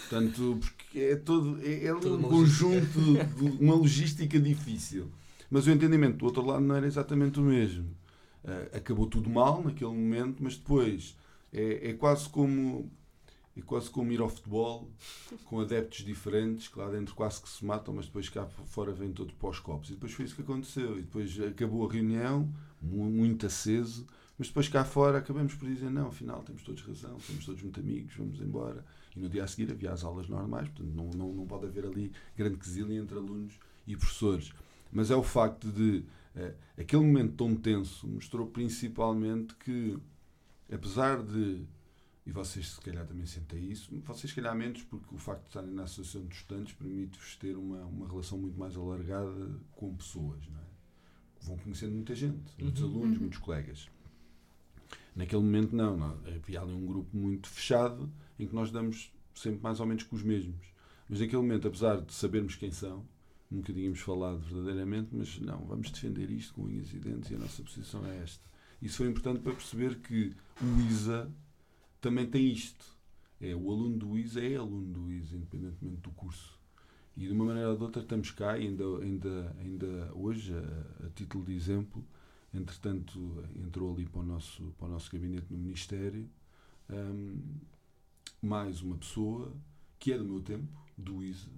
Portanto, 0.00 0.58
porque 0.60 0.98
é 0.98 1.16
todo, 1.16 1.58
é, 1.62 1.86
é 1.86 1.94
um 1.94 2.22
conjunto, 2.22 3.00
de 3.00 3.64
uma 3.64 3.74
logística 3.74 4.38
difícil. 4.38 5.10
Mas 5.50 5.66
o 5.66 5.70
entendimento 5.70 6.18
do 6.18 6.24
outro 6.26 6.44
lado 6.44 6.62
não 6.62 6.74
era 6.74 6.86
exatamente 6.86 7.38
o 7.38 7.42
mesmo. 7.42 7.86
Uh, 8.46 8.76
acabou 8.76 9.06
tudo 9.06 9.28
mal 9.28 9.62
naquele 9.62 9.90
momento, 9.90 10.40
mas 10.40 10.56
depois 10.56 11.16
é, 11.52 11.90
é 11.90 11.92
quase 11.94 12.28
como 12.28 12.88
é 13.56 13.62
quase 13.62 13.88
como 13.88 14.12
ir 14.12 14.20
ao 14.20 14.28
futebol 14.28 14.86
com 15.46 15.60
adeptos 15.60 16.04
diferentes, 16.04 16.68
que 16.68 16.78
lá 16.78 16.90
dentro 16.90 17.14
quase 17.14 17.40
que 17.40 17.48
se 17.48 17.64
matam, 17.64 17.94
mas 17.94 18.04
depois 18.04 18.28
cá 18.28 18.44
fora 18.44 18.92
vêm 18.92 19.12
todos 19.12 19.34
para 19.34 19.48
os 19.48 19.58
copos. 19.58 19.88
E 19.88 19.94
depois 19.94 20.12
foi 20.12 20.26
isso 20.26 20.34
que 20.34 20.42
aconteceu. 20.42 20.98
E 20.98 21.02
depois 21.02 21.40
acabou 21.40 21.88
a 21.88 21.90
reunião, 21.90 22.52
muito 22.82 23.46
aceso, 23.46 24.06
mas 24.38 24.48
depois 24.48 24.68
cá 24.68 24.84
fora 24.84 25.18
acabamos 25.18 25.54
por 25.54 25.66
dizer: 25.66 25.90
não, 25.90 26.08
afinal 26.08 26.42
temos 26.42 26.62
todos 26.62 26.82
razão, 26.82 27.18
somos 27.18 27.46
todos 27.46 27.62
muito 27.62 27.80
amigos, 27.80 28.14
vamos 28.14 28.40
embora. 28.40 28.84
E 29.16 29.20
no 29.20 29.28
dia 29.30 29.44
a 29.44 29.46
seguir 29.46 29.72
havia 29.72 29.90
as 29.90 30.04
aulas 30.04 30.28
normais, 30.28 30.68
portanto 30.68 30.94
não, 30.94 31.08
não, 31.10 31.32
não 31.32 31.46
pode 31.46 31.64
haver 31.64 31.86
ali 31.86 32.12
grande 32.36 32.58
quesilha 32.58 32.94
entre 32.94 33.16
alunos 33.16 33.54
e 33.86 33.96
professores. 33.96 34.52
Mas 34.92 35.10
é 35.10 35.16
o 35.16 35.22
facto 35.22 35.68
de 35.68 36.04
aquele 36.76 37.02
momento 37.02 37.34
tão 37.34 37.54
tenso 37.54 38.06
mostrou 38.06 38.46
principalmente 38.46 39.54
que, 39.56 39.98
apesar 40.70 41.22
de 41.22 41.66
e 42.26 42.32
vocês 42.32 42.70
se 42.70 42.80
calhar 42.80 43.06
também 43.06 43.24
sentem 43.24 43.70
isso, 43.70 43.88
vocês 44.04 44.30
se 44.30 44.34
calhar 44.34 44.54
menos 44.54 44.82
porque 44.82 45.14
o 45.14 45.18
facto 45.18 45.42
de 45.42 45.48
estarem 45.48 45.70
na 45.70 45.84
Associação 45.84 46.26
de 46.26 46.34
Estudantes 46.34 46.72
permite-vos 46.74 47.36
ter 47.36 47.56
uma, 47.56 47.84
uma 47.84 48.08
relação 48.08 48.36
muito 48.36 48.58
mais 48.58 48.76
alargada 48.76 49.60
com 49.70 49.94
pessoas, 49.94 50.44
não 50.48 50.58
é? 50.58 50.66
Vão 51.42 51.56
conhecendo 51.58 51.94
muita 51.94 52.16
gente, 52.16 52.52
muitos 52.58 52.82
uhum. 52.82 52.88
alunos, 52.88 53.14
uhum. 53.14 53.20
muitos 53.20 53.38
colegas. 53.38 53.88
Naquele 55.14 55.42
momento 55.42 55.76
não, 55.76 55.96
não, 55.96 56.18
havia 56.26 56.60
ali 56.60 56.72
um 56.72 56.84
grupo 56.84 57.16
muito 57.16 57.48
fechado 57.48 58.12
em 58.38 58.46
que 58.46 58.54
nós 58.54 58.72
damos 58.72 59.12
sempre 59.32 59.62
mais 59.62 59.78
ou 59.78 59.86
menos 59.86 60.02
com 60.02 60.16
os 60.16 60.22
mesmos. 60.24 60.66
Mas 61.08 61.20
naquele 61.20 61.40
momento, 61.40 61.68
apesar 61.68 62.00
de 62.00 62.12
sabermos 62.12 62.56
quem 62.56 62.72
são, 62.72 63.06
nunca 63.50 63.72
tínhamos 63.72 64.00
falado 64.00 64.38
verdadeiramente, 64.38 65.10
mas 65.12 65.38
não, 65.38 65.64
vamos 65.66 65.90
defender 65.90 66.30
isto 66.30 66.54
com 66.54 66.62
unhas 66.62 66.92
e 66.92 66.98
dentes 66.98 67.30
e 67.30 67.34
a 67.34 67.38
nossa 67.38 67.62
posição 67.62 68.04
é 68.06 68.22
esta. 68.22 68.44
Isso 68.80 68.98
foi 68.98 69.08
importante 69.08 69.40
para 69.40 69.52
perceber 69.52 70.00
que 70.00 70.34
o 70.60 70.80
ISA 70.88 71.30
também 72.00 72.26
tem 72.26 72.46
isto. 72.46 72.84
É, 73.40 73.54
o 73.54 73.70
aluno 73.70 73.98
do 73.98 74.18
ISA 74.18 74.40
é 74.40 74.56
aluno 74.56 74.92
do 74.92 75.12
ISA, 75.12 75.36
independentemente 75.36 76.00
do 76.02 76.10
curso. 76.10 76.58
E 77.16 77.26
de 77.26 77.32
uma 77.32 77.46
maneira 77.46 77.70
ou 77.70 77.76
de 77.76 77.82
outra 77.82 78.02
estamos 78.02 78.30
cá, 78.30 78.52
ainda, 78.52 78.84
ainda, 79.02 79.56
ainda 79.58 80.12
hoje, 80.14 80.52
a, 80.54 81.06
a 81.06 81.10
título 81.10 81.44
de 81.44 81.54
exemplo, 81.54 82.04
entretanto 82.52 83.44
entrou 83.56 83.92
ali 83.92 84.06
para 84.06 84.20
o 84.20 84.24
nosso, 84.24 84.74
para 84.78 84.86
o 84.86 84.90
nosso 84.90 85.10
gabinete 85.10 85.46
no 85.50 85.58
Ministério 85.58 86.28
um, 86.90 87.42
mais 88.40 88.82
uma 88.82 88.96
pessoa 88.96 89.52
que 89.98 90.12
é 90.12 90.18
do 90.18 90.24
meu 90.24 90.40
tempo, 90.40 90.68
do 90.96 91.22
ISA, 91.22 91.50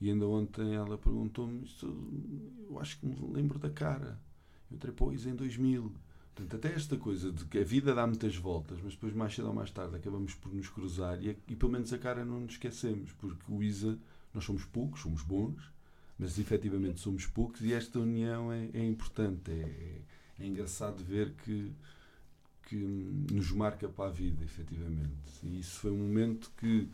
e 0.00 0.10
ainda 0.10 0.26
ontem 0.26 0.74
ela 0.74 0.98
perguntou-me, 0.98 1.66
eu 2.68 2.78
acho 2.78 2.98
que 2.98 3.06
me 3.06 3.16
lembro 3.32 3.58
da 3.58 3.70
cara. 3.70 4.20
Eu 4.70 4.76
entrei 4.76 4.94
ISA 5.14 5.30
em 5.30 5.34
2000. 5.34 5.92
Portanto, 6.34 6.56
até 6.56 6.74
esta 6.74 6.98
coisa 6.98 7.32
de 7.32 7.46
que 7.46 7.58
a 7.58 7.64
vida 7.64 7.94
dá 7.94 8.06
muitas 8.06 8.36
voltas, 8.36 8.78
mas 8.82 8.92
depois 8.92 9.14
mais 9.14 9.34
cedo 9.34 9.48
ou 9.48 9.54
mais 9.54 9.70
tarde 9.70 9.96
acabamos 9.96 10.34
por 10.34 10.52
nos 10.52 10.68
cruzar 10.68 11.22
e, 11.22 11.30
e 11.48 11.56
pelo 11.56 11.72
menos 11.72 11.90
a 11.94 11.98
cara 11.98 12.26
não 12.26 12.40
nos 12.40 12.52
esquecemos, 12.52 13.10
porque 13.12 13.50
o 13.50 13.62
ISA, 13.62 13.98
nós 14.34 14.44
somos 14.44 14.64
poucos, 14.66 15.00
somos 15.00 15.22
bons, 15.22 15.72
mas 16.18 16.38
efetivamente 16.38 17.00
somos 17.00 17.24
poucos 17.24 17.62
e 17.62 17.72
esta 17.72 17.98
união 17.98 18.52
é, 18.52 18.68
é 18.74 18.84
importante. 18.84 19.50
É, 19.50 20.02
é, 20.38 20.46
engraçado 20.46 21.02
ver 21.02 21.32
que, 21.42 21.72
que 22.64 22.76
nos 22.76 23.50
marca 23.52 23.88
para 23.88 24.10
a 24.10 24.12
vida, 24.12 24.44
efetivamente. 24.44 25.10
E 25.42 25.60
isso 25.60 25.80
foi 25.80 25.90
um 25.90 25.98
momento 25.98 26.52
que 26.58 26.86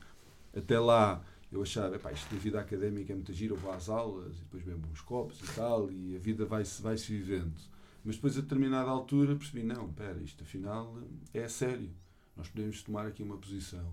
até 0.56 0.78
lá 0.78 1.20
eu 1.52 1.62
achava, 1.62 1.98
pá, 1.98 2.10
isto 2.10 2.34
da 2.34 2.40
vida 2.40 2.58
académica 2.58 3.12
é 3.12 3.14
muito 3.14 3.32
giro, 3.32 3.54
eu 3.54 3.58
vou 3.58 3.70
às 3.70 3.88
aulas 3.88 4.36
e 4.36 4.40
depois 4.40 4.62
bebo 4.64 4.88
uns 4.88 5.02
copos 5.02 5.38
e 5.38 5.54
tal, 5.54 5.92
e 5.92 6.16
a 6.16 6.18
vida 6.18 6.46
vai-se 6.46 6.80
vai 6.80 6.96
-se 6.96 7.12
vivendo. 7.12 7.60
Mas 8.04 8.16
depois, 8.16 8.36
a 8.36 8.40
determinada 8.40 8.90
altura, 8.90 9.36
percebi: 9.36 9.62
não, 9.62 9.88
espera, 9.88 10.20
isto 10.22 10.42
afinal 10.42 10.98
é 11.32 11.48
sério. 11.48 11.90
Nós 12.36 12.48
podemos 12.48 12.82
tomar 12.82 13.06
aqui 13.06 13.22
uma 13.22 13.36
posição. 13.36 13.92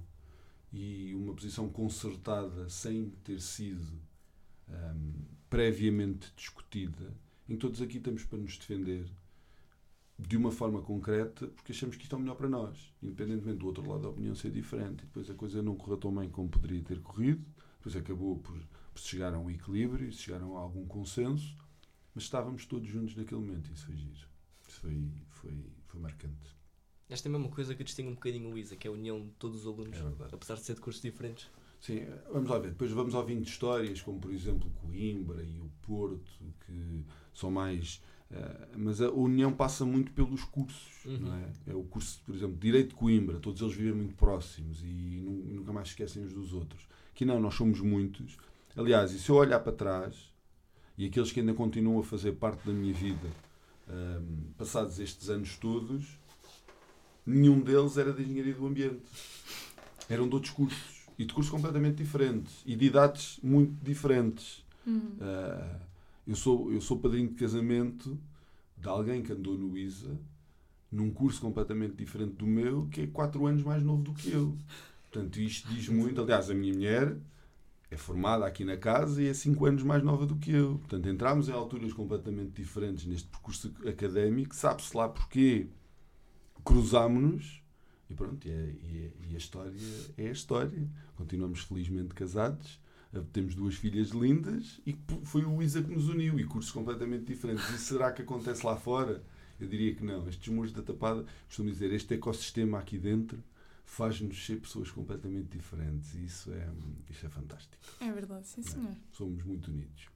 E 0.71 1.13
uma 1.15 1.33
posição 1.33 1.67
concertada, 1.67 2.69
sem 2.69 3.09
ter 3.23 3.41
sido 3.41 3.87
um, 4.69 5.13
previamente 5.49 6.31
discutida, 6.35 7.13
em 7.47 7.53
que 7.53 7.59
todos 7.59 7.81
aqui 7.81 7.97
estamos 7.97 8.23
para 8.23 8.37
nos 8.37 8.55
defender 8.57 9.05
de 10.19 10.35
uma 10.35 10.51
forma 10.51 10.81
concreta, 10.81 11.47
porque 11.47 11.71
achamos 11.71 11.95
que 11.95 12.03
isto 12.03 12.13
é 12.13 12.17
o 12.17 12.21
melhor 12.21 12.35
para 12.35 12.49
nós, 12.49 12.93
independentemente 13.01 13.59
do 13.59 13.67
outro 13.67 13.89
lado 13.89 14.01
da 14.01 14.09
opinião 14.09 14.35
ser 14.35 14.51
diferente. 14.51 15.03
E 15.03 15.05
depois 15.05 15.29
a 15.29 15.33
coisa 15.33 15.61
não 15.61 15.75
correu 15.75 15.97
tão 15.97 16.13
bem 16.13 16.29
como 16.29 16.49
poderia 16.49 16.83
ter 16.83 16.99
corrido, 17.01 17.43
depois 17.77 17.95
acabou 17.95 18.37
por, 18.37 18.59
por 18.93 19.01
chegar 19.01 19.33
a 19.33 19.39
um 19.39 19.49
equilíbrio, 19.49 20.11
chegaram 20.11 20.57
a 20.57 20.61
algum 20.61 20.85
consenso 20.85 21.57
mas 22.13 22.25
estávamos 22.25 22.65
todos 22.65 22.89
juntos 22.89 23.15
naquele 23.15 23.41
momento 23.41 23.69
e 23.69 23.73
isso 23.73 23.85
foi 23.85 23.95
giro. 23.95 24.27
Isso 24.67 24.79
foi, 24.81 25.09
foi, 25.29 25.65
foi 25.85 25.99
marcante. 26.01 26.57
Esta 27.07 27.27
é 27.27 27.29
a 27.29 27.31
mesma 27.31 27.49
coisa 27.49 27.73
que 27.73 27.83
distingue 27.83 28.09
um 28.09 28.13
bocadinho 28.13 28.53
o 28.53 28.57
ISA, 28.57 28.75
que 28.75 28.87
é 28.87 28.91
a 28.91 28.93
união 28.93 29.21
de 29.21 29.31
todos 29.31 29.61
os 29.61 29.67
alunos, 29.67 29.97
é 29.97 30.35
apesar 30.35 30.55
de 30.55 30.61
ser 30.61 30.75
de 30.75 30.81
cursos 30.81 31.01
diferentes. 31.01 31.49
Sim, 31.79 32.05
vamos 32.31 32.49
lá 32.49 32.59
ver. 32.59 32.71
Depois 32.71 32.91
vamos 32.91 33.13
ouvindo 33.13 33.43
histórias, 33.47 34.01
como 34.01 34.19
por 34.19 34.31
exemplo 34.31 34.69
Coimbra 34.81 35.41
e 35.43 35.59
o 35.59 35.71
Porto, 35.81 36.29
que 36.65 37.05
são 37.33 37.49
mais. 37.49 38.01
Uh, 38.31 38.77
mas 38.77 39.01
a 39.01 39.09
união 39.09 39.51
passa 39.51 39.83
muito 39.83 40.11
pelos 40.11 40.43
cursos, 40.43 41.03
uhum. 41.03 41.17
não 41.17 41.35
é? 41.35 41.49
É 41.67 41.73
o 41.73 41.83
curso, 41.83 42.21
por 42.23 42.35
exemplo, 42.35 42.57
Direito 42.57 42.89
de 42.89 42.95
Coimbra, 42.95 43.39
todos 43.39 43.59
eles 43.59 43.73
vivem 43.73 43.93
muito 43.93 44.13
próximos 44.13 44.83
e 44.83 45.19
nunca 45.51 45.73
mais 45.73 45.87
esquecem 45.87 46.23
uns 46.23 46.31
dos 46.31 46.53
outros. 46.53 46.87
Aqui 47.11 47.25
não, 47.25 47.39
nós 47.39 47.55
somos 47.55 47.81
muitos. 47.81 48.37
Aliás, 48.77 49.11
e 49.11 49.19
se 49.19 49.29
eu 49.29 49.35
olhar 49.35 49.59
para 49.59 49.71
trás, 49.71 50.31
e 50.95 51.07
aqueles 51.07 51.31
que 51.31 51.39
ainda 51.39 51.53
continuam 51.53 51.99
a 51.99 52.03
fazer 52.03 52.33
parte 52.33 52.65
da 52.67 52.71
minha 52.71 52.93
vida, 52.93 53.27
um, 53.89 54.51
passados 54.57 54.99
estes 54.99 55.29
anos 55.29 55.57
todos, 55.57 56.19
nenhum 57.25 57.59
deles 57.59 57.97
era 57.97 58.13
de 58.13 58.21
engenharia 58.21 58.53
do 58.53 58.67
ambiente. 58.67 59.01
Eram 60.09 60.27
de 60.27 60.35
outros 60.35 60.53
cursos. 60.53 60.99
E 61.17 61.25
de 61.25 61.33
cursos 61.33 61.51
completamente 61.51 61.97
diferentes. 61.97 62.61
E 62.65 62.75
de 62.75 62.85
idades 62.85 63.39
muito 63.41 63.73
diferentes. 63.83 64.63
Uhum. 64.85 65.17
Uh, 65.19 65.88
eu, 66.29 66.35
sou, 66.35 66.71
eu 66.71 66.79
sou 66.79 66.99
padrinho 66.99 67.29
de 67.29 67.35
casamento 67.35 68.17
de 68.77 68.87
alguém 68.87 69.21
que 69.21 69.33
andou 69.33 69.57
no 69.57 69.77
ISA 69.77 70.17
num 70.91 71.11
curso 71.11 71.41
completamente 71.41 71.95
diferente 71.95 72.33
do 72.33 72.47
meu, 72.47 72.87
que 72.87 73.01
é 73.01 73.07
4 73.07 73.45
anos 73.45 73.63
mais 73.63 73.83
novo 73.83 74.03
do 74.03 74.13
que 74.13 74.31
eu. 74.31 74.55
Portanto, 75.11 75.39
isto 75.39 75.67
diz 75.69 75.87
muito. 75.89 76.21
Aliás, 76.21 76.49
a 76.49 76.53
minha 76.53 76.73
mulher 76.73 77.17
é 77.91 77.97
formada 77.97 78.45
aqui 78.45 78.63
na 78.63 78.77
casa 78.77 79.21
e 79.21 79.27
é 79.27 79.33
5 79.33 79.65
anos 79.65 79.83
mais 79.83 80.03
nova 80.03 80.25
do 80.25 80.35
que 80.35 80.51
eu. 80.51 80.77
Portanto, 80.79 81.09
entramos 81.09 81.49
em 81.49 81.51
alturas 81.51 81.93
completamente 81.93 82.61
diferentes 82.61 83.05
neste 83.05 83.27
percurso 83.27 83.73
académico, 83.87 84.55
sabe-se 84.55 84.95
lá 84.95 85.09
porquê. 85.09 85.67
Cruzámonos 86.63 87.63
e 88.09 88.13
pronto, 88.13 88.47
e, 88.47 88.51
é, 88.51 88.53
e, 88.53 88.97
é, 88.97 89.31
e, 89.31 89.35
a 89.35 89.37
história 89.37 89.73
é 90.17 90.27
a 90.27 90.31
história. 90.31 90.87
Continuamos 91.15 91.61
felizmente 91.61 92.13
casados, 92.13 92.79
temos 93.31 93.55
duas 93.55 93.75
filhas 93.75 94.09
lindas 94.09 94.79
e 94.85 94.95
foi 95.23 95.43
o 95.43 95.61
ISA 95.61 95.81
que 95.81 95.91
nos 95.91 96.07
uniu 96.09 96.39
e 96.39 96.43
cursos 96.43 96.71
completamente 96.71 97.25
diferentes. 97.25 97.67
E 97.69 97.77
será 97.77 98.11
que 98.11 98.21
acontece 98.21 98.65
lá 98.65 98.75
fora? 98.75 99.23
Eu 99.59 99.67
diria 99.67 99.93
que 99.95 100.03
não. 100.03 100.27
Estes 100.27 100.53
muros 100.53 100.71
da 100.71 100.81
tapada, 100.81 101.25
costumo 101.47 101.69
dizer, 101.69 101.91
este 101.91 102.13
ecossistema 102.13 102.79
aqui 102.79 102.97
dentro 102.97 103.43
faz-nos 103.83 104.45
ser 104.45 104.57
pessoas 104.57 104.91
completamente 104.91 105.57
diferentes 105.57 106.13
e 106.13 106.25
isso 106.25 106.53
é, 106.53 106.69
isso 107.09 107.25
é 107.25 107.29
fantástico. 107.29 107.83
É 107.99 108.11
verdade, 108.11 108.47
sim 108.47 108.61
é? 108.61 108.63
senhor. 108.63 108.91
É? 108.91 108.95
Somos 109.11 109.43
muito 109.43 109.71
unidos. 109.71 110.07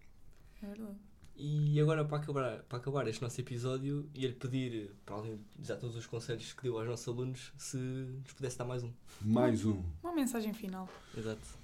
É 0.62 0.68
verdade. 0.68 0.98
E 1.36 1.82
agora, 1.82 2.06
para 2.06 2.18
acabar, 2.18 2.60
para 2.64 2.78
acabar 2.78 3.08
este 3.08 3.24
nosso 3.24 3.42
episódio, 3.42 4.08
ia-lhe 4.14 4.36
pedir, 4.36 4.92
para 5.04 5.16
além 5.16 5.40
de 5.58 5.68
já 5.68 5.76
todos 5.76 5.96
os 5.96 6.06
conselhos 6.06 6.54
que 6.54 6.62
deu 6.62 6.78
aos 6.78 6.88
nossos 6.88 7.08
alunos, 7.08 7.52
se 7.58 7.76
nos 7.76 8.34
pudesse 8.34 8.58
dar 8.58 8.66
mais 8.66 8.84
um. 8.84 8.94
Mais 9.20 9.66
um. 9.66 9.84
Uma 10.04 10.14
mensagem 10.14 10.54
final. 10.54 10.88
Exato. 11.18 11.58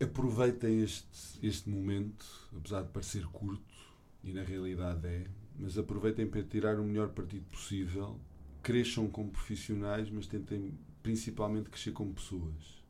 Aproveitem 0.00 0.80
este, 0.80 1.44
este 1.44 1.68
momento, 1.68 2.24
apesar 2.56 2.82
de 2.82 2.88
parecer 2.90 3.26
curto, 3.26 3.76
e 4.22 4.32
na 4.32 4.42
realidade 4.42 5.06
é, 5.06 5.26
mas 5.58 5.76
aproveitem 5.76 6.26
para 6.26 6.42
tirar 6.42 6.78
o 6.78 6.84
melhor 6.84 7.08
partido 7.08 7.44
possível. 7.50 8.18
Cresçam 8.62 9.08
como 9.08 9.30
profissionais, 9.30 10.08
mas 10.10 10.26
tentem 10.26 10.72
principalmente 11.02 11.68
crescer 11.68 11.92
como 11.92 12.12
pessoas. 12.12 12.84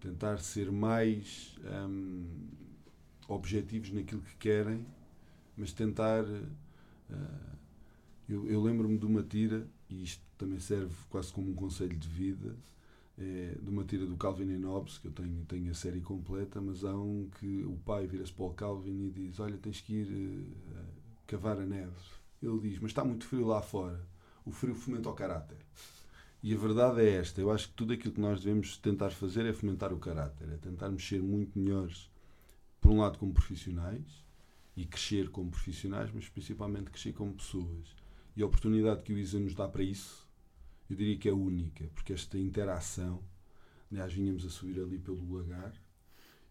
Tentar 0.00 0.38
ser 0.38 0.70
mais 0.70 1.56
hum, 1.88 2.26
objetivos 3.28 3.90
naquilo 3.92 4.20
que 4.20 4.36
querem, 4.36 4.86
mas 5.56 5.72
tentar. 5.72 6.24
Uh, 6.24 7.56
eu, 8.28 8.46
eu 8.48 8.62
lembro-me 8.62 8.98
de 8.98 9.06
uma 9.06 9.22
tira, 9.22 9.66
e 9.88 10.02
isto 10.02 10.22
também 10.36 10.58
serve 10.58 10.94
quase 11.08 11.32
como 11.32 11.50
um 11.50 11.54
conselho 11.54 11.96
de 11.96 12.08
vida, 12.08 12.56
é 13.18 13.56
de 13.60 13.70
uma 13.70 13.84
tira 13.84 14.06
do 14.06 14.16
Calvin 14.16 14.50
e 14.50 14.62
Hobbes, 14.62 14.98
que 14.98 15.08
eu 15.08 15.12
tenho, 15.12 15.44
tenho 15.46 15.70
a 15.70 15.74
série 15.74 16.00
completa, 16.00 16.60
mas 16.60 16.84
há 16.84 16.94
um 16.94 17.28
que 17.38 17.64
o 17.64 17.76
pai 17.78 18.06
vira-se 18.06 18.32
para 18.32 18.44
o 18.44 18.54
Calvin 18.54 19.06
e 19.06 19.10
diz: 19.10 19.40
Olha, 19.40 19.56
tens 19.56 19.80
que 19.80 19.94
ir 19.94 20.08
uh, 20.08 20.46
cavar 21.26 21.58
a 21.58 21.64
neve. 21.64 21.92
Ele 22.42 22.58
diz: 22.60 22.78
Mas 22.78 22.90
está 22.90 23.04
muito 23.04 23.26
frio 23.26 23.46
lá 23.46 23.62
fora. 23.62 24.06
O 24.44 24.50
frio 24.50 24.74
fomenta 24.74 25.08
o 25.08 25.14
caráter. 25.14 25.58
E 26.42 26.54
a 26.54 26.56
verdade 26.58 27.00
é 27.00 27.14
esta: 27.14 27.40
eu 27.40 27.50
acho 27.50 27.68
que 27.68 27.74
tudo 27.74 27.92
aquilo 27.92 28.14
que 28.14 28.20
nós 28.20 28.40
devemos 28.40 28.76
tentar 28.76 29.10
fazer 29.10 29.46
é 29.46 29.52
fomentar 29.52 29.92
o 29.92 29.98
caráter, 29.98 30.48
é 30.52 30.56
tentarmos 30.56 31.06
ser 31.06 31.22
muito 31.22 31.58
melhores, 31.58 32.10
por 32.80 32.92
um 32.92 33.00
lado, 33.00 33.18
como 33.18 33.32
profissionais 33.32 34.24
e 34.76 34.84
crescer 34.84 35.30
como 35.30 35.50
profissionais, 35.50 36.10
mas 36.14 36.28
principalmente 36.28 36.90
crescer 36.90 37.12
como 37.12 37.32
pessoas. 37.32 37.96
E 38.36 38.42
a 38.42 38.46
oportunidade 38.46 39.02
que 39.02 39.12
o 39.12 39.18
ISA 39.18 39.40
nos 39.40 39.54
dá 39.54 39.66
para 39.66 39.82
isso, 39.82 40.25
eu 40.88 40.96
diria 40.96 41.16
que 41.16 41.28
é 41.28 41.32
única, 41.32 41.88
porque 41.94 42.12
esta 42.12 42.38
interação, 42.38 43.22
aliás, 43.90 44.12
vinhamos 44.12 44.44
a 44.44 44.50
subir 44.50 44.80
ali 44.80 44.98
pelo 44.98 45.34
lagar, 45.34 45.72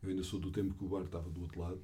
eu 0.04 0.10
ainda 0.10 0.24
sou 0.24 0.40
do 0.40 0.52
tempo 0.52 0.74
que 0.74 0.84
o 0.84 0.88
barco 0.88 1.08
estava 1.08 1.30
do 1.30 1.42
outro 1.42 1.60
lado, 1.60 1.82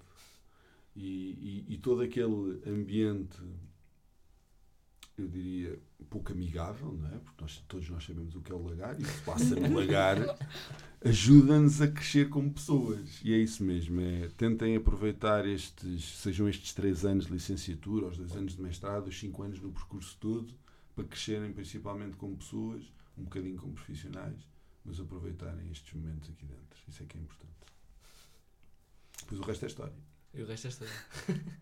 e, 0.96 1.66
e, 1.70 1.74
e 1.74 1.78
todo 1.78 2.02
aquele 2.02 2.62
ambiente 2.68 3.38
eu 5.18 5.28
diria, 5.28 5.80
pouco 6.10 6.32
amigável, 6.32 6.94
não 6.94 7.08
é? 7.10 7.18
Porque 7.20 7.42
nós, 7.42 7.64
todos 7.68 7.90
nós 7.90 8.04
sabemos 8.04 8.36
o 8.36 8.42
que 8.42 8.52
é 8.52 8.56
o 8.56 8.64
lagar 8.64 9.00
e 9.00 9.06
se 9.06 9.22
passa 9.22 9.56
no 9.56 9.74
lagar 9.74 10.18
ajuda-nos 11.04 11.82
a 11.82 11.88
crescer 11.88 12.30
como 12.30 12.52
pessoas. 12.52 13.22
E 13.24 13.34
é 13.34 13.38
isso 13.38 13.64
mesmo. 13.64 14.02
É, 14.02 14.30
tentem 14.38 14.76
aproveitar 14.76 15.48
estes, 15.48 16.20
sejam 16.20 16.50
estes 16.50 16.74
três 16.74 17.06
anos 17.06 17.28
de 17.28 17.34
licenciatura, 17.34 18.08
os 18.08 18.18
dois 18.18 18.32
anos 18.36 18.56
de 18.56 18.62
mestrado, 18.62 19.08
os 19.08 19.20
cinco 19.20 19.44
anos 19.44 19.60
no 19.60 19.72
percurso 19.72 20.18
todo, 20.20 20.54
para 21.02 21.08
crescerem 21.08 21.52
principalmente 21.52 22.16
como 22.18 22.38
pessoas, 22.38 22.84
um 23.18 23.24
bocadinho 23.24 23.58
como 23.58 23.74
profissionais, 23.74 24.48
mas 24.86 25.00
aproveitarem 25.00 25.70
estes 25.72 25.94
momentos 25.94 26.30
aqui 26.30 26.46
dentro. 26.46 26.80
Isso 26.88 27.04
é 27.04 27.06
que 27.06 27.18
é 27.18 27.22
importante. 27.22 27.52
Depois 29.22 29.40
o 29.40 29.44
resto 29.44 29.66
é 29.66 29.68
história. 29.68 29.94
E 30.34 30.42
o 30.42 30.46
resto 30.46 30.68
é 30.68 30.70
história. 30.70 30.94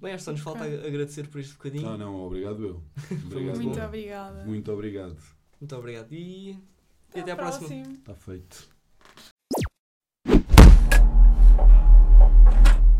Bem, 0.00 0.14
acho 0.14 0.22
que 0.22 0.24
só 0.24 0.32
nos 0.32 0.40
falta 0.40 0.64
agradecer 0.64 1.28
por 1.28 1.40
este 1.40 1.52
bocadinho. 1.54 1.82
Não, 1.82 1.98
não, 1.98 2.16
obrigado 2.16 2.64
eu. 2.64 2.82
Obrigado 3.26 3.60
muito 3.60 3.78
bom. 3.78 3.84
obrigada. 3.84 4.44
Muito 4.44 4.72
obrigado. 4.72 5.18
Muito 5.60 5.76
obrigado. 5.76 6.12
E, 6.12 6.58
até, 7.10 7.18
e 7.18 7.22
até 7.22 7.32
à 7.32 7.36
próxima. 7.36 7.68
próxima. 7.68 7.94
Está 7.94 8.14
feito. 8.14 8.68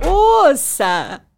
Ouça! 0.05 1.32